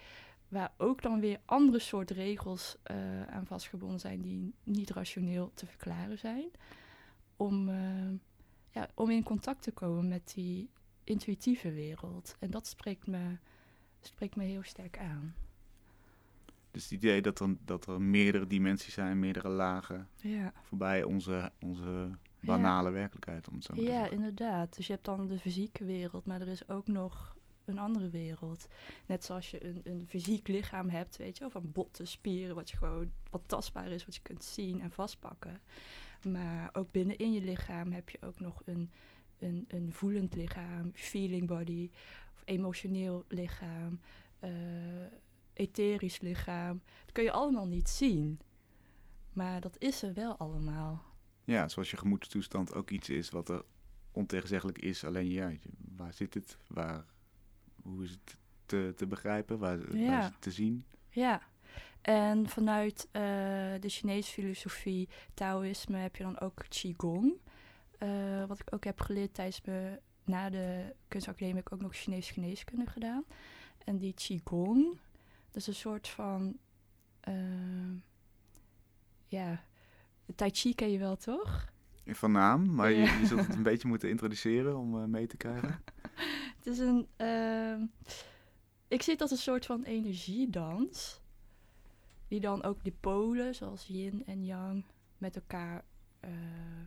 Waar 0.54 0.74
ook 0.78 1.02
dan 1.02 1.20
weer 1.20 1.40
andere 1.46 1.80
soort 1.80 2.12
regels 2.12 2.76
eh, 2.84 3.22
aan 3.28 3.46
vastgebonden 3.46 4.00
zijn 4.00 4.22
die 4.22 4.54
niet 4.64 4.90
rationeel 4.90 5.52
te 5.54 5.66
verklaren 5.66 6.18
zijn. 6.18 6.46
Om, 7.36 7.70
eh, 7.70 8.10
ja, 8.72 8.88
om 8.94 9.10
in 9.10 9.24
contact 9.24 9.62
te 9.64 9.72
komen 9.72 10.08
met 10.08 10.32
die 10.36 10.70
intuïtieve 11.04 11.72
wereld. 11.72 12.36
En 12.40 12.52
dat 12.52 12.68
spreekt 12.68 13.08
me, 13.08 13.38
spreekt 14.02 14.36
me 14.36 14.44
heel 14.44 14.64
sterk 14.64 14.98
aan. 14.98 15.36
Dus 16.72 16.84
het 16.84 16.92
idee 16.92 17.22
dat 17.22 17.40
er, 17.40 17.56
dat 17.66 17.86
er 17.88 18.02
meerdere 18.02 18.48
dimensies 18.48 18.94
zijn, 18.94 19.20
meerdere 19.20 19.50
lagen, 19.50 20.08
Ja, 20.16 20.54
voorbij 20.62 21.04
onze, 21.04 21.52
onze 21.60 22.10
banale 22.40 22.92
werkelijkheid, 22.92 23.48
om 23.48 23.56
het 23.56 23.64
zo 23.64 23.74
maar 23.74 23.84
te 23.84 23.90
ja 23.92 23.98
zeggen. 24.00 24.18
inderdaad. 24.18 24.76
Dus 24.76 24.88
je 24.88 24.94
hebt 24.94 25.06
dan 25.06 25.28
de 25.28 25.40
fysieke 25.40 25.84
wereld, 25.86 26.26
maar 26.26 26.42
er 26.42 26.48
is 26.48 26.70
ook 26.70 26.88
nog 26.88 27.36
een 27.66 27.80
andere 27.80 28.10
wereld. 28.10 28.68
Net 29.06 29.24
zoals 29.24 29.52
je 29.52 29.66
een, 29.66 29.82
een 29.84 30.06
fysiek 30.08 30.48
lichaam 30.48 30.90
hebt, 30.90 31.18
weet 31.18 31.38
je 31.38 31.50
van 31.50 31.72
botten, 31.72 32.08
spieren, 32.08 32.56
wat 32.56 32.70
je 32.70 32.78
gewoon 32.78 33.12
wat 33.30 33.42
tastbaar 33.46 33.88
is, 33.88 34.06
wat 34.06 34.16
je 34.16 34.22
kunt 34.22 34.44
zien 34.44 34.82
en 34.82 34.92
vastpakken. 34.92 35.62
Maar 36.24 36.70
ook 36.74 36.92
binnenin 36.92 37.34
je 37.34 37.42
lichaam 37.42 37.92
heb 37.92 38.10
je 38.10 38.22
ook 38.22 38.40
nog 38.40 38.62
een, 38.66 38.92
een, 39.40 39.66
een 39.68 39.94
voelend 39.94 40.36
lichaam, 40.36 40.92
feeling 40.94 41.48
body, 41.48 41.90
of 42.34 42.42
emotioneel 42.46 43.26
lichaam, 43.28 44.00
eh, 44.40 44.52
etherisch 45.54 46.20
lichaam. 46.20 46.82
Dat 47.06 47.12
kun 47.12 47.24
je 47.24 47.32
allemaal 47.32 47.68
niet 47.68 47.90
zien. 47.90 48.40
Maar 49.34 49.62
dat 49.62 49.76
is 49.80 50.02
er 50.04 50.14
wel 50.14 50.38
allemaal. 50.38 51.04
Ja, 51.44 51.68
zoals 51.68 51.92
je 51.92 51.98
gemoedstoestand 51.98 52.74
ook 52.74 52.90
iets 52.90 53.10
is 53.10 53.30
wat 53.30 53.50
er 53.50 53.64
ontegenzeggelijk 54.12 54.78
is. 54.78 55.04
Alleen 55.04 55.30
ja, 55.30 55.52
waar 55.96 56.14
zit 56.14 56.34
het? 56.34 56.58
Waar, 56.68 57.06
hoe 57.84 58.04
is 58.04 58.10
het 58.12 58.38
te, 58.66 58.94
te 58.96 59.08
begrijpen? 59.08 59.58
Waar, 59.60 59.78
waar 59.88 59.98
Ja. 59.98 60.20
is 60.20 60.26
het 60.26 60.42
te 60.42 60.52
zien? 60.52 60.86
Ja, 61.10 61.42
en 62.02 62.50
vanuit 62.50 63.08
eh, 63.12 63.22
de 63.80 63.90
Chinese 63.90 64.32
filosofie, 64.32 65.10
Taoïsme, 65.34 65.98
heb 65.98 66.16
je 66.16 66.24
dan 66.24 66.40
ook 66.40 66.66
Qigong. 66.70 67.34
Eh, 67.98 68.46
wat 68.46 68.60
ik 68.60 68.74
ook 68.74 68.84
heb 68.84 69.00
geleerd 69.02 69.34
tijdens 69.34 69.62
me, 69.62 70.00
na 70.26 70.50
de 70.50 70.96
kunstacademie, 71.08 71.56
heb 71.56 71.66
ik 71.68 71.74
ook 71.74 71.82
nog 71.82 71.96
Chinees 71.96 72.32
geneeskunde 72.32 72.86
gedaan. 72.86 73.24
En 73.86 73.98
die 73.98 74.14
Qigong, 74.14 74.98
dat 75.52 75.56
is 75.56 75.68
een 75.68 75.76
soort 75.76 76.08
van, 76.08 76.58
eh, 77.20 77.34
ja, 79.28 79.64
Tai 80.36 80.50
Chi 80.54 80.76
ken 80.76 80.92
je 80.92 80.98
wel 81.00 81.16
toch? 81.16 81.72
Van 82.06 82.32
naam, 82.32 82.74
maar 82.76 82.92
Ja. 82.92 83.14
je, 83.14 83.20
je 83.20 83.26
zult 83.26 83.48
het 83.48 83.56
een 83.56 83.64
beetje 83.74 83.88
moeten 83.88 84.10
introduceren 84.10 84.78
om 84.78 85.10
mee 85.10 85.28
te 85.28 85.38
krijgen. 85.38 85.84
Het 86.58 86.66
is 86.68 86.80
een. 86.80 87.08
ehm, 87.16 87.86
ik 88.88 89.02
zie 89.02 89.14
het 89.14 89.22
als 89.22 89.32
een 89.32 89.38
soort 89.38 89.66
van 89.66 89.84
energiedans. 89.84 91.22
Die 92.28 92.40
dan 92.40 92.64
ook 92.64 92.84
de 92.84 92.92
polen, 93.00 93.56
zoals 93.56 93.88
yin 93.88 94.24
en 94.26 94.46
yang, 94.46 94.84
met 95.18 95.36
elkaar 95.36 95.84
eh, 96.20 96.30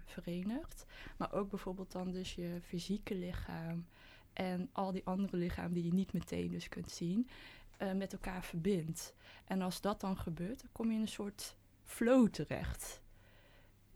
verenigt. 0.05 0.85
Maar 1.17 1.33
ook 1.33 1.51
bijvoorbeeld 1.51 1.93
dan 1.93 2.12
dus 2.12 2.35
je 2.35 2.59
fysieke 2.62 3.15
lichaam 3.15 3.87
en 4.33 4.69
al 4.73 4.93
die 4.93 5.05
andere 5.07 5.37
lichamen 5.37 5.73
die 5.73 5.85
je 5.85 5.93
niet 5.93 6.12
meteen 6.12 6.51
dus 6.51 6.69
kunt 6.69 6.91
zien, 6.91 7.29
eh, 7.77 7.93
met 7.93 8.12
elkaar 8.12 8.45
verbindt. 8.45 9.15
En 9.45 9.62
als 9.62 9.81
dat 9.81 10.01
dan 10.01 10.17
gebeurt, 10.17 10.61
dan 10.61 10.71
kom 10.73 10.89
je 10.91 10.95
in 10.95 11.01
een 11.01 11.09
soort 11.09 11.57
flow 11.85 12.29
terecht. 12.29 13.01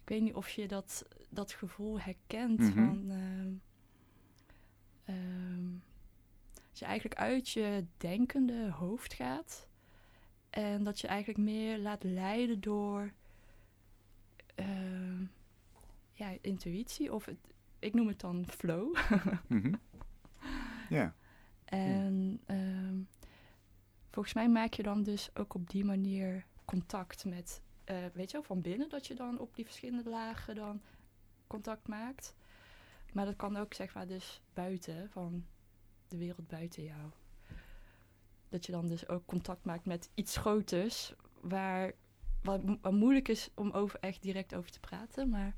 Ik 0.02 0.08
weet 0.08 0.22
niet 0.22 0.34
of 0.34 0.48
je 0.50 0.68
dat, 0.68 1.04
dat 1.28 1.52
gevoel 1.52 2.00
herkent 2.00 2.58
Mhm. 2.58 2.72
van... 2.72 3.10
ehm, 3.10 3.52
ehm, 5.12 5.68
als 6.70 6.78
je 6.78 6.84
eigenlijk 6.84 7.20
uit 7.20 7.48
je 7.48 7.84
denkende 7.96 8.70
hoofd 8.70 9.14
gaat 9.14 9.68
en 10.50 10.84
dat 10.84 11.00
je 11.00 11.06
eigenlijk 11.06 11.38
meer 11.38 11.78
laat 11.78 12.02
leiden 12.02 12.60
door 12.60 13.12
ehm, 14.54 15.24
ja, 16.12 16.36
intuïtie 16.40 17.14
of 17.14 17.24
het, 17.24 17.38
ik 17.78 17.94
noem 17.94 18.08
het 18.08 18.20
dan 18.20 18.46
flow. 18.48 18.96
Mhm. 19.46 19.74
Ja, 20.88 21.14
En 21.64 22.40
ehm, 22.46 22.98
volgens 24.10 24.34
mij 24.34 24.48
maak 24.48 24.74
je 24.74 24.82
dan 24.82 25.02
dus 25.02 25.30
ook 25.34 25.54
op 25.54 25.70
die 25.70 25.84
manier 25.84 26.46
contact 26.64 27.24
met, 27.24 27.62
eh, 27.84 27.96
weet 28.12 28.30
je 28.30 28.36
wel, 28.36 28.46
van 28.46 28.60
binnen, 28.60 28.88
dat 28.88 29.06
je 29.06 29.14
dan 29.14 29.38
op 29.38 29.54
die 29.54 29.64
verschillende 29.64 30.10
lagen 30.10 30.54
dan 30.54 30.80
contact 31.46 31.88
maakt. 31.88 32.34
Maar 33.12 33.24
dat 33.24 33.36
kan 33.36 33.56
ook 33.56 33.74
zeg 33.74 33.94
maar 33.94 34.06
dus 34.06 34.42
buiten, 34.54 35.10
van 35.10 35.46
de 36.08 36.16
wereld 36.16 36.48
buiten 36.48 36.82
jou. 36.82 37.10
Dat 38.48 38.66
je 38.66 38.72
dan 38.72 38.88
dus 38.88 39.08
ook 39.08 39.26
contact 39.26 39.64
maakt 39.64 39.84
met 39.84 40.10
iets 40.14 40.36
groters, 40.36 41.14
waar 41.40 41.92
wat, 42.42 42.60
wat 42.80 42.92
moeilijk 42.92 43.28
is 43.28 43.50
om 43.54 43.70
over 43.70 43.98
echt 44.00 44.22
direct 44.22 44.54
over 44.54 44.70
te 44.70 44.80
praten. 44.80 45.28
Maar 45.28 45.54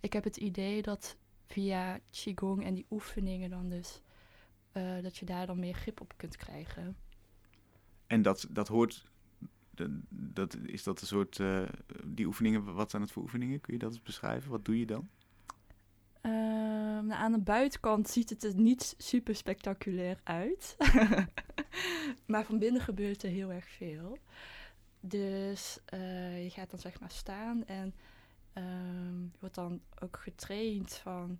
ik 0.00 0.12
heb 0.12 0.24
het 0.24 0.36
idee 0.36 0.82
dat 0.82 1.16
via 1.46 2.00
Qigong 2.10 2.64
en 2.64 2.74
die 2.74 2.86
oefeningen 2.90 3.50
dan 3.50 3.68
dus 3.68 4.00
eh, 4.72 5.02
dat 5.02 5.16
je 5.16 5.24
daar 5.24 5.46
dan 5.46 5.58
meer 5.58 5.74
grip 5.74 6.00
op 6.00 6.12
kunt 6.16 6.36
krijgen. 6.36 6.96
en 8.06 8.22
dat, 8.22 8.46
dat 8.50 8.68
hoort... 8.68 9.10
Dat, 10.08 10.56
is 10.56 10.82
dat 10.82 11.00
een 11.00 11.06
soort... 11.06 11.40
eh, 11.40 11.62
die 12.06 12.26
oefeningen, 12.26 12.74
wat 12.74 12.90
zijn 12.90 13.02
het 13.02 13.10
voor 13.10 13.22
oefeningen? 13.22 13.60
Kun 13.60 13.72
je 13.72 13.78
dat 13.78 13.90
eens 13.92 14.02
beschrijven? 14.02 14.50
Wat 14.50 14.64
doe 14.64 14.78
je 14.78 14.86
dan? 14.86 15.08
Aan 17.10 17.32
de 17.32 17.38
buitenkant 17.38 18.08
ziet 18.08 18.30
het 18.30 18.44
er 18.44 18.54
niet 18.54 18.94
super 18.98 19.36
spectaculair 19.36 20.20
uit. 20.24 20.76
maar 22.26 22.44
van 22.44 22.58
binnen 22.58 22.80
gebeurt 22.80 23.22
er 23.22 23.30
heel 23.30 23.50
erg 23.50 23.68
veel. 23.68 24.18
Dus 25.00 25.78
eh, 25.84 26.42
je 26.42 26.50
gaat 26.50 26.70
dan 26.70 26.80
zeg 26.80 27.00
maar 27.00 27.10
staan 27.10 27.66
en 27.66 27.94
ehm, 28.52 29.22
je 29.22 29.38
wordt 29.40 29.54
dan 29.54 29.80
ook 30.02 30.16
getraind 30.16 30.94
van 30.94 31.38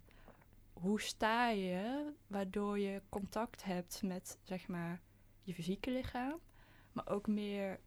hoe 0.73 1.01
sta 1.01 1.49
je, 1.49 2.13
waardoor 2.27 2.79
je 2.79 3.03
contact 3.09 3.65
hebt 3.65 4.03
met 4.03 4.39
zeg 4.43 4.69
maar 4.69 5.01
je 5.43 5.55
fysieke 5.55 5.91
lichaam, 5.91 6.39
maar 6.93 7.09
ook 7.09 7.27
meer 7.27 7.81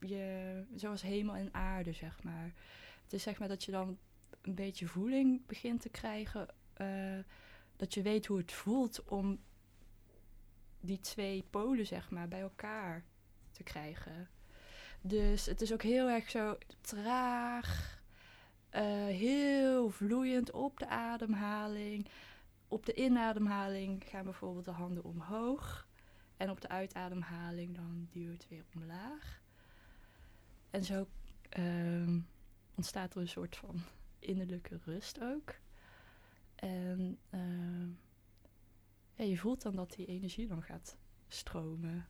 je, 0.00 0.62
zoals 0.74 1.02
hemel 1.02 1.34
en 1.34 1.54
aarde 1.54 1.92
zeg 1.92 2.22
maar. 2.22 2.52
Het 3.02 3.12
is 3.12 3.22
zeg 3.22 3.38
maar 3.38 3.48
dat 3.48 3.64
je 3.64 3.72
dan 3.72 3.98
een 4.42 4.54
beetje 4.54 4.86
voeling 4.86 5.46
begint 5.46 5.80
te 5.80 5.88
krijgen. 5.88 6.48
Eh, 6.74 7.18
dat 7.76 7.94
je 7.94 8.02
weet 8.02 8.26
hoe 8.26 8.38
het 8.38 8.52
voelt 8.52 9.04
om 9.04 9.38
die 10.80 11.00
twee 11.00 11.44
polen, 11.50 11.86
zeg 11.86 12.10
maar, 12.10 12.28
bij 12.28 12.40
elkaar 12.40 13.04
te 13.52 13.62
krijgen. 13.62 14.28
Dus 15.00 15.46
het 15.46 15.60
is 15.60 15.72
ook 15.72 15.82
heel 15.82 16.08
erg 16.08 16.30
zo 16.30 16.58
traag, 16.80 18.00
eh, 18.70 18.82
heel 19.06 19.90
vloeiend 19.90 20.50
op 20.50 20.78
de 20.78 20.86
ademhaling. 20.86 22.08
Op 22.68 22.86
de 22.86 22.94
inademhaling 22.94 24.04
gaan 24.06 24.24
bijvoorbeeld 24.24 24.64
de 24.64 24.70
handen 24.70 25.04
omhoog. 25.04 25.86
En 26.36 26.50
op 26.50 26.60
de 26.60 26.68
uitademhaling 26.68 27.74
dan 27.74 28.08
duwt 28.10 28.32
het 28.32 28.48
weer 28.48 28.64
omlaag. 28.74 29.42
En 30.70 30.84
zo 30.84 31.06
ehm, 31.48 32.18
ontstaat 32.74 33.14
er 33.14 33.20
een 33.20 33.28
soort 33.28 33.56
van 33.56 33.82
innerlijke 34.18 34.80
rust 34.84 35.22
ook. 35.22 35.54
En 36.64 37.18
ehm, 37.30 37.88
ja, 39.14 39.24
je 39.24 39.38
voelt 39.38 39.62
dan 39.62 39.74
dat 39.76 39.92
die 39.92 40.06
energie 40.06 40.46
dan 40.46 40.62
gaat 40.62 40.96
stromen. 41.28 42.08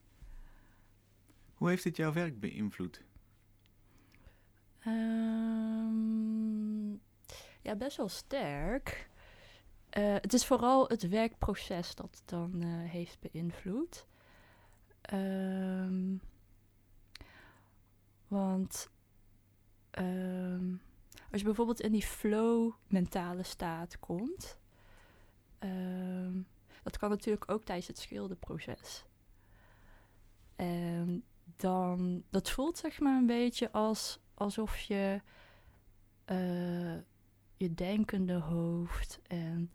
Hoe 1.55 1.69
heeft 1.69 1.83
dit 1.83 1.97
jouw 1.97 2.12
werk 2.12 2.40
beïnvloed? 2.40 3.05
Ehm, 4.79 6.12
ja, 7.62 7.77
best 7.77 7.97
wel 7.97 8.09
sterk. 8.09 9.09
Eh, 9.90 10.14
het 10.14 10.33
is 10.33 10.47
vooral 10.47 10.88
het 10.88 11.09
werkproces 11.09 11.95
dat 11.95 12.14
het 12.14 12.29
dan 12.29 12.62
eh, 12.62 12.90
heeft 12.90 13.19
beïnvloed. 13.21 14.07
Ehm, 15.01 16.17
Want 18.29 18.90
ehm, 19.90 20.75
als 21.35 21.42
je 21.42 21.49
bijvoorbeeld 21.49 21.81
in 21.81 21.92
die 21.92 22.07
flow 22.07 22.73
mentale 22.87 23.42
staat 23.42 23.99
komt, 23.99 24.59
ehm, 25.59 26.40
dat 26.83 26.99
kan 26.99 27.11
natuurlijk 27.11 27.51
ook 27.51 27.64
tijdens 27.64 27.87
het 27.87 27.99
schilderproces. 27.99 29.05
En 30.57 31.25
dan, 31.57 32.23
dat 32.31 32.51
voelt 32.51 32.79
zeg 32.79 33.01
maar 33.01 33.16
een 33.16 33.27
beetje 33.27 33.73
als, 33.73 34.18
alsof 34.35 34.79
je 34.79 35.20
eh, 36.25 36.94
je 37.57 37.75
denkende 37.75 38.38
hoofd 38.38 39.20
en 39.27 39.70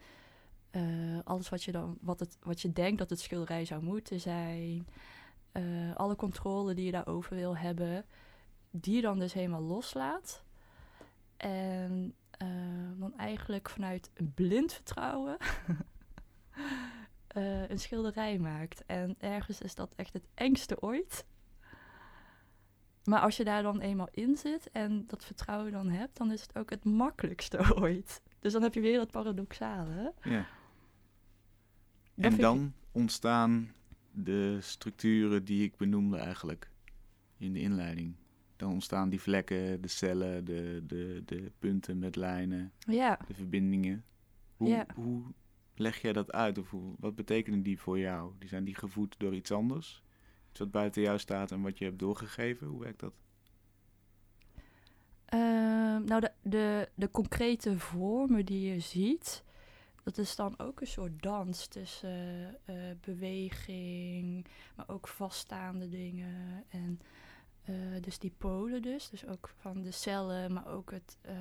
eh, 0.70 1.20
alles 1.24 1.50
wat 1.50 1.64
je, 1.64 1.72
dan, 1.72 1.98
wat, 2.02 2.20
het, 2.20 2.38
wat 2.40 2.62
je 2.62 2.74
denkt 2.74 2.98
dat 2.98 3.10
het 3.10 3.20
schilderij 3.20 3.66
zou 3.66 3.84
moeten 3.84 4.20
zijn, 4.20 4.88
eh, 5.52 5.96
alle 5.96 6.16
controle 6.16 6.74
die 6.74 6.86
je 6.86 6.92
daarover 6.92 7.36
wil 7.36 7.58
hebben, 7.58 8.06
die 8.72 8.96
je 8.96 9.02
dan 9.02 9.20
dus 9.20 9.34
helemaal 9.34 9.62
loslaat. 9.62 10.48
En 11.40 12.16
dan 13.00 13.18
eigenlijk 13.18 13.70
vanuit 13.70 14.10
een 14.14 14.34
blind 14.34 14.74
vertrouwen 14.74 15.38
een 17.72 17.80
schilderij 17.80 18.40
maakt. 18.40 18.84
En 18.86 19.16
ergens 19.20 19.62
is 19.62 19.76
dat 19.76 19.94
echt 19.96 20.14
het 20.14 20.28
engste 20.34 20.82
ooit. 20.82 21.26
Maar 23.04 23.22
als 23.22 23.38
je 23.38 23.44
daar 23.44 23.64
dan 23.64 23.80
eenmaal 23.80 24.08
in 24.12 24.38
zit 24.38 24.70
en 24.72 25.04
dat 25.08 25.26
vertrouwen 25.26 25.72
dan 25.72 25.90
hebt, 25.90 26.18
dan 26.18 26.32
is 26.32 26.42
het 26.42 26.58
ook 26.58 26.70
het 26.70 26.84
makkelijkste 26.84 27.72
ooit. 27.82 28.22
Dus 28.40 28.54
dan 28.54 28.62
heb 28.62 28.74
je 28.74 28.82
weer 28.82 28.98
dat 28.98 29.12
paradoxale. 29.12 30.14
Ja. 30.24 30.46
en 32.16 32.38
dan 32.38 32.74
ontstaan 32.92 33.74
de 34.12 34.58
structuren 34.62 35.46
die 35.46 35.64
ik 35.64 35.78
benoemde 35.78 36.18
eigenlijk 36.18 36.72
in 37.38 37.54
de 37.54 37.60
inleiding. 37.60 38.16
Dan 38.60 38.72
ontstaan 38.72 39.10
die 39.10 39.22
vlekken, 39.22 39.82
de 39.82 39.88
cellen, 39.88 40.46
de, 40.46 40.84
de, 40.88 41.22
de 41.26 41.52
punten 41.60 42.00
met 42.00 42.16
lijnen, 42.16 42.72
ja. 42.80 43.20
de 43.28 43.34
verbindingen. 43.34 44.04
Hoe, 44.56 44.86
hoe 44.96 45.24
leg 45.76 46.02
jij 46.02 46.14
dat 46.14 46.32
uit? 46.32 46.58
Of 46.58 46.70
hoe, 46.70 46.96
wat 46.98 47.16
betekenen 47.16 47.64
die 47.64 47.80
voor 47.80 48.00
jou? 48.00 48.32
Die 48.40 48.50
zijn 48.50 48.64
die 48.64 48.76
gevoed 48.76 49.16
door 49.18 49.34
iets 49.34 49.52
anders? 49.52 50.04
Iets 50.50 50.60
wat 50.60 50.72
buiten 50.72 51.02
jou 51.02 51.20
staat 51.20 51.52
en 51.52 51.62
wat 51.62 51.78
je 51.78 51.86
hebt 51.86 52.00
doorgegeven? 52.00 52.68
Hoe 52.68 52.80
werkt 52.80 53.00
dat? 53.00 53.14
Ehm, 55.26 56.04
nou, 56.04 56.20
de, 56.20 56.32
de, 56.42 56.90
de 56.96 57.12
concrete 57.12 57.78
vormen 57.78 58.46
die 58.46 58.74
je 58.74 58.80
ziet, 58.80 59.44
dat 60.04 60.18
is 60.18 60.36
dan 60.36 60.60
ook 60.60 60.82
een 60.82 60.88
soort 60.88 61.22
dans 61.22 61.68
tussen 61.68 62.58
uh, 62.70 62.76
beweging, 63.02 64.46
maar 64.76 64.90
ook 64.90 65.08
vaststaande 65.08 65.90
dingen. 65.90 66.64
En 66.70 67.00
dus 68.02 68.20
die 68.20 68.34
polen 68.38 68.82
dus, 68.82 69.10
dus 69.10 69.26
ook 69.26 69.54
van 69.58 69.82
de 69.82 69.92
cellen, 69.92 70.54
maar 70.54 70.68
ook 70.68 70.92
het, 70.92 71.18
uh, 71.26 71.34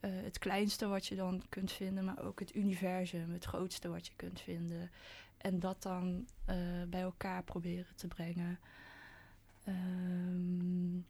het 0.00 0.38
kleinste 0.38 0.86
wat 0.86 1.06
je 1.06 1.14
dan 1.14 1.42
kunt 1.48 1.72
vinden, 1.72 2.04
maar 2.04 2.24
ook 2.24 2.40
het 2.40 2.54
universum, 2.54 3.30
het 3.30 3.44
grootste 3.44 3.88
wat 3.88 4.06
je 4.06 4.12
kunt 4.16 4.40
vinden. 4.40 4.90
En 5.36 5.60
dat 5.60 5.82
dan 5.82 6.26
bij 6.88 7.00
elkaar 7.00 7.42
proberen 7.42 7.94
te 7.96 8.06
brengen. 8.06 8.58
Um, 9.68 11.06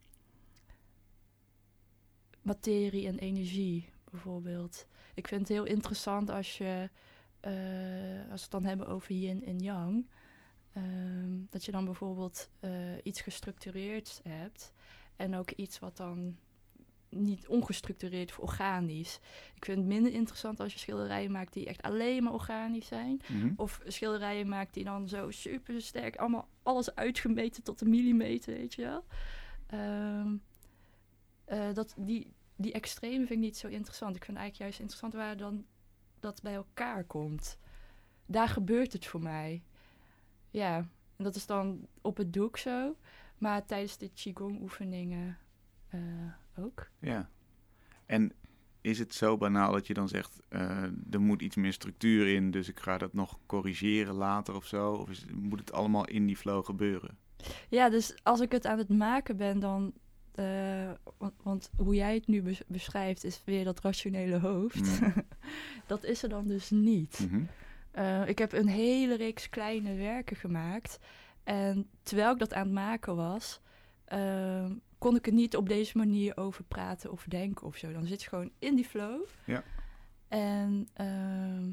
materie 2.41 3.07
en 3.07 3.19
energie, 3.19 3.89
bijvoorbeeld. 4.11 4.87
Ik 5.13 5.27
vind 5.27 5.41
het 5.41 5.49
heel 5.49 5.65
interessant 5.65 6.29
als 6.29 6.57
je, 6.57 6.89
als 8.31 8.39
we 8.39 8.41
het 8.41 8.51
dan 8.51 8.63
hebben 8.63 8.87
over 8.87 9.15
yin 9.15 9.45
en 9.45 9.59
yang, 9.59 10.05
um, 10.77 11.47
dat 11.49 11.65
je 11.65 11.71
dan 11.71 11.85
bijvoorbeeld 11.85 12.49
uh, 12.61 12.71
iets 13.03 13.21
gestructureerd 13.21 14.19
hebt 14.23 14.73
en 15.15 15.35
ook 15.35 15.51
iets 15.51 15.79
wat 15.79 15.97
dan 15.97 16.37
niet 17.09 17.47
ongestructureerd 17.47 18.31
of 18.31 18.39
organisch. 18.39 19.19
Ik 19.55 19.65
vind 19.65 19.77
het 19.77 19.87
minder 19.87 20.13
interessant 20.13 20.59
als 20.59 20.73
je 20.73 20.79
schilderijen 20.79 21.31
maakt 21.31 21.53
die 21.53 21.65
echt 21.65 21.81
alleen 21.81 22.23
maar 22.23 22.33
organisch 22.33 22.87
zijn. 22.87 23.21
Mm 23.27 23.41
-hmm. 23.41 23.53
Of 23.55 23.81
schilderijen 23.85 24.49
maakt 24.49 24.73
die 24.73 24.83
dan 24.83 25.07
zo 25.07 25.31
super 25.31 25.81
sterk, 25.81 26.15
allemaal 26.15 26.47
alles 26.63 26.95
uitgemeten 26.95 27.63
tot 27.63 27.79
de 27.79 27.85
millimeter, 27.85 28.53
weet 28.53 28.73
je 28.73 28.81
wel. 28.81 29.03
Um, 29.79 30.41
uh, 31.47 31.73
dat, 31.73 31.93
die, 31.97 32.33
die 32.55 32.73
extreme 32.73 33.17
vind 33.17 33.29
ik 33.29 33.37
niet 33.37 33.57
zo 33.57 33.67
interessant. 33.67 34.15
Ik 34.15 34.25
vind 34.25 34.37
eigenlijk 34.37 34.57
juist 34.57 34.79
interessant 34.79 35.13
waar 35.13 35.37
dan 35.37 35.65
dat 36.19 36.41
bij 36.41 36.53
elkaar 36.53 37.03
komt. 37.03 37.57
Daar 38.25 38.47
gebeurt 38.47 38.93
het 38.93 39.05
voor 39.05 39.21
mij. 39.21 39.63
Ja, 40.49 40.77
en 41.15 41.23
dat 41.23 41.35
is 41.35 41.45
dan 41.45 41.87
op 42.01 42.17
het 42.17 42.33
doek 42.33 42.57
zo. 42.57 42.95
Maar 43.37 43.65
tijdens 43.65 43.97
de 43.97 44.09
Qigong-oefeningen 44.09 45.37
uh, 45.93 46.01
ook. 46.63 46.89
Ja. 46.99 47.29
En 48.05 48.31
is 48.81 48.99
het 48.99 49.13
zo 49.13 49.37
banaal 49.37 49.71
dat 49.71 49.87
je 49.87 49.93
dan 49.93 50.07
zegt, 50.07 50.39
uh, 50.49 50.83
er 51.11 51.21
moet 51.21 51.41
iets 51.41 51.55
meer 51.55 51.73
structuur 51.73 52.27
in, 52.27 52.51
dus 52.51 52.69
ik 52.69 52.79
ga 52.79 52.97
dat 52.97 53.13
nog 53.13 53.39
corrigeren 53.45 54.13
later 54.13 54.55
of 54.55 54.65
zo? 54.65 54.93
Of 54.93 55.09
is, 55.09 55.25
moet 55.33 55.59
het 55.59 55.71
allemaal 55.71 56.07
in 56.07 56.25
die 56.25 56.37
flow 56.37 56.65
gebeuren? 56.65 57.17
Ja, 57.69 57.89
dus 57.89 58.15
als 58.23 58.39
ik 58.39 58.51
het 58.51 58.65
aan 58.65 58.77
het 58.77 58.89
maken 58.89 59.37
ben, 59.37 59.59
dan 59.59 59.93
uh, 60.39 60.91
want, 61.17 61.33
want, 61.43 61.69
hoe 61.75 61.95
jij 61.95 62.13
het 62.13 62.27
nu 62.27 62.43
beschrijft 62.67 63.23
is 63.23 63.41
weer 63.45 63.63
dat 63.63 63.79
rationele 63.79 64.39
hoofd. 64.39 65.01
Mm. 65.01 65.13
dat 65.87 66.03
is 66.03 66.23
er 66.23 66.29
dan 66.29 66.47
dus 66.47 66.69
niet. 66.69 67.19
Mm 67.19 67.29
-hmm. 67.29 67.47
Uh, 67.97 68.27
ik 68.27 68.37
heb 68.37 68.53
een 68.53 68.67
hele 68.67 69.15
reeks 69.15 69.49
kleine 69.49 69.95
werken 69.95 70.35
gemaakt. 70.35 70.99
En 71.43 71.89
terwijl 72.03 72.31
ik 72.31 72.39
dat 72.39 72.53
aan 72.53 72.63
het 72.63 72.73
maken 72.73 73.15
was, 73.15 73.61
uh, 74.13 74.71
kon 74.97 75.15
ik 75.15 75.27
er 75.27 75.33
niet 75.33 75.55
op 75.55 75.67
deze 75.67 75.97
manier 75.97 76.37
over 76.37 76.63
praten 76.63 77.11
of 77.11 77.25
denken 77.27 77.67
of 77.67 77.75
zo. 77.75 77.91
Dan 77.91 78.05
zit 78.05 78.23
je 78.23 78.29
gewoon 78.29 78.51
in 78.59 78.75
die 78.75 78.85
flow. 78.85 79.25
Ja. 79.45 79.63
En 80.27 80.87
ehm, 80.93 81.71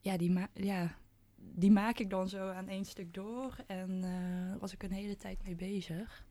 ja, 0.00 0.16
die 0.16 0.38
ja, 0.54 0.96
die 1.36 1.70
maak 1.70 1.98
ik 1.98 2.10
dan 2.10 2.28
zo 2.28 2.48
aan 2.48 2.68
één 2.68 2.84
stuk 2.84 3.14
door. 3.14 3.56
En 3.66 4.00
daar 4.00 4.58
was 4.58 4.72
ik 4.72 4.82
een 4.82 4.92
hele 4.92 5.16
tijd 5.16 5.42
mee 5.44 5.54
bezig. 5.54 6.24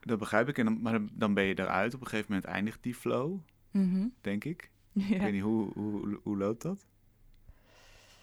Dat 0.00 0.18
begrijp 0.18 0.48
ik. 0.48 0.58
En 0.58 0.64
dan, 0.64 0.82
maar 0.82 1.00
dan 1.12 1.34
ben 1.34 1.44
je 1.44 1.58
eruit. 1.58 1.94
Op 1.94 2.00
een 2.00 2.06
gegeven 2.06 2.32
moment 2.32 2.50
eindigt 2.50 2.82
die 2.82 2.94
flow, 2.94 3.38
mm 3.70 3.92
-hmm. 3.92 4.14
denk 4.20 4.44
ik. 4.44 4.70
Ja. 4.92 5.14
Ik 5.14 5.20
weet 5.20 5.32
niet, 5.32 5.42
hoe, 5.42 5.72
hoe, 5.72 6.20
hoe 6.22 6.36
loopt 6.36 6.62
dat? 6.62 6.86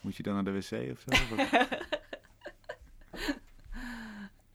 Moet 0.05 0.15
je 0.15 0.23
dan 0.23 0.33
naar 0.33 0.43
de 0.43 0.51
wc 0.51 0.91
of 0.91 0.99
zo? 0.99 1.11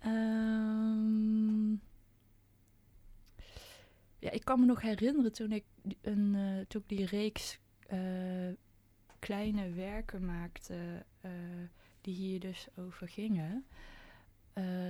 um, 0.09 1.81
ja, 4.19 4.31
ik 4.31 4.45
kan 4.45 4.61
me 4.61 4.67
nog 4.67 4.81
herinneren 4.81 5.33
toen 5.33 5.53
ik, 5.53 5.65
een, 6.01 6.35
uh, 6.35 6.65
toen 6.69 6.81
ik 6.81 6.89
die 6.89 7.07
reeks 7.07 7.59
uh, 7.93 8.53
kleine 9.19 9.71
werken 9.71 10.25
maakte, 10.25 11.05
uh, 11.25 11.31
die 12.01 12.15
hier 12.15 12.41
dus 12.41 12.69
over 12.77 13.09
gingen, 13.09 13.67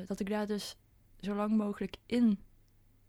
dat 0.07 0.21
ik 0.21 0.29
daar 0.29 0.47
dus 0.47 0.77
zo 1.21 1.35
lang 1.35 1.57
mogelijk 1.57 1.97
in 2.07 2.39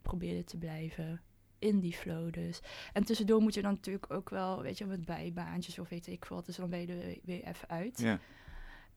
probeerde 0.02 0.44
te 0.44 0.56
blijven. 0.56 1.20
In 1.62 1.80
die 1.80 1.92
flow 1.92 2.32
dus. 2.32 2.60
En 2.92 3.04
tussendoor 3.04 3.40
moet 3.40 3.54
je 3.54 3.62
dan 3.62 3.72
natuurlijk 3.72 4.12
ook 4.12 4.30
wel, 4.30 4.62
weet 4.62 4.78
je, 4.78 4.86
met 4.86 5.04
bijbaantjes 5.04 5.78
of 5.78 5.88
weet 5.88 6.06
ik 6.06 6.24
wat. 6.24 6.46
Dus 6.46 6.56
dan 6.56 6.70
ben 6.70 6.80
je 6.80 6.86
er 6.86 7.18
weer 7.22 7.44
even 7.44 7.68
uit. 7.68 7.98
Ja. 7.98 8.18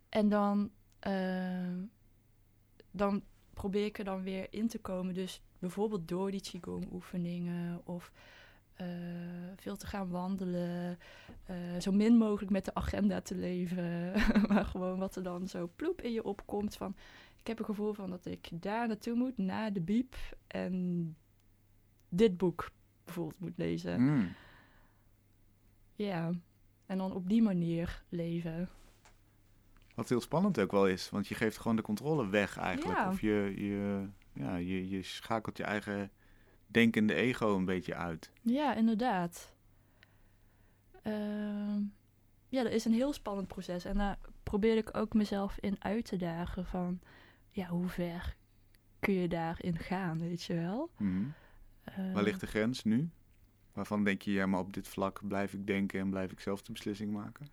En 0.10 0.30
dan, 0.30 0.72
uh, 1.08 1.84
dan 2.92 3.24
probeer 3.54 3.86
ik 3.86 3.98
er 3.98 4.04
dan 4.04 4.24
weer 4.24 4.48
in 4.50 4.68
te 4.68 4.80
komen. 4.80 5.14
Dus 5.14 5.42
bijvoorbeeld 5.60 6.08
door 6.08 6.32
die 6.32 6.42
Qigong 6.42 6.92
oefeningen 6.92 7.82
of 7.84 8.12
uh, 8.82 8.88
veel 9.56 9.76
te 9.76 9.88
gaan 9.88 10.10
wandelen. 10.10 11.00
Uh, 11.50 11.80
zo 11.80 11.92
min 11.92 12.18
mogelijk 12.18 12.52
met 12.52 12.66
de 12.66 12.74
agenda 12.74 13.22
te 13.22 13.36
leven. 13.36 14.14
maar 14.50 14.66
gewoon 14.66 15.00
wat 15.00 15.16
er 15.16 15.24
dan 15.24 15.48
zo 15.48 15.72
ploep 15.76 16.02
in 16.02 16.12
je 16.12 16.24
opkomt 16.24 16.76
van 16.76 16.96
ik 17.46 17.52
heb 17.52 17.60
een 17.60 17.76
gevoel 17.76 17.94
van 17.94 18.10
dat 18.10 18.26
ik 18.26 18.50
daar 18.52 18.88
naartoe 18.88 19.16
moet, 19.16 19.38
naar 19.38 19.74
de 19.74 19.82
biep. 19.82 20.16
En 20.48 21.16
dit 22.10 22.38
boek 22.38 22.72
bijvoorbeeld 23.04 23.40
moet 23.40 23.58
lezen. 23.58 24.02
Mm. 24.02 24.34
Ja, 25.96 26.32
en 26.86 26.98
dan 26.98 27.14
op 27.14 27.30
die 27.30 27.42
manier 27.42 28.04
leven. 28.10 28.70
Wat 29.96 30.10
heel 30.10 30.22
spannend 30.22 30.60
ook 30.60 30.72
wel 30.72 30.88
is, 30.88 31.10
want 31.10 31.28
je 31.28 31.36
geeft 31.36 31.58
gewoon 31.58 31.76
de 31.76 31.82
controle 31.82 32.30
weg 32.30 32.58
eigenlijk. 32.58 32.98
Ja. 32.98 33.10
Of 33.10 33.22
je, 33.22 33.54
je, 33.56 34.08
ja, 34.34 34.56
je, 34.56 34.90
je 34.90 35.04
schakelt 35.04 35.58
je 35.58 35.64
eigen 35.64 36.12
denkende 36.68 37.14
ego 37.14 37.56
een 37.56 37.66
beetje 37.66 37.96
uit. 37.96 38.32
Ja, 38.42 38.76
inderdaad. 38.76 39.54
Uh, 41.04 41.78
ja, 42.48 42.64
dat 42.64 42.72
is 42.72 42.86
een 42.86 42.94
heel 42.94 43.14
spannend 43.14 43.48
proces. 43.48 43.86
En 43.86 43.98
daar 43.98 44.18
probeer 44.44 44.78
ik 44.78 44.98
ook 44.98 45.14
mezelf 45.14 45.58
in 45.60 45.76
uit 45.80 46.06
te 46.06 46.18
dagen 46.18 46.66
van 46.66 47.00
ja, 47.50 47.68
hoe 47.68 47.88
ver 47.88 48.36
kun 49.00 49.14
je 49.14 49.28
daarin 49.28 49.78
gaan, 49.78 50.20
weet 50.20 50.44
je 50.44 50.54
wel? 50.54 50.90
Mm. 50.98 51.34
Waar 51.86 51.96
ehm, 51.96 52.24
ligt 52.24 52.40
de 52.40 52.48
grens 52.48 52.84
nu? 52.84 53.10
Waarvan 53.74 54.04
denk 54.04 54.22
je, 54.22 54.32
ja, 54.32 54.46
maar 54.46 54.60
op 54.60 54.74
dit 54.74 54.88
vlak 54.88 55.28
blijf 55.28 55.54
ik 55.54 55.68
denken 55.68 56.00
en 56.00 56.10
blijf 56.10 56.32
ik 56.32 56.40
zelf 56.40 56.62
de 56.62 56.72
beslissing 56.72 57.12
maken? 57.12 57.48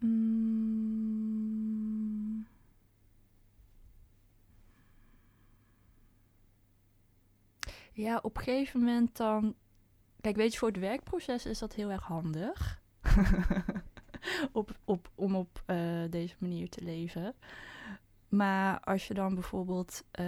Mm. 0.00 0.86
Ja, 7.92 8.18
op 8.22 8.36
een 8.36 8.42
gegeven 8.42 8.80
moment 8.80 9.16
dan. 9.16 9.54
Kijk, 10.20 10.36
weet 10.36 10.52
je, 10.52 10.58
voor 10.58 10.68
het 10.68 10.78
werkproces 10.78 11.46
is 11.46 11.58
dat 11.58 11.74
heel 11.74 11.90
erg 11.90 12.02
handig. 12.02 12.80
op, 14.52 14.78
op, 14.84 15.10
om 15.14 15.34
op 15.34 15.62
eh, 15.66 16.02
deze 16.10 16.34
manier 16.38 16.68
te 16.68 16.84
leven. 16.84 17.34
Maar 18.36 18.80
als 18.80 19.06
je 19.08 19.14
dan 19.14 19.34
bijvoorbeeld 19.34 20.04
eh, 20.10 20.24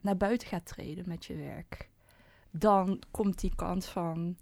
naar 0.00 0.16
buiten 0.16 0.48
gaat 0.48 0.66
treden 0.66 1.04
met 1.08 1.24
je 1.24 1.36
werk... 1.36 1.88
dan 2.50 3.02
komt 3.10 3.40
die 3.40 3.54
kant 3.56 3.84
van 3.84 4.36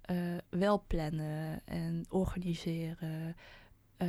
eh, 0.00 0.16
wel 0.48 0.84
plannen 0.86 1.60
en 1.64 2.04
organiseren... 2.08 3.36
eh, 3.96 4.08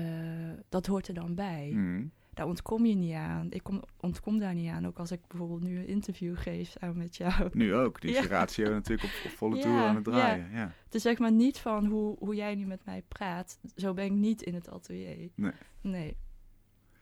dat 0.70 0.86
hoort 0.86 1.08
er 1.08 1.14
dan 1.14 1.36
bij. 1.36 1.72
Mm. 1.74 2.12
Daar 2.34 2.48
ontkom 2.48 2.86
je 2.86 2.96
niet 2.96 3.14
aan. 3.14 3.48
Ik 3.50 3.64
kom, 3.64 3.84
ontkom 4.00 4.40
daar 4.40 4.54
niet 4.54 4.70
aan. 4.70 4.88
Ook 4.88 5.00
als 5.00 5.12
ik 5.12 5.28
bijvoorbeeld 5.28 5.62
nu 5.62 5.78
een 5.80 5.88
interview 5.88 6.38
geef 6.38 6.70
samen 6.70 6.98
met 6.98 7.16
jou. 7.16 7.50
Nu 7.54 7.76
ook. 7.76 8.02
Die 8.02 8.12
is 8.12 8.20
Ja. 8.20 8.28
ratio 8.28 8.74
natuurlijk 8.80 9.08
op, 9.08 9.26
op 9.26 9.38
volle 9.38 9.56
Ja, 9.56 9.62
toer 9.62 9.80
aan 9.80 9.96
het 9.96 10.06
ja. 10.06 10.12
draaien. 10.12 10.50
Ja. 10.52 10.74
Het 10.86 10.96
is 10.96 11.02
zeg 11.02 11.20
maar 11.20 11.32
niet 11.32 11.58
van 11.60 11.86
hoe, 11.86 12.16
hoe 12.20 12.36
jij 12.36 12.56
nu 12.56 12.66
met 12.66 12.86
mij 12.86 13.04
praat. 13.08 13.60
Zo 13.76 13.94
ben 13.94 14.06
ik 14.06 14.12
niet 14.12 14.42
in 14.42 14.54
het 14.54 14.70
atelier. 14.70 15.30
Nee. 15.36 15.52
Nee. 15.82 16.18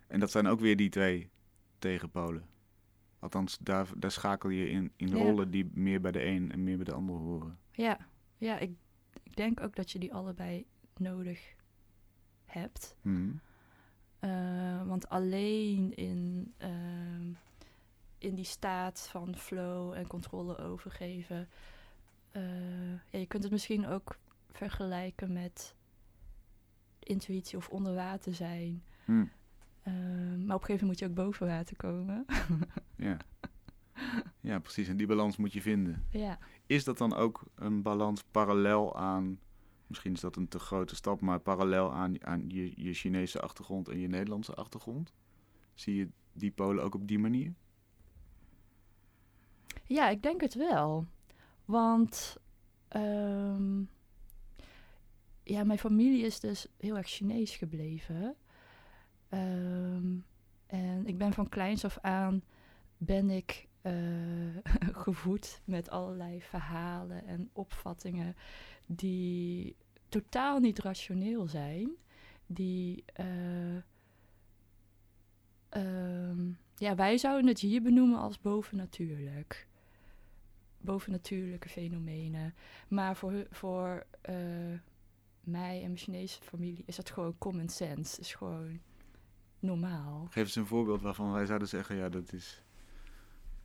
En 0.07 0.19
dat 0.19 0.31
zijn 0.31 0.47
ook 0.47 0.59
weer 0.59 0.75
die 0.75 0.89
twee 0.89 1.29
tegenpolen. 1.79 2.45
Althans, 3.19 3.57
daar, 3.57 3.87
daar 3.97 4.11
schakel 4.11 4.49
je 4.49 4.69
in, 4.69 4.91
in 4.95 5.07
Ja. 5.07 5.15
rollen 5.15 5.51
die 5.51 5.69
meer 5.73 6.01
bij 6.01 6.11
de 6.11 6.25
een 6.25 6.51
en 6.51 6.63
meer 6.63 6.75
bij 6.75 6.85
de 6.85 6.93
ander 6.93 7.15
horen. 7.15 7.57
Ja, 7.71 7.97
ja 8.37 8.57
ik, 8.57 8.71
ik 9.23 9.35
denk 9.35 9.61
ook 9.61 9.75
dat 9.75 9.91
je 9.91 9.99
die 9.99 10.13
allebei 10.13 10.65
nodig 10.97 11.55
hebt. 12.45 12.95
Mm. 13.01 13.39
Eh, 14.19 14.87
want 14.87 15.09
alleen 15.09 15.95
in, 15.95 16.53
ehm, 16.57 17.31
in 18.17 18.35
die 18.35 18.45
staat 18.45 19.07
van 19.11 19.35
flow 19.35 19.93
en 19.93 20.07
controle 20.07 20.57
overgeven. 20.57 21.49
eh, 22.31 22.91
ja, 22.91 23.19
je 23.19 23.25
kunt 23.27 23.43
het 23.43 23.51
misschien 23.51 23.85
ook 23.87 24.17
vergelijken 24.51 25.33
met 25.33 25.75
intuïtie 26.99 27.57
of 27.57 27.69
onder 27.69 27.93
water 27.95 28.33
zijn. 28.33 28.83
Mm. 29.05 29.29
Eh, 29.87 29.93
maar 30.45 30.55
op 30.55 30.61
een 30.61 30.65
gegeven 30.65 30.67
moment 30.67 30.81
moet 30.81 30.99
je 30.99 31.05
ook 31.05 31.13
boven 31.13 31.47
water 31.47 31.75
komen. 31.75 32.25
Ja. 32.95 33.17
ja, 34.39 34.59
precies. 34.59 34.87
En 34.87 34.97
die 34.97 35.07
balans 35.07 35.37
moet 35.37 35.53
je 35.53 35.61
vinden. 35.61 36.05
ja. 36.09 36.39
Is 36.65 36.83
dat 36.83 36.97
dan 36.97 37.13
ook 37.13 37.43
een 37.55 37.81
balans 37.81 38.23
parallel 38.31 38.95
aan, 38.97 39.39
misschien 39.87 40.13
is 40.13 40.19
dat 40.19 40.35
een 40.35 40.47
te 40.47 40.59
grote 40.59 40.95
stap, 40.95 41.21
maar 41.21 41.39
parallel 41.39 41.93
aan, 41.93 42.25
aan 42.25 42.49
je, 42.49 42.83
je 42.83 42.93
Chinese 42.93 43.41
achtergrond 43.41 43.89
en 43.89 43.99
je 43.99 44.07
Nederlandse 44.07 44.53
achtergrond? 44.53 45.13
Zie 45.73 45.95
je 45.95 46.09
die 46.33 46.51
polen 46.51 46.83
ook 46.83 46.95
op 46.95 47.07
die 47.07 47.19
manier? 47.19 47.53
ja, 49.87 50.09
ik 50.09 50.23
denk 50.23 50.41
het 50.41 50.53
wel. 50.53 51.05
Want 51.65 52.37
ehm, 52.87 53.81
ja, 55.43 55.63
mijn 55.63 55.79
familie 55.79 56.25
is 56.25 56.39
dus 56.39 56.67
heel 56.77 56.97
erg 56.97 57.07
Chinees 57.07 57.55
gebleven. 57.55 58.35
Ehm, 59.29 60.15
en 60.67 61.05
ik 61.05 61.17
ben 61.17 61.33
van 61.33 61.49
kleins 61.49 61.85
af 61.85 61.97
aan 62.01 62.43
ben 62.97 63.29
ik 63.29 63.67
eh, 63.81 63.93
gevoed 65.03 65.61
met 65.65 65.89
allerlei 65.89 66.41
verhalen 66.41 67.25
en 67.25 67.49
opvattingen 67.53 68.35
die 68.85 69.75
totaal 70.09 70.59
niet 70.59 70.79
rationeel 70.79 71.47
zijn. 71.47 71.89
Die 72.45 73.03
eh, 73.13 73.75
ehm, 75.69 76.51
ja, 76.75 76.95
wij 76.95 77.17
zouden 77.17 77.47
het 77.47 77.59
hier 77.59 77.81
benoemen 77.81 78.19
als 78.19 78.39
bovennatuurlijk. 78.39 79.67
Bovennatuurlijke 80.77 81.69
fenomenen. 81.69 82.53
Maar 82.87 83.15
voor, 83.15 83.47
voor 83.49 84.05
eh, 84.21 84.35
mij 85.43 85.75
en 85.75 85.81
mijn 85.81 85.97
Chinese 85.97 86.41
familie 86.41 86.83
is 86.85 86.95
dat 86.95 87.09
gewoon 87.09 87.37
common 87.37 87.69
sense. 87.69 88.19
Is 88.19 88.33
gewoon 88.33 88.79
normaal. 89.59 90.27
Geef 90.29 90.43
eens 90.43 90.55
een 90.55 90.65
voorbeeld 90.65 91.01
waarvan 91.01 91.31
wij 91.31 91.45
zouden 91.45 91.67
zeggen, 91.67 91.95
ja, 91.95 92.09
dat 92.09 92.33
is, 92.33 92.63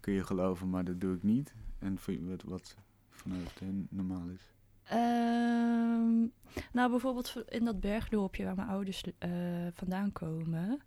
kun 0.00 0.12
je 0.12 0.24
geloven, 0.24 0.70
maar 0.70 0.85
dat 0.85 1.00
doe 1.00 1.14
ik 1.14 1.22
niet. 1.22 1.55
En 1.78 1.98
wat, 2.20 2.42
wat 2.42 2.76
vanuit 3.11 3.59
hen 3.59 3.87
normaal 3.90 4.28
is. 4.28 4.52
Ehm, 4.85 6.26
nou, 6.72 6.90
bijvoorbeeld 6.90 7.44
in 7.48 7.64
dat 7.64 7.81
bergdorpje 7.81 8.44
waar 8.44 8.55
mijn 8.55 8.68
ouders 8.68 9.02
eh, 9.18 9.31
vandaan 9.74 10.12
komen, 10.12 10.81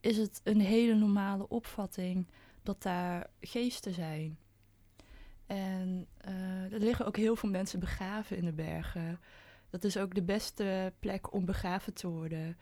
is 0.00 0.16
het 0.16 0.40
een 0.44 0.60
hele 0.60 0.94
normale 0.94 1.48
opvatting 1.48 2.26
dat 2.62 2.82
daar 2.82 3.30
geesten 3.40 3.94
zijn. 3.94 4.38
En 5.46 6.06
eh, 6.16 6.72
er 6.72 6.80
liggen 6.80 7.06
ook 7.06 7.16
heel 7.16 7.36
veel 7.36 7.50
mensen 7.50 7.80
begraven 7.80 8.36
in 8.36 8.44
de 8.44 8.52
bergen. 8.52 9.20
Dat 9.70 9.84
is 9.84 9.96
ook 9.96 10.14
de 10.14 10.22
beste 10.22 10.92
plek 10.98 11.32
om 11.32 11.44
begraven 11.44 11.94
te 11.94 12.08
worden 12.08 12.56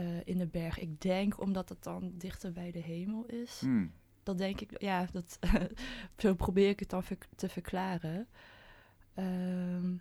eh, 0.00 0.06
in 0.24 0.38
de 0.38 0.46
berg. 0.46 0.78
Ik 0.78 1.00
denk 1.00 1.40
omdat 1.40 1.68
het 1.68 1.82
dan 1.82 2.12
dichter 2.14 2.52
bij 2.52 2.70
de 2.72 2.78
hemel 2.78 3.24
is 3.26 3.60
Hmm. 3.60 3.92
dat 4.22 4.38
denk 4.38 4.60
ik, 4.60 4.80
ja, 4.80 5.06
dat, 5.12 5.38
zo 6.16 6.34
probeer 6.34 6.68
ik 6.68 6.80
het 6.80 6.90
dan 6.90 7.02
ver- 7.02 7.28
te 7.36 7.48
verklaren. 7.48 8.28
Ehm, 9.14 9.94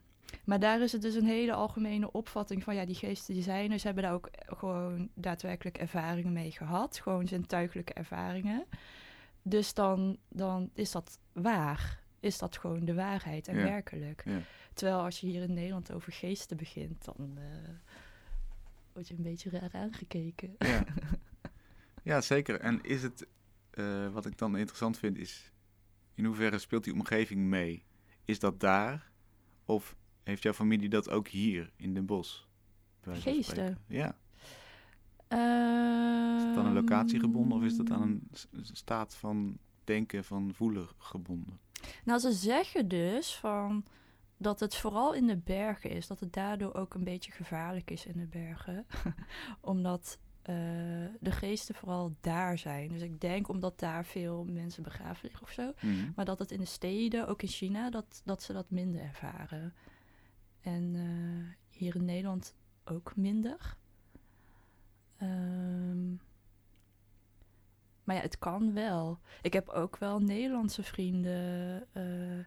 maar 0.46 0.60
daar 0.60 0.82
is 0.82 0.92
het 0.92 1.02
dus 1.02 1.16
een 1.16 1.26
hele 1.26 1.54
algemene 1.54 2.12
opvatting 2.12 2.64
van, 2.64 2.76
ja, 2.76 2.86
die 2.86 2.96
geesten 2.96 3.34
die 3.34 3.44
zijn 3.44 3.72
er. 3.72 3.80
Ze 3.80 3.86
hebben 3.86 4.04
daar 4.04 4.14
ook 4.14 4.30
gewoon 4.46 5.10
daadwerkelijk 5.14 5.78
ervaringen 5.78 6.34
mee 6.34 6.52
gehad. 6.52 7.00
Gewoon 7.00 7.28
zintuigelijke 7.28 7.94
ervaringen. 7.94 8.66
Dus 9.42 9.74
dan, 9.74 10.18
dan 10.30 10.70
is 10.74 10.92
dat 10.92 11.20
waar. 11.34 12.00
Is 12.20 12.38
dat 12.38 12.58
gewoon 12.58 12.86
de 12.86 12.94
waarheid 12.94 13.48
en 13.48 13.58
Ja. 13.58 13.64
werkelijk. 13.64 14.22
Ja. 14.26 14.40
Terwijl 14.74 15.00
als 15.04 15.20
je 15.20 15.28
hier 15.28 15.42
in 15.42 15.54
Nederland 15.54 15.92
over 15.92 16.12
geesten 16.14 16.58
begint, 16.58 17.06
dan 17.06 17.38
eh, 17.38 17.44
word 19.00 19.12
je 19.12 19.18
een 19.18 19.32
beetje 19.32 19.50
raar 19.50 19.74
aangekeken. 19.74 20.56
Ja. 20.58 20.86
ja, 22.12 22.22
zeker. 22.22 22.60
En 22.60 22.84
is 22.84 23.04
het, 23.04 23.28
eh, 23.70 24.12
wat 24.14 24.26
ik 24.26 24.38
dan 24.38 24.58
interessant 24.58 24.98
vind, 24.98 25.18
is 25.18 25.52
in 26.14 26.26
hoeverre 26.26 26.58
speelt 26.58 26.84
die 26.84 26.94
omgeving 26.94 27.42
mee? 27.42 27.84
Is 28.26 28.40
dat 28.40 28.60
daar? 28.60 29.12
Of 29.66 29.96
heeft 30.24 30.44
jouw 30.44 30.54
familie 30.54 30.90
dat 30.90 31.10
ook 31.10 31.28
hier 31.28 31.72
in 31.76 31.94
Den 31.94 32.06
Bosch? 32.06 32.44
van 33.02 33.16
Geesten? 33.16 33.78
Ja. 33.88 34.08
Is 35.28 36.42
Is 36.42 36.48
het 36.48 36.58
aan 36.58 36.66
een 36.66 36.74
locatie 36.74 37.20
gebonden 37.20 37.58
of 37.58 37.64
is 37.64 37.76
dat 37.76 37.92
aan 37.92 38.02
een 38.02 38.30
staat 38.62 39.16
van 39.16 39.58
denken, 39.84 40.24
van 40.24 40.54
voelen 40.54 40.88
gebonden? 40.98 41.60
Nou, 42.04 42.20
ze 42.20 42.32
zeggen 42.32 42.88
dus 42.88 43.36
van 43.36 43.84
dat 44.42 44.60
het 44.60 44.76
vooral 44.76 45.14
in 45.14 45.28
de 45.28 45.38
bergen 45.38 45.90
is. 45.90 46.08
Dat 46.08 46.20
het 46.20 46.34
daardoor 46.34 46.74
ook 46.74 46.94
een 46.94 47.04
beetje 47.04 47.32
gevaarlijk 47.32 47.92
is 47.92 48.06
in 48.06 48.18
de 48.18 48.28
bergen. 48.28 48.86
omdat 49.62 50.20
eh, 50.42 50.56
de 51.20 51.32
geesten 51.32 51.76
vooral 51.76 52.16
daar 52.22 52.58
zijn. 52.58 52.90
Dus 52.90 53.02
ik 53.02 53.22
denk 53.22 53.48
omdat 53.48 53.80
daar 53.80 54.06
veel 54.06 54.46
mensen 54.46 54.84
begraven 54.84 55.28
liggen 55.28 55.42
of 55.42 55.52
zo. 55.52 55.74
Mhm. 55.82 56.12
Maar 56.16 56.26
dat 56.26 56.40
het 56.40 56.52
in 56.52 56.60
de 56.60 56.66
steden, 56.66 57.28
ook 57.28 57.42
in 57.42 57.48
China, 57.48 57.90
dat, 57.90 58.22
dat 58.26 58.44
ze 58.44 58.54
dat 58.54 58.70
minder 58.70 59.02
ervaren. 59.02 59.74
En 60.62 60.96
eh, 60.96 61.78
hier 61.78 61.96
in 61.96 62.06
Nederland 62.06 62.56
ook 62.86 63.16
minder. 63.16 63.78
Ehm, 65.18 66.10
maar 68.04 68.16
ja, 68.16 68.22
het 68.22 68.40
kan 68.40 68.74
wel. 68.74 69.20
Ik 69.42 69.54
heb 69.54 69.70
ook 69.70 69.98
wel 69.98 70.20
Nederlandse 70.20 70.84
vrienden 70.84 71.86
eh, 71.92 72.46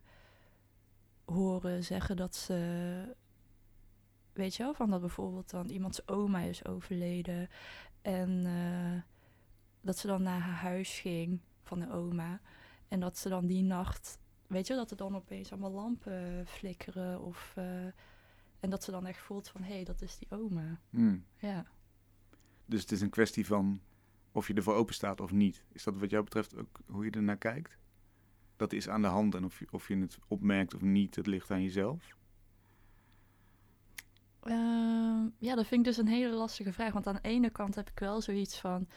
horen 1.32 1.84
zeggen 1.84 2.16
dat 2.16 2.36
ze. 2.36 3.16
Weet 4.32 4.54
je 4.54 4.62
wel, 4.62 4.74
van 4.74 4.90
dat 4.90 5.00
bijvoorbeeld 5.00 5.50
dan 5.50 5.68
iemands 5.68 6.08
oma 6.08 6.40
is 6.40 6.64
overleden. 6.64 7.48
En 8.02 8.46
eh, 8.46 9.02
dat 9.80 9.98
ze 9.98 10.06
dan 10.06 10.22
naar 10.22 10.40
haar 10.40 10.54
huis 10.54 11.00
ging 11.00 11.40
van 11.62 11.80
de 11.80 11.90
oma. 11.90 12.40
En 12.88 13.00
dat 13.00 13.18
ze 13.18 13.28
dan 13.28 13.46
die 13.46 13.62
nacht, 13.62 14.18
weet 14.46 14.66
je, 14.66 14.74
dat 14.74 14.90
er 14.90 14.96
dan 14.96 15.16
opeens 15.16 15.52
allemaal 15.52 15.72
lampen 15.72 16.46
flikkeren. 16.46 17.20
Of, 17.20 17.52
eh, 17.56 17.84
en 18.60 18.70
dat 18.70 18.84
ze 18.84 18.90
dan 18.90 19.06
echt 19.06 19.20
voelt 19.20 19.48
van, 19.48 19.62
hé, 19.62 19.74
hey, 19.74 19.84
dat 19.84 20.02
is 20.02 20.18
die 20.18 20.30
oma. 20.30 20.80
Hmm. 20.90 21.24
Ja. 21.36 21.66
Dus 22.66 22.80
het 22.80 22.92
is 22.92 23.00
een 23.00 23.10
kwestie 23.10 23.46
van 23.46 23.80
of 24.32 24.48
je 24.48 24.54
ervoor 24.54 24.74
open 24.74 24.94
staat 24.94 25.20
of 25.20 25.32
niet. 25.32 25.64
Is 25.72 25.82
dat 25.82 25.96
wat 25.96 26.10
jou 26.10 26.24
betreft 26.24 26.56
ook 26.56 26.80
hoe 26.86 27.04
je 27.04 27.10
er 27.10 27.22
naar 27.22 27.36
kijkt? 27.36 27.78
Dat 28.62 28.72
is 28.72 28.88
aan 28.88 29.02
de 29.02 29.08
hand 29.08 29.34
en 29.34 29.44
of 29.44 29.58
je, 29.58 29.66
of 29.70 29.88
je 29.88 29.96
het 29.96 30.18
opmerkt 30.28 30.74
of 30.74 30.80
niet, 30.80 31.16
het 31.16 31.26
ligt 31.26 31.50
aan 31.50 31.62
jezelf. 31.62 32.16
Ehm, 34.42 35.28
ja, 35.38 35.54
dat 35.54 35.66
vind 35.66 35.80
ik 35.80 35.84
dus 35.84 35.96
een 35.96 36.08
hele 36.08 36.34
lastige 36.34 36.72
vraag. 36.72 36.92
Want 36.92 37.06
aan 37.06 37.14
de 37.14 37.28
ene 37.28 37.50
kant 37.50 37.74
heb 37.74 37.90
ik 37.90 37.98
wel 37.98 38.20
zoiets 38.20 38.60
van 38.60 38.88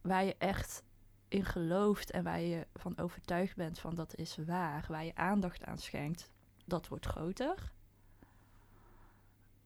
waar 0.00 0.24
je 0.24 0.36
echt 0.38 0.82
in 1.28 1.44
gelooft 1.44 2.10
en 2.10 2.24
waar 2.24 2.40
je 2.40 2.66
van 2.74 2.98
overtuigd 2.98 3.56
bent 3.56 3.78
van 3.78 3.94
dat 3.94 4.16
is 4.16 4.36
waar, 4.46 4.84
waar 4.88 5.04
je 5.04 5.14
aandacht 5.14 5.64
aan 5.64 5.78
schenkt, 5.78 6.30
dat 6.64 6.88
wordt 6.88 7.06
groter. 7.06 7.72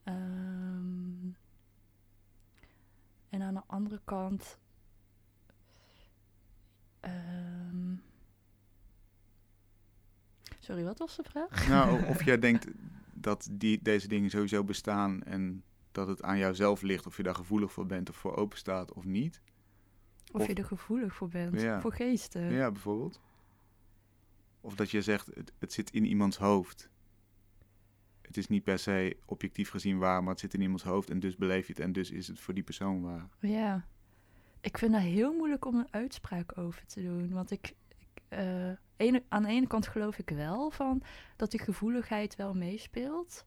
Ehm, 0.03 1.29
en 3.29 3.41
aan 3.41 3.53
de 3.53 3.63
andere 3.67 4.01
kant. 4.03 4.57
ehm, 6.99 7.44
Sorry, 10.65 10.83
wat 10.83 10.99
was 10.99 11.15
de 11.15 11.23
vraag? 11.23 11.67
Nou, 11.67 12.05
of 12.05 12.23
jij 12.23 12.39
denkt 12.47 12.67
dat 13.13 13.47
die, 13.51 13.79
deze 13.81 14.07
dingen 14.07 14.29
sowieso 14.29 14.63
bestaan 14.63 15.23
en 15.23 15.63
dat 15.91 16.07
het 16.07 16.21
aan 16.23 16.37
jouzelf 16.37 16.81
ligt 16.81 17.05
of 17.05 17.17
je 17.17 17.23
daar 17.23 17.35
gevoelig 17.35 17.71
voor 17.71 17.85
bent 17.85 18.09
of 18.09 18.15
voor 18.15 18.35
open 18.35 18.57
staat 18.57 18.93
of 18.93 19.03
niet. 19.03 19.41
Of, 20.31 20.41
Of- 20.41 20.47
je 20.47 20.53
er 20.53 20.65
gevoelig 20.65 21.15
voor 21.15 21.27
bent, 21.29 21.61
Ja. 21.61 21.81
voor 21.81 21.93
geesten. 21.93 22.51
Ja, 22.51 22.71
bijvoorbeeld. 22.71 23.21
Of 24.61 24.75
dat 24.75 24.91
je 24.91 25.01
zegt, 25.01 25.25
het, 25.35 25.51
het 25.59 25.73
zit 25.73 25.91
in 25.91 26.05
iemands 26.05 26.37
hoofd. 26.37 26.89
Het 28.21 28.37
is 28.37 28.47
niet 28.47 28.63
per 28.63 28.79
se 28.79 29.17
objectief 29.25 29.69
gezien 29.69 29.97
waar, 29.97 30.21
maar 30.23 30.31
het 30.31 30.39
zit 30.39 30.53
in 30.53 30.61
iemands 30.61 30.83
hoofd 30.83 31.09
en 31.09 31.19
dus 31.19 31.35
beleef 31.35 31.67
je 31.67 31.73
het 31.73 31.81
en 31.81 31.91
dus 31.91 32.11
is 32.11 32.27
het 32.27 32.39
voor 32.39 32.53
die 32.53 32.63
persoon 32.63 33.01
waar. 33.01 33.27
Ja. 33.39 33.85
Ik 34.61 34.77
vind 34.77 34.91
dat 34.91 35.01
heel 35.01 35.33
moeilijk 35.33 35.65
om 35.65 35.75
een 35.75 35.87
uitspraak 35.91 36.57
over 36.57 36.85
te 36.85 37.01
doen. 37.01 37.31
Want 37.31 37.51
ik, 37.51 37.73
ene, 38.95 39.23
aan 39.29 39.43
de 39.43 39.49
ene 39.49 39.67
kant 39.67 39.87
geloof 39.87 40.17
ik 40.17 40.29
wel 40.29 40.69
van 40.69 41.01
dat 41.35 41.51
die 41.51 41.59
gevoeligheid 41.59 42.35
wel 42.35 42.53
meespeelt. 42.53 43.45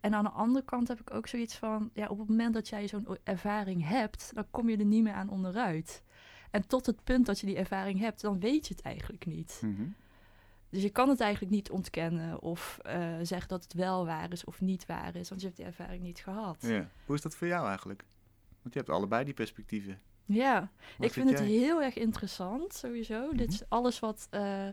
En 0.00 0.14
aan 0.14 0.24
de 0.24 0.30
andere 0.30 0.64
kant 0.64 0.88
heb 0.88 1.00
ik 1.00 1.14
ook 1.14 1.26
zoiets 1.26 1.56
van, 1.56 1.90
ja, 1.92 2.06
op 2.06 2.18
het 2.18 2.28
moment 2.28 2.54
dat 2.54 2.68
jij 2.68 2.88
zo'n 2.88 3.06
ervaring 3.24 3.88
hebt, 3.88 4.34
dan 4.34 4.46
kom 4.50 4.68
je 4.68 4.76
er 4.76 4.84
niet 4.84 5.02
meer 5.02 5.12
aan 5.12 5.28
onderuit. 5.28 6.02
En 6.50 6.66
tot 6.66 6.86
het 6.86 7.04
punt 7.04 7.26
dat 7.26 7.40
je 7.40 7.46
die 7.46 7.56
ervaring 7.56 7.98
hebt, 7.98 8.20
dan 8.20 8.40
weet 8.40 8.68
je 8.68 8.74
het 8.74 8.82
eigenlijk 8.84 9.26
niet. 9.26 9.60
Mhm. 9.64 9.86
Dus 10.68 10.82
je 10.82 10.90
kan 10.90 11.08
het 11.08 11.20
eigenlijk 11.20 11.52
niet 11.52 11.70
ontkennen 11.70 12.42
of 12.42 12.78
eh, 12.82 13.14
zeggen 13.22 13.48
dat 13.48 13.62
het 13.62 13.72
wel 13.72 14.06
waar 14.06 14.32
is 14.32 14.44
of 14.44 14.60
niet 14.60 14.86
waar 14.86 15.14
is, 15.14 15.28
want 15.28 15.40
je 15.40 15.46
hebt 15.46 15.58
die 15.58 15.66
ervaring 15.66 16.02
niet 16.02 16.18
gehad. 16.18 16.56
Ja. 16.60 16.88
Hoe 17.06 17.14
is 17.14 17.22
dat 17.22 17.36
voor 17.36 17.46
jou 17.46 17.66
eigenlijk? 17.66 18.04
Want 18.62 18.74
je 18.74 18.80
hebt 18.80 18.90
allebei 18.90 19.24
die 19.24 19.34
perspectieven. 19.34 20.00
Ja, 20.26 20.70
Wat 20.98 21.06
ik 21.06 21.12
vind 21.12 21.30
het 21.30 21.40
heel 21.40 21.82
erg 21.82 21.94
interessant 21.96 22.74
sowieso. 22.74 23.28
Dit 23.32 23.46
Mhm. 23.46 23.54
is 23.54 23.62
alles 23.68 24.00
wat, 24.00 24.26
eh, 24.30 24.66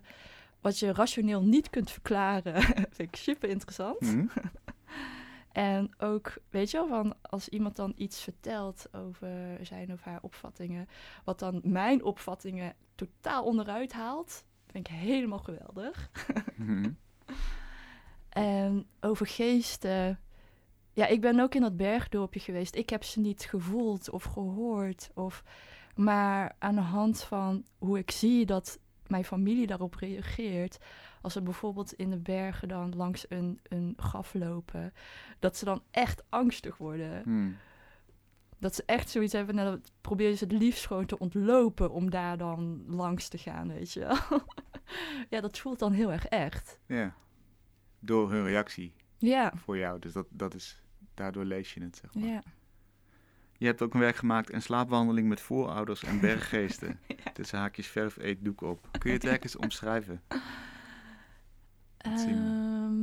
wat 0.62 0.80
je 0.80 0.93
rationeel 0.93 1.41
niet 1.43 1.70
kunt 1.70 1.91
verklaren, 1.91 2.62
vind 2.95 2.99
ik 2.99 3.16
super 3.16 3.49
interessant. 3.49 3.99
Mhm. 4.01 4.26
En 5.51 5.91
ook, 5.97 6.34
weet 6.49 6.72
je 6.72 6.78
wel, 6.78 6.88
van 6.88 7.16
als 7.22 7.49
iemand 7.49 7.76
dan 7.76 7.93
iets 7.95 8.22
vertelt 8.22 8.88
over 8.91 9.58
zijn 9.62 9.91
of 9.91 10.01
haar 10.01 10.20
opvattingen, 10.22 10.88
wat 11.24 11.39
dan 11.39 11.62
mijn 11.64 12.04
opvattingen 12.04 12.76
totaal 12.95 13.43
onderuit 13.43 13.93
haalt, 13.93 14.45
vind 14.72 14.88
ik 14.88 14.93
helemaal 14.93 15.39
geweldig. 15.39 16.10
Mhm. 16.56 16.89
En 18.30 18.88
over 18.99 19.28
geesten. 19.28 20.20
Ja, 20.94 21.08
ik 21.08 21.22
ben 21.22 21.39
ook 21.39 21.56
in 21.56 21.62
dat 21.62 21.78
bergdorpje 21.78 22.39
geweest. 22.39 22.76
Ik 22.76 22.89
heb 22.89 23.04
ze 23.04 23.20
niet 23.20 23.44
gevoeld 23.44 24.10
of 24.10 24.24
gehoord. 24.24 25.12
Of, 25.14 25.44
maar 25.96 26.56
aan 26.60 26.76
de 26.76 26.82
hand 26.82 27.24
van 27.24 27.66
hoe 27.78 27.98
ik 27.98 28.12
zie 28.12 28.46
dat 28.46 28.80
mijn 29.08 29.26
familie 29.26 29.68
daarop 29.68 29.96
reageert. 29.96 30.78
Als 31.22 31.34
ze 31.34 31.41
bijvoorbeeld 31.41 31.94
in 31.94 32.10
de 32.10 32.18
bergen 32.18 32.68
dan 32.68 32.96
langs 32.96 33.26
een, 33.30 33.60
een 33.64 33.94
graf 33.98 34.34
lopen. 34.34 34.94
Dat 35.39 35.58
ze 35.58 35.66
dan 35.66 35.84
echt 35.91 36.24
angstig 36.30 36.78
worden. 36.78 37.22
Mhm. 37.26 37.52
Dat 38.60 38.76
ze 38.76 38.84
echt 38.86 39.10
zoiets 39.10 39.34
hebben. 39.34 39.60
En 39.60 39.66
dan 39.66 39.82
proberen 40.02 40.38
ze 40.38 40.44
het 40.44 40.54
liefst 40.54 40.86
gewoon 40.88 41.06
te 41.06 41.20
ontlopen 41.20 41.91
om 41.91 42.10
daar 42.10 42.38
dan 42.38 42.84
langs 42.88 43.28
te 43.28 43.38
gaan, 43.38 43.68
weet 43.68 43.91
je 43.91 44.00
wel. 44.00 44.18
ja, 45.30 45.41
dat 45.41 45.60
voelt 45.60 45.80
dan 45.80 45.91
heel 45.91 46.12
erg 46.12 46.26
echt. 46.26 46.80
Ja. 46.88 47.16
Door 48.00 48.32
hun 48.32 48.44
reactie 48.44 48.94
Ja, 49.18 49.52
voor 49.56 49.78
jou. 49.78 50.00
Dus 50.00 50.14
dat, 50.14 50.28
dat 50.30 50.54
is, 50.54 50.82
daardoor 51.14 51.45
lees 51.45 51.74
je 51.74 51.82
het, 51.82 51.95
zeg 51.95 52.14
maar. 52.14 52.30
ja. 52.30 52.43
Je 53.57 53.66
hebt 53.66 53.82
ook 53.82 53.93
een 53.93 53.99
werk 53.99 54.16
gemaakt, 54.16 54.53
een 54.53 54.61
slaapwandeling 54.61 55.28
met 55.28 55.41
voorouders 55.41 56.03
en 56.03 56.20
berggeesten. 56.20 56.99
Tussen 57.34 57.59
haakjes 57.59 57.88
verf, 57.88 58.18
eet, 58.18 58.45
doek 58.45 58.61
op. 58.61 58.88
Kun 58.91 59.09
je 59.09 59.16
het 59.16 59.26
werk 59.26 59.43
eens 59.43 59.55
omschrijven? 59.55 60.22
We? 60.28 60.39
Ehm, 61.97 62.93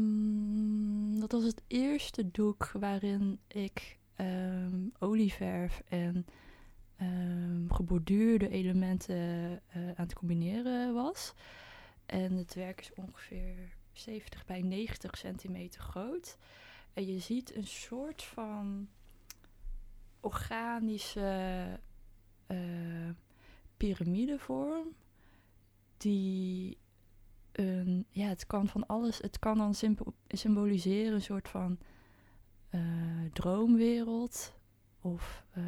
dat 1.21 1.33
was 1.33 1.45
het 1.45 1.63
eerste 1.67 2.31
doek 2.31 2.71
waarin 2.73 3.41
ik 3.49 3.99
ehm, 4.15 4.89
olieverf 4.99 5.83
en 5.89 6.27
ehm, 6.97 7.69
geborduurde 7.69 8.49
elementen 8.49 9.17
eh, 9.67 9.87
aan 9.87 10.05
het 10.05 10.15
combineren 10.15 10.95
was. 10.95 11.35
En 12.07 12.33
het 12.33 12.55
werk 12.55 12.81
is 12.81 12.93
ongeveer 12.95 13.77
70 13.93 14.45
bij 14.45 14.61
90 14.61 15.17
centimeter 15.17 15.81
groot. 15.81 16.39
En 16.93 17.07
je 17.07 17.19
ziet 17.19 17.55
een 17.57 17.67
soort 17.67 18.23
van 18.23 18.89
organische 20.21 21.67
eh, 22.47 22.57
piramidevorm 23.77 24.89
die 25.97 26.79
een, 27.53 28.07
ja, 28.11 28.29
het 28.29 28.47
kan 28.47 28.69
van 28.69 28.87
alles. 28.87 29.19
Het 29.19 29.39
kan 29.39 29.59
dan 29.59 29.75
symbo- 29.75 30.15
symboliseren 30.29 31.13
een 31.15 31.23
soort 31.23 31.49
van 31.49 31.79
eh, 32.69 32.81
droomwereld 33.33 34.55
of 35.01 35.45
eh, 35.51 35.63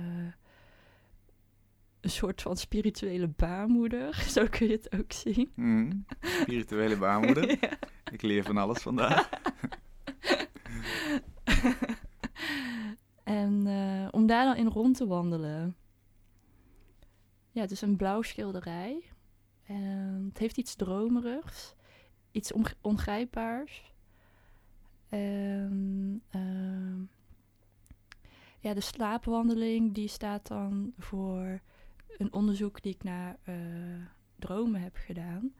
een 2.01 2.11
soort 2.11 2.43
van 2.43 2.57
spirituele 2.57 3.29
baarmoeder. 3.29 4.15
Zo 4.35 4.47
kun 4.47 4.67
je 4.67 4.73
het 4.73 4.93
ook 4.99 5.13
zien. 5.13 5.53
Mhm. 5.55 5.93
Spirituele 6.21 6.97
baarmoeder. 6.97 7.51
Ja. 7.61 7.79
Ik 8.13 8.23
leer 8.23 8.45
van 8.45 8.57
alles 8.57 8.79
vandaag. 8.83 9.29
en 13.25 13.67
eh, 13.67 14.09
om 14.11 14.27
daar 14.27 14.45
dan 14.45 14.57
in 14.57 14.67
rond 14.67 14.97
te 14.97 15.07
wandelen. 15.07 15.77
Ja, 17.51 17.61
het 17.61 17.71
is 17.71 17.81
een 17.81 17.97
blauw 17.97 18.23
schilderij. 18.23 19.03
En 19.63 20.25
het 20.29 20.39
heeft 20.39 20.57
iets 20.57 20.75
dromerigs. 20.75 21.75
Iets 22.31 22.53
ongrijpbaars. 22.81 23.93
En 25.09 26.23
ehm, 26.31 27.01
ja, 28.61 28.75
de 28.75 28.81
slaapwandeling 28.81 29.95
die 29.95 30.09
staat 30.09 30.47
dan 30.47 30.93
voor 30.99 31.61
een 32.19 32.33
onderzoek 32.33 32.83
die 32.83 32.95
ik 32.95 33.03
naar 33.03 33.39
eh, 33.43 33.55
dromen 34.37 34.81
heb 34.81 34.97
gedaan. 34.97 35.55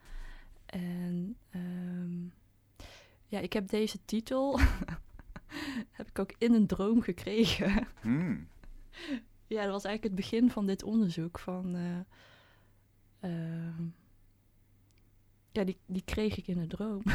En 0.67 1.37
ehm, 1.51 2.25
ja, 3.27 3.39
ik 3.39 3.53
heb 3.53 3.69
deze 3.69 4.05
titel 4.05 4.59
heb 5.91 6.09
ik 6.09 6.19
ook 6.19 6.33
in 6.39 6.53
een 6.55 6.67
droom 6.67 7.01
gekregen. 7.03 7.87
Mhm. 8.03 8.37
ja, 9.55 9.63
dat 9.63 9.73
was 9.73 9.85
eigenlijk 9.85 10.03
het 10.03 10.15
begin 10.15 10.51
van 10.51 10.67
dit 10.67 10.83
onderzoek. 10.83 11.39
Van, 11.39 11.75
eh, 11.75 11.99
ehm, 13.31 13.83
ja, 15.53 15.65
die, 15.65 15.79
die 15.87 16.03
kreeg 16.05 16.37
ik 16.37 16.47
in 16.47 16.59
een 16.59 16.69
droom. 16.69 17.03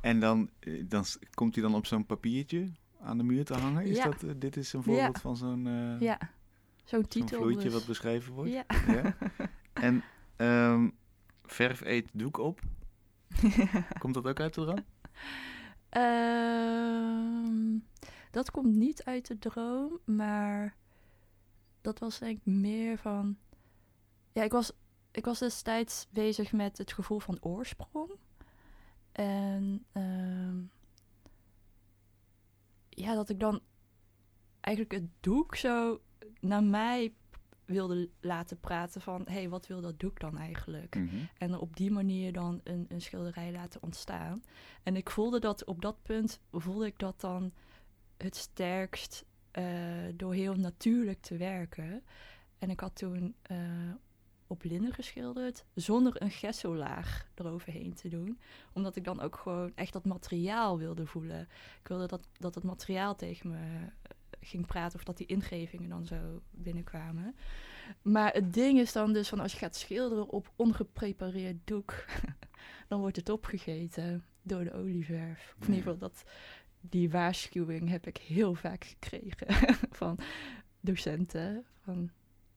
En 0.00 0.20
dan, 0.20 0.50
eh, 0.60 0.84
dan 0.88 1.04
komt 1.34 1.54
hij 1.54 1.62
dan 1.64 1.74
op 1.74 1.86
zo'n 1.86 2.06
papiertje 2.06 2.72
aan 3.00 3.16
de 3.18 3.24
muur 3.24 3.44
te 3.44 3.54
hangen? 3.54 3.84
Is 3.84 3.96
Ja. 3.96 4.04
dat, 4.04 4.22
eh, 4.22 4.30
dit 4.36 4.56
is 4.56 4.72
een 4.72 4.82
voorbeeld 4.82 5.14
Ja. 5.14 5.20
van 5.20 5.36
zo'n 5.36 5.66
eh, 5.66 6.00
ja, 6.00 6.18
zo'n 6.20 6.28
zo'n 6.84 7.06
titel. 7.08 7.38
vloeitje 7.40 7.62
dus. 7.62 7.72
wat 7.72 7.86
beschreven 7.86 8.32
wordt? 8.32 8.50
Ja. 8.52 8.64
Ja? 8.86 9.16
En 9.72 10.02
ehm, 10.36 10.88
verf 11.44 11.80
eet 11.80 12.08
doek 12.12 12.36
op. 12.38 12.60
Komt 13.98 14.14
dat 14.14 14.26
ook 14.26 14.40
uit 14.40 14.54
de 14.54 14.60
droom? 14.60 14.84
Ehm, 15.88 17.78
dat 18.30 18.50
komt 18.50 18.74
niet 18.74 19.04
uit 19.04 19.26
de 19.26 19.38
droom, 19.38 19.98
maar 20.04 20.76
dat 21.80 21.98
was 21.98 22.18
denk 22.18 22.38
ik 22.38 22.46
meer 22.46 22.98
van. 22.98 23.36
Ja, 24.32 24.42
ik 24.42 24.52
was, 24.52 24.72
ik 25.10 25.24
was 25.24 25.38
destijds 25.38 26.06
bezig 26.10 26.52
met 26.52 26.78
het 26.78 26.92
gevoel 26.92 27.18
van 27.18 27.38
oorsprong. 27.40 28.10
En 29.12 29.84
ehm, 29.92 30.60
ja, 32.88 33.14
dat 33.14 33.28
ik 33.28 33.40
dan 33.40 33.60
eigenlijk 34.60 35.02
het 35.02 35.10
doek 35.20 35.56
zo 35.56 36.00
naar 36.40 36.62
mij 36.62 37.14
wilde 37.68 38.08
laten 38.20 38.60
praten 38.60 39.00
van... 39.00 39.22
hé, 39.24 39.32
hey, 39.32 39.48
wat 39.48 39.66
wil 39.66 39.80
dat 39.80 40.00
doek 40.00 40.20
dan 40.20 40.38
eigenlijk? 40.38 40.94
Mhm. 40.94 41.16
En 41.38 41.58
op 41.58 41.76
die 41.76 41.90
manier 41.90 42.32
dan 42.32 42.60
een, 42.64 42.86
een 42.88 43.00
schilderij 43.00 43.52
laten 43.52 43.82
ontstaan. 43.82 44.42
En 44.82 44.96
ik 44.96 45.10
voelde 45.10 45.40
dat 45.40 45.64
op 45.64 45.82
dat 45.82 46.02
punt, 46.02 46.40
voelde 46.50 46.86
ik 46.86 46.98
dat 46.98 47.20
dan 47.20 47.52
het 48.16 48.36
sterkst 48.36 49.24
eh, 49.50 49.64
door 50.14 50.34
heel 50.34 50.54
natuurlijk 50.54 51.20
te 51.20 51.36
werken. 51.36 52.02
En 52.58 52.70
ik 52.70 52.80
had 52.80 52.96
toen 52.96 53.34
eh, 53.42 53.58
op 54.46 54.62
linnen 54.64 54.92
geschilderd, 54.92 55.64
zonder 55.74 56.22
een 56.22 56.30
gessolaag 56.30 57.28
eroverheen 57.34 57.94
te 57.94 58.08
doen. 58.08 58.40
Omdat 58.72 58.96
ik 58.96 59.04
dan 59.04 59.20
ook 59.20 59.36
gewoon 59.36 59.72
echt 59.74 59.92
dat 59.92 60.04
materiaal 60.04 60.78
wilde 60.78 61.06
voelen. 61.06 61.40
Ik 61.80 61.88
wilde 61.88 62.06
dat, 62.06 62.28
dat 62.32 62.54
het 62.54 62.64
materiaal 62.64 63.16
tegen 63.16 63.50
me 63.50 63.88
ging 64.40 64.66
praten 64.66 64.98
of 64.98 65.04
dat 65.04 65.16
die 65.16 65.26
ingevingen 65.26 65.88
dan 65.88 66.06
zo 66.06 66.42
binnenkwamen. 66.50 67.36
Maar 68.02 68.32
het 68.32 68.54
ding 68.54 68.78
is 68.78 68.92
dan 68.92 69.12
dus 69.12 69.28
van 69.28 69.40
als 69.40 69.52
je 69.52 69.58
gaat 69.58 69.76
schilderen 69.76 70.28
op 70.28 70.52
ongeprepareerd 70.56 71.56
doek, 71.64 72.04
dan 72.88 73.00
wordt 73.00 73.16
het 73.16 73.28
opgegeten 73.28 74.24
door 74.42 74.64
de 74.64 74.72
olieverf. 74.72 75.54
Of 75.60 75.66
in 75.66 75.74
ieder 75.74 75.92
geval 75.92 75.98
dat, 75.98 76.24
die 76.80 77.10
waarschuwing 77.10 77.88
heb 77.88 78.06
ik 78.06 78.16
heel 78.16 78.54
vaak 78.54 78.84
gekregen 78.84 79.46
van 80.00 80.18
docenten. 80.80 81.64
Van, 81.84 82.10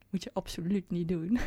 moet 0.09 0.23
je 0.23 0.34
absoluut 0.34 0.89
niet 0.89 1.07
doen. 1.07 1.39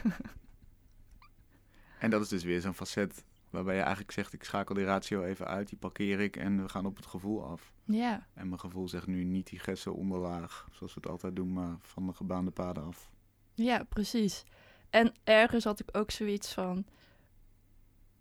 En 1.98 2.10
dat 2.10 2.22
is 2.22 2.28
dus 2.28 2.42
weer 2.42 2.60
zo'n 2.60 2.74
facet 2.74 3.24
Waarbij 3.54 3.74
je 3.74 3.80
eigenlijk 3.80 4.12
zegt, 4.12 4.32
ik 4.32 4.44
schakel 4.44 4.74
die 4.74 4.84
ratio 4.84 5.22
even 5.22 5.46
uit, 5.46 5.68
die 5.68 5.78
parkeer 5.78 6.20
ik 6.20 6.36
en 6.36 6.62
we 6.62 6.68
gaan 6.68 6.86
op 6.86 6.96
het 6.96 7.06
gevoel 7.06 7.44
af. 7.44 7.72
Ja, 7.84 8.26
En 8.34 8.48
mijn 8.48 8.60
gevoel 8.60 8.88
zegt 8.88 9.06
nu 9.06 9.24
niet 9.24 9.46
die 9.46 9.58
gessen 9.58 9.94
onderlaag, 9.94 10.68
zoals 10.72 10.94
we 10.94 11.00
het 11.00 11.10
altijd 11.10 11.36
doen, 11.36 11.52
maar 11.52 11.76
van 11.80 12.06
de 12.06 12.12
gebaande 12.12 12.50
paden 12.50 12.84
af. 12.84 13.10
ja, 13.54 13.84
precies. 13.84 14.44
En 14.90 15.12
ergens 15.24 15.64
had 15.64 15.80
ik 15.80 15.88
ook 15.92 16.10
zoiets 16.10 16.52
van... 16.52 16.86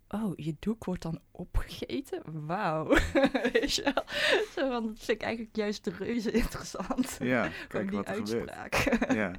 Oh, 0.08 0.32
je 0.36 0.56
doek 0.58 0.84
wordt 0.84 1.02
dan 1.02 1.20
opgegeten? 1.30 2.46
Wauw. 2.46 2.86
Weet 3.52 3.74
je 3.74 3.82
wel? 3.82 4.04
Zo 4.54 4.70
van, 4.70 4.86
dat 4.86 4.96
vind 4.98 5.08
ik 5.20 5.22
eigenlijk 5.22 5.56
juist 5.56 5.86
reuze 5.86 6.30
interessant. 6.30 7.16
Ja, 7.20 7.50
kijk 7.68 7.88
die 7.88 7.96
wat 7.96 8.08
er 8.08 8.14
gebeurt. 8.14 8.50
uitspraak. 8.50 9.12
Ja. 9.20 9.32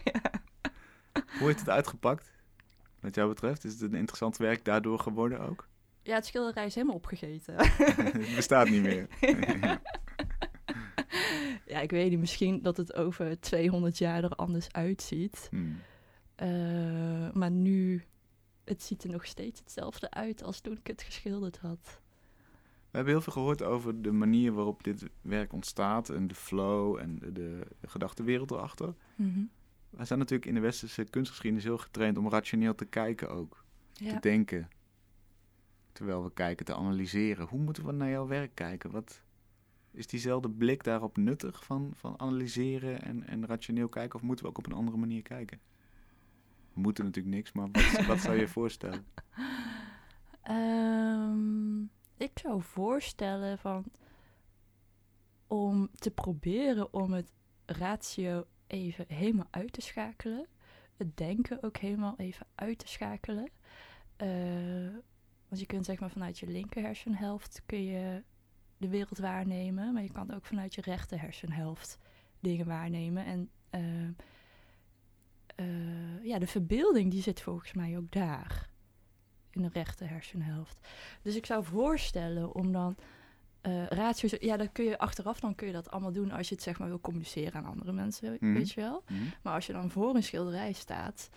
Hoe 1.38 1.48
heeft 1.48 1.60
het 1.60 1.70
uitgepakt? 1.70 2.34
Wat 3.00 3.16
jou 3.16 3.30
betreft, 3.30 3.64
is 3.64 3.74
het 3.74 3.82
een 3.82 3.94
interessant 3.94 4.38
werk 4.38 4.66
daardoor 4.66 5.00
geworden 5.00 5.40
ook? 5.40 5.68
Ja, 6.06 6.16
het 6.16 6.26
schilderij 6.26 6.66
is 6.66 6.76
helemaal 6.76 6.96
opgegeten. 6.96 7.56
het 7.58 8.36
bestaat 8.36 8.70
niet 8.70 8.82
meer. 8.82 9.08
ja, 11.74 11.80
ik 11.80 11.92
weet 11.92 12.10
niet. 12.10 12.20
Misschien 12.20 12.62
dat 12.62 12.78
het 12.78 12.94
over 12.94 13.40
200 13.40 13.98
jaar 13.98 14.24
er 14.24 14.36
anders 14.36 14.72
uitziet. 14.72 15.48
Hmm. 15.52 15.82
Eh, 16.36 17.32
maar 17.34 17.52
nu, 17.52 18.04
het 18.64 18.84
ziet 18.84 19.04
er 19.04 19.10
nog 19.10 19.26
steeds 19.26 19.60
hetzelfde 19.60 20.12
uit 20.12 20.44
als 20.44 20.60
toen 20.60 20.78
ik 20.78 20.88
het 20.88 21.02
geschilderd 21.02 21.58
had. 21.58 22.02
We 22.92 23.02
hebben 23.02 23.14
heel 23.14 23.22
veel 23.22 23.34
gehoord 23.34 23.64
over 23.64 24.02
de 24.02 24.12
manier 24.12 24.54
waarop 24.54 24.84
dit 24.84 25.06
werk 25.22 25.54
ontstaat 25.54 26.10
en 26.10 26.28
de 26.28 26.36
flow 26.36 26.98
en 26.98 27.20
de, 27.20 27.32
de 27.32 27.68
gedachtenwereld 27.86 28.52
erachter. 28.52 28.94
Wij 29.90 30.06
zijn 30.06 30.20
natuurlijk 30.20 30.48
in 30.48 30.54
de 30.54 30.60
westerse 30.60 31.04
kunstgeschiedenis 31.04 31.64
heel 31.64 31.78
getraind 31.78 32.18
om 32.18 32.30
rationeel 32.30 32.76
te 32.76 32.86
kijken 32.86 33.30
ook. 33.30 33.64
Ja. 33.94 34.14
Te 34.14 34.20
denken. 34.20 34.70
Terwijl 35.96 36.24
we 36.24 36.34
kijken, 36.34 36.66
te 36.66 36.76
analyseren. 36.76 37.48
Hoe 37.48 37.60
moeten 37.60 37.86
we 37.86 37.92
naar 37.92 38.10
jouw 38.10 38.28
werk 38.28 38.56
kijken? 38.56 38.92
Wat, 38.92 39.22
is 39.92 40.08
diezelfde 40.08 40.50
blik 40.50 40.84
daarop 40.84 41.18
nuttig 41.18 41.64
van, 41.64 41.92
van 41.96 42.20
analyseren 42.20 43.02
en, 43.02 43.28
en 43.28 43.46
rationeel 43.46 43.90
kijken? 43.90 44.16
Of 44.16 44.26
moeten 44.26 44.46
we 44.46 44.52
ook 44.52 44.58
op 44.58 44.66
een 44.66 44.78
andere 44.78 44.98
manier 44.98 45.22
kijken? 45.22 45.60
We 46.74 46.80
moeten 46.82 47.04
natuurlijk 47.06 47.36
niks, 47.36 47.52
maar 47.52 47.68
wat, 47.72 48.06
wat 48.08 48.20
zou 48.20 48.36
je 48.36 48.48
voorstellen? 48.48 49.06
Ehm, 50.42 51.82
ik 52.18 52.40
zou 52.40 52.62
voorstellen 52.62 53.58
van 53.58 53.84
om 55.48 55.90
te 55.94 56.12
proberen 56.12 56.94
om 56.94 57.14
het 57.14 57.32
ratio 57.66 58.46
even 58.68 59.06
helemaal 59.08 59.48
uit 59.50 59.74
te 59.74 59.82
schakelen. 59.82 60.48
Het 60.98 61.18
denken 61.18 61.64
ook 61.64 61.78
helemaal 61.78 62.16
even 62.18 62.48
uit 62.56 62.78
te 62.78 62.88
schakelen. 62.88 63.50
Eh, 64.16 64.28
want 65.48 65.62
je 65.62 65.68
kunt 65.68 65.86
zeg 65.86 66.00
maar 66.00 66.10
vanuit 66.12 66.40
je 66.40 66.48
linker 66.48 66.84
hersenhelft 66.84 67.62
kun 67.66 67.84
je 67.84 68.24
de 68.78 68.90
wereld 68.90 69.18
waarnemen, 69.18 69.94
maar 69.94 70.04
je 70.04 70.12
kan 70.12 70.34
ook 70.34 70.46
vanuit 70.46 70.76
je 70.76 70.82
rechter 70.82 71.22
hersenhelft 71.22 71.98
dingen 72.40 72.66
waarnemen. 72.66 73.26
En 73.26 73.50
eh, 73.70 74.08
eh, 75.56 76.24
ja, 76.24 76.40
de 76.40 76.48
verbeelding 76.48 77.12
die 77.12 77.22
zit 77.22 77.42
volgens 77.42 77.74
mij 77.74 77.98
ook 77.98 78.12
daar 78.12 78.70
in 79.52 79.62
de 79.62 79.70
rechter 79.74 80.10
hersenhelft. 80.10 80.88
Dus 81.22 81.36
ik 81.36 81.46
zou 81.46 81.64
voorstellen 81.64 82.54
om 82.56 82.72
dan 82.72 82.96
ratio's... 83.90 84.36
Ja, 84.40 84.58
dan 84.58 84.72
kun 84.72 84.86
je 84.86 84.98
achteraf 84.98 85.40
dan 85.40 85.56
kun 85.56 85.68
je 85.68 85.74
dat 85.74 85.92
allemaal 85.92 86.12
doen 86.12 86.32
als 86.32 86.50
je 86.50 86.56
het 86.56 86.64
zeg 86.64 86.80
maar 86.80 86.88
wil 86.88 87.00
communiceren 87.00 87.54
aan 87.54 87.66
andere 87.66 87.92
mensen, 87.92 88.38
Mhm. 88.40 88.54
weet 88.54 88.72
je 88.72 88.82
wel. 88.82 89.04
Hm? 89.08 89.14
Maar 89.42 89.54
als 89.54 89.66
je 89.68 89.74
dan 89.74 89.92
voor 89.92 90.16
een 90.16 90.24
schilderij 90.24 90.74
staat, 90.74 91.30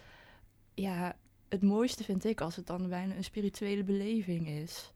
ja, 0.74 1.16
het 1.48 1.62
mooiste 1.62 2.04
vind 2.04 2.24
ik 2.24 2.40
als 2.40 2.56
het 2.56 2.66
dan 2.66 2.88
bijna 2.88 3.14
een 3.14 3.24
spirituele 3.24 3.84
beleving 3.84 4.48
is. 4.48 4.92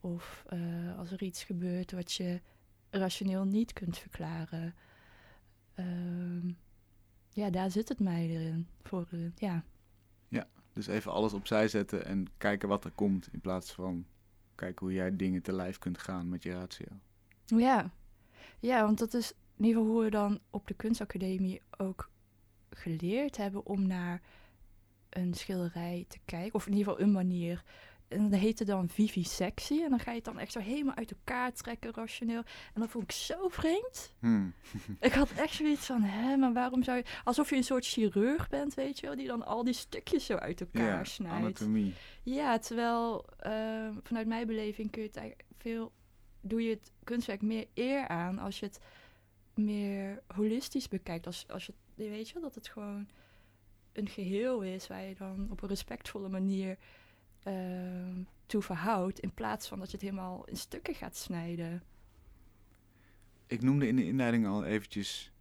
Of 0.00 0.44
eh, 0.48 0.98
als 0.98 1.10
er 1.10 1.22
iets 1.22 1.44
gebeurt 1.44 1.92
wat 1.92 2.12
je 2.12 2.40
rationeel 2.90 3.44
niet 3.44 3.72
kunt 3.72 3.98
verklaren. 3.98 4.74
Ehm, 5.74 6.48
ja, 7.32 7.50
daar 7.50 7.70
zit 7.70 7.88
het 7.88 8.00
mij 8.00 8.28
erin. 8.28 8.66
Voor, 8.82 9.06
eh, 9.10 9.18
ja. 9.36 9.64
Dus 10.72 10.86
even 10.86 11.12
alles 11.12 11.32
opzij 11.32 11.68
zetten 11.68 12.04
en 12.04 12.26
kijken 12.36 12.68
wat 12.68 12.84
er 12.84 12.90
komt. 12.90 13.28
In 13.32 13.40
plaats 13.40 13.72
van 13.72 14.06
kijken 14.54 14.86
hoe 14.86 14.94
jij 14.94 15.16
dingen 15.16 15.42
te 15.42 15.52
lijf 15.52 15.78
kunt 15.78 15.98
gaan 15.98 16.28
met 16.28 16.42
je 16.42 16.52
ratio. 16.52 16.86
ja. 17.44 17.90
Ja, 18.58 18.84
want 18.84 18.98
dat 18.98 19.14
is 19.14 19.32
in 19.56 19.64
ieder 19.64 19.80
geval 19.80 19.94
hoe 19.94 20.04
we 20.04 20.10
dan 20.10 20.40
op 20.50 20.66
de 20.66 20.74
kunstacademie 20.74 21.62
ook 21.76 22.10
geleerd 22.70 23.36
hebben 23.36 23.66
om 23.66 23.86
naar 23.86 24.22
een 25.10 25.34
schilderij 25.34 26.04
te 26.08 26.18
kijken. 26.24 26.54
Of 26.54 26.66
in 26.66 26.72
ieder 26.72 26.92
geval 26.92 27.06
een 27.06 27.12
manier. 27.12 27.62
En 28.08 28.30
dat 28.30 28.40
heette 28.40 28.64
dan 28.64 28.88
vivisectie. 28.88 29.84
En 29.84 29.90
dan 29.90 29.98
ga 29.98 30.10
je 30.10 30.16
het 30.16 30.24
dan 30.24 30.38
echt 30.38 30.52
zo 30.52 30.58
helemaal 30.58 30.94
uit 30.94 31.10
elkaar 31.10 31.52
trekken, 31.52 31.94
rationeel. 31.94 32.42
En 32.74 32.80
dat 32.80 32.90
vond 32.90 33.04
ik 33.04 33.12
zo 33.12 33.48
vreemd. 33.48 34.14
Hm. 34.20 34.48
Ik 35.00 35.12
had 35.12 35.30
echt 35.30 35.54
zoiets 35.54 35.86
van, 35.86 36.02
hè, 36.02 36.36
maar 36.36 36.52
waarom 36.52 36.82
zou 36.82 36.96
je... 36.96 37.04
Alsof 37.24 37.50
je 37.50 37.56
een 37.56 37.64
soort 37.64 37.86
chirurg 37.86 38.48
bent, 38.48 38.74
weet 38.74 39.00
je 39.00 39.06
wel, 39.06 39.16
die 39.16 39.26
dan 39.26 39.46
al 39.46 39.64
die 39.64 39.74
stukjes 39.74 40.26
zo 40.26 40.34
uit 40.34 40.60
elkaar 40.60 41.06
snijdt. 41.06 41.36
anatomie. 41.36 41.94
Ja, 42.22 42.58
terwijl 42.58 43.26
ehm, 43.38 43.94
vanuit 44.02 44.26
mijn 44.26 44.46
beleving 44.46 44.90
kun 44.90 45.02
je 45.02 45.08
het 45.08 45.16
eigenlijk 45.16 45.48
veel... 45.58 45.92
Doe 46.42 46.62
je 46.62 46.70
het 46.70 46.92
kunstwerk 47.04 47.42
meer 47.42 47.66
eer 47.74 48.08
aan 48.08 48.38
als 48.38 48.58
je 48.58 48.66
het 48.66 48.80
meer 49.54 50.22
holistisch 50.34 50.88
bekijkt. 50.88 51.26
Als, 51.26 51.44
als 51.48 51.66
je, 51.66 51.72
weet 51.94 52.28
je 52.28 52.34
wel, 52.34 52.42
dat 52.42 52.54
het 52.54 52.68
gewoon 52.68 53.08
een 53.92 54.08
geheel 54.08 54.62
is 54.62 54.86
waar 54.86 55.02
je 55.02 55.14
dan 55.14 55.46
op 55.50 55.62
een 55.62 55.68
respectvolle 55.68 56.28
manier 56.28 56.78
ehm, 57.42 58.22
toe 58.46 58.62
verhoudt. 58.62 59.18
In 59.18 59.34
plaats 59.34 59.68
van 59.68 59.78
dat 59.78 59.90
je 59.90 59.96
het 59.96 60.06
helemaal 60.06 60.44
in 60.44 60.56
stukken 60.56 60.94
gaat 60.94 61.16
snijden. 61.16 61.82
Ik 63.46 63.62
noemde 63.62 63.86
in 63.86 63.96
de 63.96 64.04
inleiding 64.04 64.46
al 64.46 64.64
eventjes 64.64 65.32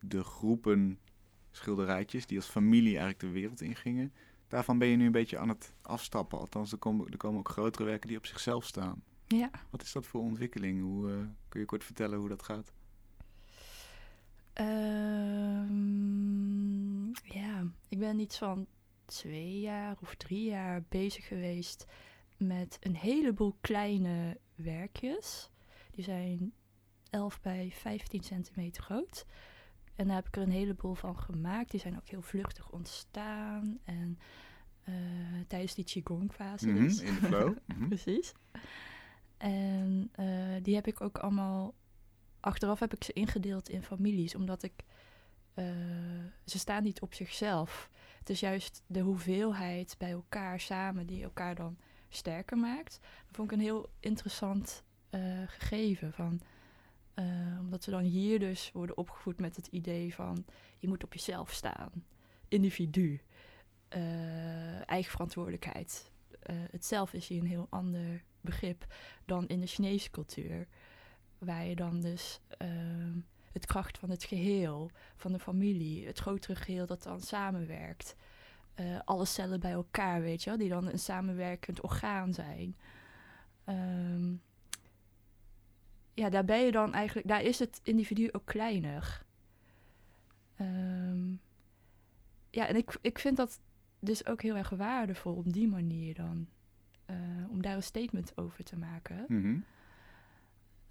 de 0.00 0.24
groepen 0.24 0.98
schilderijtjes 1.50 2.26
die 2.26 2.36
als 2.36 2.46
familie 2.46 2.98
eigenlijk 2.98 3.20
de 3.20 3.30
wereld 3.30 3.60
ingingen. 3.60 4.12
Daarvan 4.48 4.78
ben 4.78 4.88
je 4.88 4.96
nu 4.96 5.06
een 5.06 5.12
beetje 5.12 5.38
aan 5.38 5.48
het 5.48 5.74
afstappen. 5.82 6.38
Althans, 6.38 6.72
er 6.72 6.78
komen, 6.78 7.08
er 7.08 7.16
komen 7.16 7.38
ook 7.38 7.48
grotere 7.48 7.84
werken 7.84 8.08
die 8.08 8.16
op 8.16 8.26
zichzelf 8.26 8.64
staan. 8.64 9.02
Ja. 9.26 9.50
Wat 9.70 9.82
is 9.82 9.92
dat 9.92 10.06
voor 10.06 10.20
ontwikkeling? 10.20 10.80
Hoe, 10.80 11.10
eh, 11.10 11.16
kun 11.48 11.60
je 11.60 11.66
kort 11.66 11.84
vertellen 11.84 12.18
hoe 12.18 12.28
dat 12.28 12.42
gaat? 12.42 12.72
Ehm, 15.74 17.06
ja, 17.12 17.66
ik 17.88 17.98
ben 17.98 18.18
iets 18.18 18.38
van 18.38 18.66
twee 19.04 19.60
jaar 19.60 19.96
of 20.02 20.14
drie 20.14 20.44
jaar 20.44 20.82
bezig 20.88 21.26
geweest 21.26 21.86
met 22.36 22.76
een 22.80 22.96
heleboel 22.96 23.56
kleine 23.60 24.38
werkjes. 24.54 25.50
Die 25.90 26.04
zijn 26.04 26.52
11 27.10 27.40
bij 27.40 27.70
15 27.74 28.22
centimeter 28.22 28.82
groot. 28.82 29.26
En 29.94 30.06
daar 30.06 30.16
heb 30.16 30.26
ik 30.26 30.36
er 30.36 30.42
een 30.42 30.50
heleboel 30.50 30.94
van 30.94 31.18
gemaakt. 31.18 31.70
Die 31.70 31.80
zijn 31.80 31.96
ook 31.96 32.08
heel 32.08 32.22
vluchtig 32.22 32.70
ontstaan. 32.70 33.78
En 33.84 34.18
eh, 34.84 34.94
tijdens 35.46 35.74
die 35.74 35.84
Qigong-fase 35.84 36.66
Mhm, 36.68 36.82
dus. 36.82 37.00
in 37.00 37.14
de 37.14 37.20
flow. 37.20 37.56
Mhm. 37.66 37.86
Precies. 37.88 38.32
En 39.36 40.08
eh, 40.12 40.62
die 40.62 40.74
heb 40.74 40.86
ik 40.86 41.00
ook 41.00 41.18
allemaal. 41.18 41.74
Achteraf 42.44 42.80
heb 42.80 42.94
ik 42.94 43.04
ze 43.04 43.12
ingedeeld 43.12 43.68
in 43.68 43.82
families, 43.82 44.34
omdat 44.34 44.62
ik. 44.62 44.72
eh, 45.54 45.64
ze 46.44 46.58
staan 46.58 46.82
niet 46.82 47.00
op 47.00 47.14
zichzelf. 47.14 47.90
Het 48.18 48.30
is 48.30 48.40
juist 48.40 48.82
de 48.86 49.00
hoeveelheid 49.00 49.94
bij 49.98 50.10
elkaar 50.10 50.60
samen 50.60 51.06
die 51.06 51.22
elkaar 51.22 51.54
dan 51.54 51.76
sterker 52.08 52.56
maakt. 52.56 52.98
Dat 53.00 53.36
vond 53.36 53.50
ik 53.50 53.56
een 53.58 53.64
heel 53.64 53.90
interessant 54.00 54.84
eh, 55.10 55.20
gegeven. 55.46 56.12
Van, 56.12 56.40
eh, 57.14 57.24
omdat 57.60 57.84
we 57.84 57.90
dan 57.90 58.02
hier 58.02 58.38
dus 58.38 58.70
worden 58.72 58.96
opgevoed 58.96 59.40
met 59.40 59.56
het 59.56 59.66
idee 59.66 60.14
van 60.14 60.44
je 60.78 60.88
moet 60.88 61.04
op 61.04 61.12
jezelf 61.12 61.50
staan. 61.52 61.90
Individu. 62.48 63.20
eigen 64.86 65.10
verantwoordelijkheid. 65.10 66.10
Het 66.70 66.84
zelf 66.84 67.12
is 67.12 67.28
hier 67.28 67.40
een 67.40 67.46
heel 67.46 67.66
ander 67.70 68.24
begrip 68.40 68.86
dan 69.24 69.46
in 69.46 69.60
de 69.60 69.66
Chinese 69.66 70.10
cultuur. 70.10 70.68
Waar 71.44 71.64
je 71.66 71.74
dan 71.76 72.00
dus 72.00 72.40
ehm, 72.58 73.18
het 73.52 73.66
kracht 73.66 73.98
van 73.98 74.10
het 74.10 74.24
geheel, 74.24 74.90
van 75.16 75.32
de 75.32 75.38
familie, 75.38 76.06
het 76.06 76.18
grotere 76.18 76.54
geheel 76.56 76.86
dat 76.86 77.02
dan 77.02 77.20
samenwerkt. 77.20 78.16
Eh, 78.74 78.98
alle 79.04 79.24
cellen 79.24 79.60
bij 79.60 79.72
elkaar, 79.72 80.20
weet 80.20 80.42
je 80.42 80.50
wel, 80.50 80.58
die 80.58 80.68
dan 80.68 80.86
een 80.88 80.98
samenwerkend 80.98 81.80
orgaan 81.80 82.34
zijn. 82.34 82.76
Ehm, 83.64 84.32
ja, 86.14 86.28
daar 86.30 86.44
ben 86.44 86.58
je 86.64 86.72
dan 86.72 86.94
eigenlijk, 86.94 87.28
daar 87.28 87.42
is 87.42 87.58
het 87.58 87.80
individu 87.82 88.28
ook 88.32 88.44
kleiner. 88.44 89.24
Ehm, 90.56 91.32
ja, 92.50 92.66
en 92.66 92.76
ik, 92.76 92.98
ik 93.00 93.18
vind 93.18 93.36
dat 93.36 93.60
dus 93.98 94.26
ook 94.26 94.42
heel 94.42 94.56
erg 94.56 94.68
waardevol 94.70 95.34
op 95.34 95.52
die 95.52 95.68
manier 95.68 96.14
dan. 96.14 96.46
eh, 97.06 97.16
om 97.50 97.62
daar 97.62 97.74
een 97.74 97.82
statement 97.82 98.32
over 98.36 98.64
te 98.64 98.76
maken. 98.76 99.24
Mhm. 99.28 99.56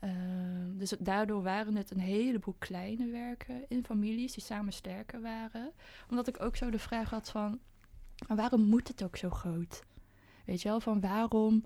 Ehm, 0.03 0.77
dus 0.77 0.93
daardoor 0.99 1.43
waren 1.43 1.75
het 1.75 1.91
een 1.91 1.99
heleboel 1.99 2.55
kleine 2.59 3.11
werken 3.11 3.65
in 3.69 3.85
families 3.85 4.33
die 4.33 4.43
samen 4.43 4.73
sterker 4.73 5.21
waren. 5.21 5.71
Omdat 6.09 6.27
ik 6.27 6.41
ook 6.41 6.55
zo 6.55 6.69
de 6.69 6.79
vraag 6.79 7.09
had 7.09 7.29
van, 7.29 7.59
"Maar 8.27 8.37
waarom 8.37 8.61
moet 8.61 8.87
het 8.87 9.03
ook 9.03 9.17
zo 9.17 9.29
groot? 9.29 9.83
Weet 10.45 10.61
je 10.61 10.69
wel, 10.69 10.79
van 10.79 10.99
waarom, 11.01 11.65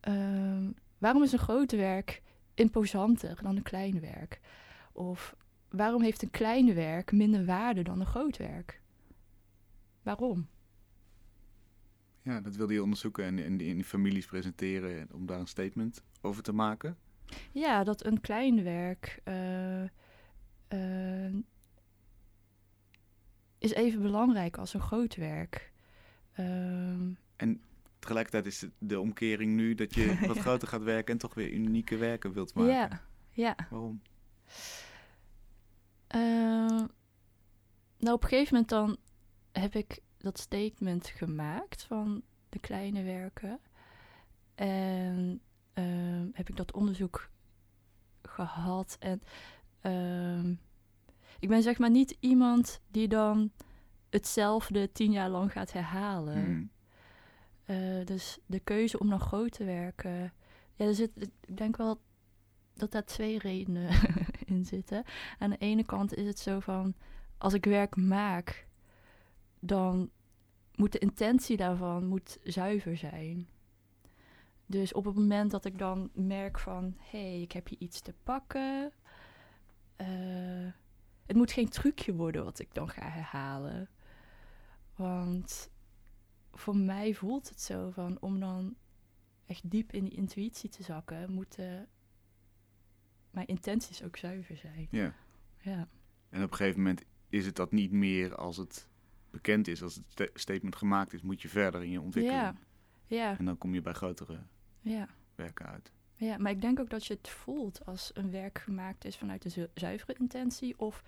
ehm, 0.00 0.70
waarom 0.98 1.22
is 1.22 1.32
een 1.32 1.38
groot 1.38 1.72
werk 1.72 2.22
imposanter 2.54 3.42
dan 3.42 3.56
een 3.56 3.62
klein 3.62 4.00
werk? 4.00 4.40
Of 4.92 5.36
waarom 5.68 6.02
heeft 6.02 6.22
een 6.22 6.30
klein 6.30 6.74
werk 6.74 7.12
minder 7.12 7.44
waarde 7.44 7.82
dan 7.82 8.00
een 8.00 8.06
groot 8.06 8.36
werk? 8.36 8.80
Waarom? 10.02 10.48
Ja, 12.22 12.40
dat 12.40 12.56
wilde 12.56 12.72
je 12.72 12.82
onderzoeken 12.82 13.24
en 13.24 13.38
in, 13.38 13.60
in 13.60 13.74
die 13.74 13.84
families 13.84 14.26
presenteren 14.26 15.08
om 15.12 15.26
daar 15.26 15.40
een 15.40 15.46
statement 15.46 16.04
over 16.20 16.42
te 16.42 16.52
maken. 16.52 16.96
Ja, 17.52 17.84
dat 17.84 18.04
een 18.04 18.20
klein 18.20 18.62
werk 18.62 19.20
eh, 19.24 19.82
eh, 20.68 21.34
is 23.58 23.72
even 23.72 24.02
belangrijk 24.02 24.58
als 24.58 24.74
een 24.74 24.80
groot 24.80 25.14
werk. 25.16 25.72
Ehm, 26.32 27.10
En 27.36 27.60
tegelijkertijd 27.98 28.46
is 28.46 28.66
de 28.78 29.00
omkering 29.00 29.54
nu 29.54 29.74
dat 29.74 29.94
je 29.94 30.06
wat 30.26 30.36
Ja. 30.36 30.42
groter 30.42 30.68
gaat 30.68 30.82
werken 30.82 31.12
en 31.12 31.18
toch 31.20 31.34
weer 31.34 31.50
unieke 31.52 31.96
werken 31.96 32.32
wilt 32.32 32.54
maken. 32.54 32.72
ja, 32.72 33.00
ja. 33.30 33.56
Waarom? 33.70 34.02
Eh, 36.06 36.20
nou, 37.98 38.14
op 38.14 38.22
een 38.22 38.28
gegeven 38.28 38.52
moment 38.54 38.68
dan 38.68 38.96
heb 39.52 39.74
ik 39.74 39.98
dat 40.18 40.38
statement 40.38 41.06
gemaakt 41.08 41.82
van 41.82 42.22
de 42.48 42.58
kleine 42.58 43.02
werken. 43.02 43.60
En 44.54 45.40
ehm, 45.72 46.28
heb 46.32 46.48
ik 46.48 46.56
dat 46.56 46.72
onderzoek 46.72 47.30
gehad. 48.22 48.96
En 48.98 49.22
ehm, 49.80 50.54
ik 51.38 51.48
ben 51.48 51.62
zeg 51.62 51.78
maar 51.78 51.90
niet 51.90 52.16
iemand 52.20 52.80
die 52.90 53.08
dan 53.08 53.50
hetzelfde 54.10 54.92
tien 54.92 55.12
jaar 55.12 55.28
lang 55.28 55.52
gaat 55.52 55.72
herhalen. 55.72 56.44
Hmm. 56.44 56.70
Eh, 57.64 58.04
dus 58.04 58.38
de 58.46 58.60
keuze 58.60 58.98
om 58.98 59.08
dan 59.08 59.20
groot 59.20 59.52
te 59.52 59.64
werken. 59.64 60.32
Ja, 60.74 60.84
er 60.86 60.94
zit, 60.94 61.10
ik 61.40 61.56
denk 61.56 61.76
wel 61.76 62.00
dat 62.74 62.92
daar 62.92 63.04
twee 63.04 63.38
redenen 63.38 63.88
in 64.46 64.64
zitten. 64.64 65.04
Aan 65.38 65.50
de 65.50 65.56
ene 65.56 65.84
kant 65.84 66.14
is 66.14 66.26
het 66.26 66.38
zo 66.38 66.60
van, 66.60 66.94
als 67.38 67.54
ik 67.54 67.64
werk 67.64 67.96
maak, 67.96 68.66
dan 69.60 70.10
moet 70.74 70.92
de 70.92 70.98
intentie 70.98 71.56
daarvan 71.56 72.06
moet 72.06 72.38
zuiver 72.42 72.96
zijn. 72.96 73.48
Dus 74.70 74.92
op 74.92 75.04
het 75.04 75.14
moment 75.14 75.50
dat 75.50 75.64
ik 75.64 75.78
dan 75.78 76.10
merk 76.14 76.58
van, 76.58 76.94
hé, 76.98 77.18
hey, 77.30 77.40
ik 77.42 77.52
heb 77.52 77.68
hier 77.68 77.78
iets 77.78 78.00
te 78.00 78.14
pakken. 78.22 78.92
eh, 79.96 80.06
het 81.26 81.36
moet 81.36 81.52
geen 81.52 81.68
trucje 81.68 82.14
worden 82.14 82.44
wat 82.44 82.58
ik 82.58 82.74
dan 82.74 82.88
ga 82.88 83.08
herhalen. 83.08 83.88
Want 84.94 85.70
voor 86.52 86.76
mij 86.76 87.14
voelt 87.14 87.48
het 87.48 87.60
zo 87.60 87.90
van 87.90 88.16
om 88.20 88.40
dan 88.40 88.74
echt 89.46 89.70
diep 89.70 89.92
in 89.92 90.04
die 90.04 90.14
intuïtie 90.16 90.70
te 90.70 90.82
zakken, 90.82 91.32
moeten 91.32 91.88
mijn 93.30 93.46
intenties 93.46 94.02
ook 94.02 94.16
zuiver 94.16 94.56
zijn. 94.56 94.88
Ja. 94.90 95.14
Ja, 95.58 95.88
En 96.28 96.42
op 96.42 96.50
een 96.50 96.56
gegeven 96.56 96.78
moment 96.80 97.04
is 97.28 97.46
het 97.46 97.56
dat 97.56 97.72
niet 97.72 97.92
meer 97.92 98.34
als 98.36 98.56
het 98.56 98.88
bekend 99.30 99.68
is, 99.68 99.82
als 99.82 99.94
het 99.94 100.04
sta- 100.08 100.28
statement 100.34 100.76
gemaakt 100.76 101.12
is, 101.12 101.22
moet 101.22 101.42
je 101.42 101.48
verder 101.48 101.82
in 101.82 101.90
je 101.90 102.00
ontwikkeling. 102.00 102.42
ja, 102.42 102.54
ja, 103.06 103.38
En 103.38 103.44
dan 103.44 103.58
kom 103.58 103.74
je 103.74 103.82
bij 103.82 103.92
grotere 103.92 104.42
ja, 104.80 105.08
werken 105.34 105.66
uit. 105.66 105.92
ja. 106.14 106.38
Maar 106.38 106.50
ik 106.50 106.60
denk 106.60 106.80
ook 106.80 106.90
dat 106.90 107.06
je 107.06 107.14
het 107.14 107.28
voelt 107.28 107.86
als 107.86 108.10
een 108.14 108.30
werk 108.30 108.58
gemaakt 108.58 109.04
is 109.04 109.16
vanuit 109.16 109.42
de 109.42 109.48
zu- 109.48 109.68
zuivere 109.74 110.14
intentie 110.18 110.78
of 110.78 111.02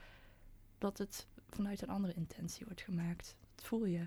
dat 0.78 0.98
het 0.98 1.26
vanuit 1.50 1.82
een 1.82 1.88
andere 1.88 2.14
intentie 2.14 2.64
wordt 2.66 2.80
gemaakt. 2.80 3.36
Dat 3.54 3.64
voel 3.66 3.84
je. 3.84 4.06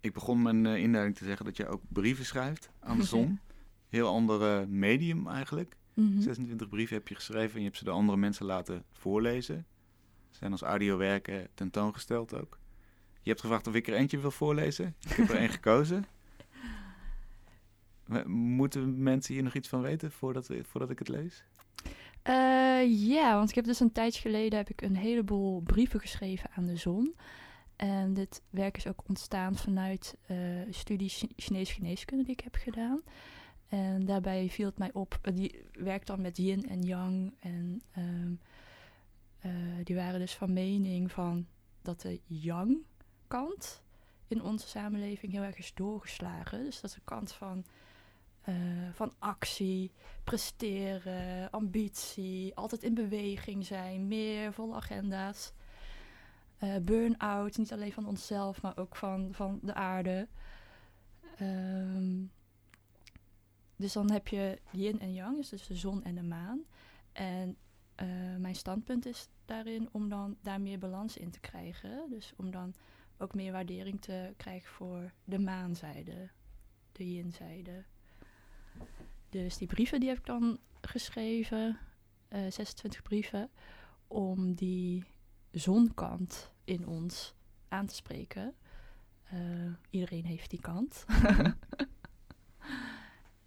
Ik 0.00 0.12
begon 0.12 0.42
mijn 0.42 0.66
inleiding 0.66 1.16
te 1.16 1.24
zeggen 1.24 1.44
dat 1.44 1.56
je 1.56 1.66
ook 1.68 1.82
brieven 1.88 2.24
schrijft 2.24 2.70
aan 2.80 2.98
de 2.98 3.04
zon. 3.16 3.40
Heel 3.88 4.08
ander 4.08 4.68
medium 4.68 5.28
eigenlijk. 5.28 5.76
Mhm. 5.94 6.20
26 6.20 6.68
brieven 6.68 6.96
heb 6.96 7.08
je 7.08 7.14
geschreven 7.14 7.52
en 7.54 7.58
je 7.58 7.64
hebt 7.64 7.76
ze 7.78 7.84
de 7.84 7.90
andere 7.90 8.18
mensen 8.18 8.46
laten 8.46 8.84
voorlezen. 8.92 9.66
Ze 10.30 10.36
zijn 10.38 10.52
als 10.52 10.62
audiowerken 10.62 11.48
tentoongesteld 11.54 12.34
ook. 12.34 12.58
Je 13.22 13.28
hebt 13.30 13.40
gevraagd 13.40 13.66
of 13.66 13.74
ik 13.74 13.88
er 13.88 13.94
eentje 13.94 14.18
wil 14.18 14.30
voorlezen. 14.30 14.94
Ik 15.00 15.10
heb 15.16 15.28
er 15.28 15.36
één 15.36 15.48
gekozen. 15.58 16.04
Moeten 18.26 19.02
mensen 19.02 19.34
hier 19.34 19.42
nog 19.42 19.54
iets 19.54 19.68
van 19.68 19.80
weten 19.80 20.12
voordat, 20.12 20.50
voordat 20.62 20.90
ik 20.90 20.98
het 20.98 21.08
lees? 21.08 21.44
Eh, 22.22 23.06
ja, 23.08 23.34
want 23.34 23.48
ik 23.48 23.54
heb 23.54 23.64
dus 23.64 23.80
een 23.80 23.92
tijdje 23.92 24.20
geleden 24.20 24.58
heb 24.58 24.68
ik 24.68 24.82
een 24.82 24.96
heleboel 24.96 25.60
brieven 25.60 26.00
geschreven 26.00 26.50
aan 26.50 26.66
de 26.66 26.76
zon. 26.76 27.14
En 27.76 28.14
dit 28.14 28.42
werk 28.50 28.76
is 28.76 28.86
ook 28.86 29.02
ontstaan 29.08 29.56
vanuit 29.56 30.16
eh, 30.26 30.66
een 30.66 30.74
studie 30.74 31.08
Chi- 31.08 31.32
Chinese 31.36 31.72
geneeskunde 31.72 32.24
die 32.24 32.32
ik 32.32 32.40
heb 32.40 32.54
gedaan. 32.54 33.00
En 33.68 34.04
daarbij 34.04 34.48
viel 34.50 34.66
het 34.66 34.78
mij 34.78 34.92
op, 34.92 35.18
eh, 35.22 35.34
die 35.34 35.62
werkt 35.72 36.06
dan 36.06 36.20
met 36.20 36.36
yin 36.36 36.68
en 36.68 36.82
yang. 36.82 37.34
En 37.40 37.82
ehm, 37.92 38.32
eh, 39.38 39.52
die 39.84 39.96
waren 39.96 40.20
dus 40.20 40.34
van 40.34 40.52
mening 40.52 41.12
van 41.12 41.46
dat 41.82 42.00
de 42.00 42.20
yang 42.26 42.76
kant 43.28 43.82
in 44.28 44.42
onze 44.42 44.68
samenleving 44.68 45.32
heel 45.32 45.42
erg 45.42 45.58
is 45.58 45.74
doorgeslagen. 45.74 46.64
Dus 46.64 46.80
dat 46.80 46.90
is 46.90 46.96
de 46.96 47.02
kant 47.04 47.32
van, 47.32 47.64
eh, 48.48 48.54
van 48.92 49.12
actie, 49.18 49.92
presteren, 50.24 51.50
ambitie, 51.50 52.54
altijd 52.54 52.82
in 52.82 52.94
beweging 52.94 53.66
zijn, 53.66 54.08
meer 54.08 54.52
volle 54.52 54.74
agenda's. 54.74 55.52
Eh, 56.58 56.76
burn-out, 56.76 57.56
niet 57.56 57.72
alleen 57.72 57.92
van 57.92 58.06
onszelf, 58.06 58.62
maar 58.62 58.76
ook 58.76 58.96
van, 58.96 59.28
van 59.32 59.58
de 59.62 59.74
aarde. 59.74 60.28
Ehm, 61.36 62.24
dus 63.76 63.92
dan 63.92 64.10
heb 64.10 64.28
je 64.28 64.60
yin 64.70 65.00
en 65.00 65.14
yang, 65.14 65.48
dus 65.48 65.66
de 65.66 65.74
zon 65.74 66.04
en 66.04 66.14
de 66.14 66.22
maan. 66.22 66.64
En 67.12 67.56
eh, 67.94 68.06
mijn 68.38 68.54
standpunt 68.54 69.06
is 69.06 69.28
daarin 69.44 69.88
om 69.92 70.08
dan 70.08 70.36
daar 70.42 70.60
meer 70.60 70.78
balans 70.78 71.16
in 71.16 71.30
te 71.30 71.40
krijgen. 71.40 72.10
Dus 72.10 72.32
om 72.36 72.50
dan 72.50 72.74
ook 73.18 73.34
meer 73.34 73.52
waardering 73.52 74.00
te 74.00 74.32
krijgen 74.36 74.70
voor 74.70 75.12
de 75.24 75.38
maanzijde, 75.38 76.30
de 76.92 77.12
yin-zijde. 77.12 77.84
Dus 79.28 79.58
die 79.58 79.66
brieven 79.66 80.00
die 80.00 80.08
heb 80.08 80.18
ik 80.18 80.26
dan 80.26 80.58
geschreven, 80.80 81.78
eh 82.28 82.40
26 82.50 83.02
brieven, 83.02 83.50
om 84.06 84.54
die 84.54 85.04
zonkant 85.50 86.50
in 86.64 86.86
ons 86.86 87.34
aan 87.68 87.86
te 87.86 87.94
spreken. 87.94 88.54
Eh, 89.24 89.38
iedereen 89.90 90.24
heeft 90.24 90.50
die 90.50 90.60
kant. 90.60 91.04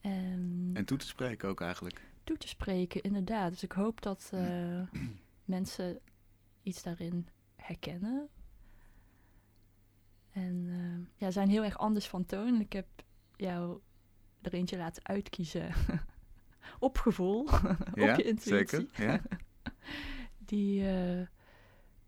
en 0.02 0.72
En 0.74 0.86
toe 0.86 0.98
te 0.98 1.06
spreken 1.08 1.50
ook 1.50 1.62
eigenlijk. 1.62 2.02
toe 2.24 2.38
te 2.38 2.48
spreken, 2.48 3.02
inderdaad. 3.02 3.52
Dus 3.52 3.64
ik 3.64 3.72
hoop 3.72 4.02
dat 4.02 4.30
eh, 4.34 4.82
mensen 5.46 6.00
iets 6.64 6.84
daarin 6.84 7.28
herkennen. 7.56 8.30
En 10.32 10.68
eh, 10.68 11.20
ja, 11.20 11.32
zijn 11.32 11.50
heel 11.50 11.64
erg 11.64 11.78
anders 11.78 12.08
van 12.08 12.26
toon. 12.26 12.60
Ik 12.60 12.74
heb 12.74 12.88
jou 13.36 13.80
er 14.42 14.54
eentje 14.54 14.78
laten 14.78 15.06
uitkiezen 15.06 15.74
op 16.80 16.98
gevoel, 16.98 17.42
op 18.04 18.16
je 18.16 18.24
intuïtie. 18.24 18.80
zeker. 18.80 18.86
Ja? 18.96 19.22
Die, 20.46 20.88
eh, 20.90 21.28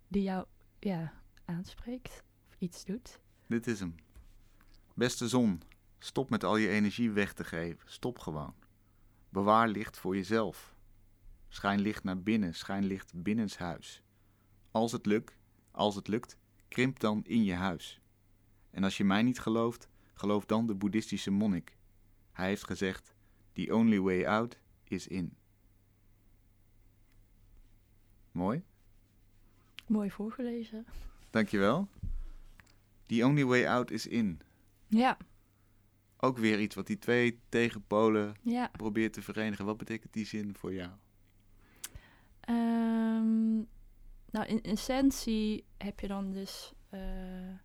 die 0.07 0.23
jou 0.23 0.45
ja, 0.79 1.13
aanspreekt 1.45 2.23
of 2.47 2.55
iets 2.59 2.85
doet. 2.85 3.19
Dit 3.47 3.67
is 3.67 3.79
hem. 3.79 3.95
Beste 4.93 5.27
zon, 5.27 5.61
stop 5.99 6.29
met 6.29 6.43
al 6.43 6.57
je 6.57 6.69
energie 6.69 7.11
weg 7.11 7.33
te 7.33 7.43
geven. 7.43 7.91
Stop 7.91 8.19
gewoon. 8.19 8.53
Bewaar 9.29 9.67
licht 9.67 9.97
voor 9.97 10.15
jezelf. 10.15 10.75
Schijn 11.47 11.79
licht 11.79 12.03
naar 12.03 12.21
binnen, 12.21 12.55
schijn 12.55 12.83
licht 12.85 13.13
binnenshuis. 13.15 14.03
Als 14.71 14.91
het 14.91 15.05
lukt, 15.05 15.37
als 15.71 15.95
het 15.95 16.07
lukt, 16.07 16.37
krimp 16.67 16.99
dan 16.99 17.23
in 17.23 17.43
je 17.43 17.53
huis. 17.53 18.01
En 18.69 18.83
als 18.83 18.97
je 18.97 19.03
mij 19.03 19.23
niet 19.23 19.39
gelooft, 19.39 19.87
geloof 20.13 20.45
dan 20.45 20.67
de 20.67 20.75
boeddhistische 20.75 21.31
monnik. 21.31 21.77
Hij 22.33 22.47
heeft 22.47 22.65
gezegd: 22.65 23.13
The 23.53 23.73
only 23.73 23.99
way 23.99 24.25
out 24.25 24.59
is 24.83 25.07
in. 25.07 25.35
Mooi, 28.31 28.63
Mooi 29.87 30.11
voorgelezen. 30.11 30.85
dankjewel. 31.29 31.87
The 33.05 33.25
only 33.25 33.45
way 33.45 33.67
out 33.67 33.91
is 33.91 34.07
in. 34.07 34.41
Ja, 34.87 35.17
ook 36.17 36.37
weer 36.37 36.59
iets 36.59 36.75
wat 36.75 36.87
die 36.87 36.99
twee 36.99 37.39
tegenpolen 37.49 38.35
ja. 38.41 38.67
probeert 38.67 39.13
te 39.13 39.21
verenigen. 39.21 39.65
Wat 39.65 39.77
betekent 39.77 40.13
die 40.13 40.25
zin 40.25 40.55
voor 40.55 40.73
jou? 40.73 40.91
Ehm, 42.39 43.53
nou, 44.31 44.45
in 44.45 44.61
essentie 44.61 45.65
heb 45.77 45.99
je 45.99 46.07
dan 46.07 46.31
dus 46.31 46.73
eh, 46.89 47.49
eh, 47.49 47.55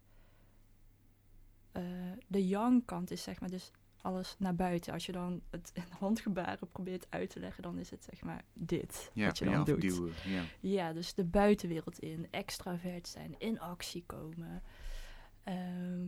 de 2.27 2.47
yang 2.47 2.85
kant 2.85 3.11
is 3.11 3.23
zeg 3.23 3.41
maar 3.41 3.51
dus 3.51 3.71
alles 4.03 4.37
naar 4.39 4.55
buiten. 4.55 4.93
Als 4.93 5.07
je 5.07 5.13
dan 5.13 5.43
het 5.51 5.71
in 5.75 5.83
handgebaren 5.99 6.69
probeert 6.69 7.07
uit 7.11 7.31
te 7.31 7.41
leggen, 7.41 7.63
dan 7.63 7.79
is 7.79 7.91
het 7.91 8.05
zeg 8.05 8.23
maar 8.23 8.45
dit 8.53 9.11
Ja, 9.15 9.27
wat 9.27 9.39
je 9.39 9.45
dan 9.45 9.65
doet. 9.65 10.13
Ja. 10.25 10.43
Ja, 10.61 10.93
dus 10.93 11.15
de 11.15 11.25
buitenwereld 11.25 11.99
in, 11.99 12.27
extravert 12.31 13.09
zijn, 13.09 13.35
in 13.39 13.61
actie 13.61 14.05
komen. 14.07 14.63
Ehm, 15.43 16.07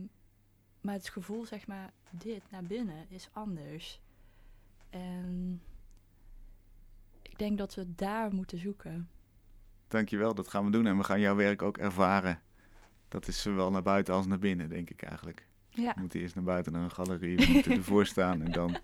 maar 0.81 0.93
het 0.93 1.09
gevoel, 1.09 1.45
zeg 1.45 1.67
maar, 1.67 1.93
dit 2.09 2.43
naar 2.51 2.63
binnen 2.63 3.05
is 3.09 3.29
anders. 3.31 4.01
En 4.89 5.61
ik 7.21 7.37
denk 7.37 7.57
dat 7.57 7.75
we 7.75 7.95
daar 7.95 8.33
moeten 8.33 8.57
zoeken. 8.57 9.09
Dankjewel, 9.87 10.33
dat 10.33 10.47
gaan 10.47 10.65
we 10.65 10.71
doen. 10.71 10.85
En 10.85 10.97
we 10.97 11.03
gaan 11.03 11.19
jouw 11.19 11.35
werk 11.35 11.61
ook 11.61 11.77
ervaren. 11.77 12.41
Dat 13.07 13.27
is 13.27 13.41
zowel 13.41 13.71
naar 13.71 13.81
buiten 13.81 14.13
als 14.13 14.25
naar 14.25 14.39
binnen, 14.39 14.69
denk 14.69 14.89
ik 14.89 15.01
eigenlijk. 15.01 15.47
Ja. 15.73 15.93
We 15.93 15.99
moeten 15.99 16.19
eerst 16.19 16.35
naar 16.35 16.43
buiten 16.43 16.71
naar 16.71 16.83
een 16.83 16.91
galerie, 16.91 17.37
we 17.37 17.51
moeten 17.51 17.71
ervoor 17.71 18.05
staan 18.15 18.41
en 18.41 18.51
dan 18.51 18.77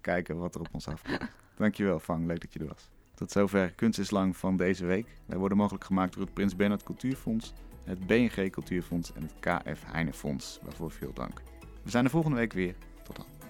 kijken 0.00 0.36
wat 0.36 0.54
er 0.54 0.60
op 0.60 0.68
ons 0.72 0.88
afkomt. 0.88 1.30
Dankjewel, 1.56 2.00
Vang. 2.00 2.26
Leuk 2.26 2.40
dat 2.40 2.52
je 2.52 2.58
er 2.58 2.66
was. 2.66 2.90
Tot 3.14 3.30
zover 3.30 3.72
Kunst 3.72 3.98
is 3.98 4.10
Lang 4.10 4.36
van 4.36 4.56
deze 4.56 4.86
week. 4.86 5.06
Wij 5.26 5.38
worden 5.38 5.58
mogelijk 5.58 5.84
gemaakt 5.84 6.12
door 6.14 6.22
het 6.22 6.34
Prins 6.34 6.56
Bernhard 6.56 6.82
Cultuurfonds, 6.82 7.52
het 7.84 8.06
BNG 8.06 8.50
Cultuurfonds 8.50 9.12
en 9.12 9.22
het 9.22 9.34
KF 9.40 9.82
Heinefonds. 9.86 10.58
Waarvoor 10.62 10.90
veel 10.90 11.12
dank. 11.12 11.42
We 11.82 11.90
zijn 11.90 12.04
er 12.04 12.10
volgende 12.10 12.36
week 12.36 12.52
weer. 12.52 12.74
Tot 13.02 13.16
dan. 13.16 13.41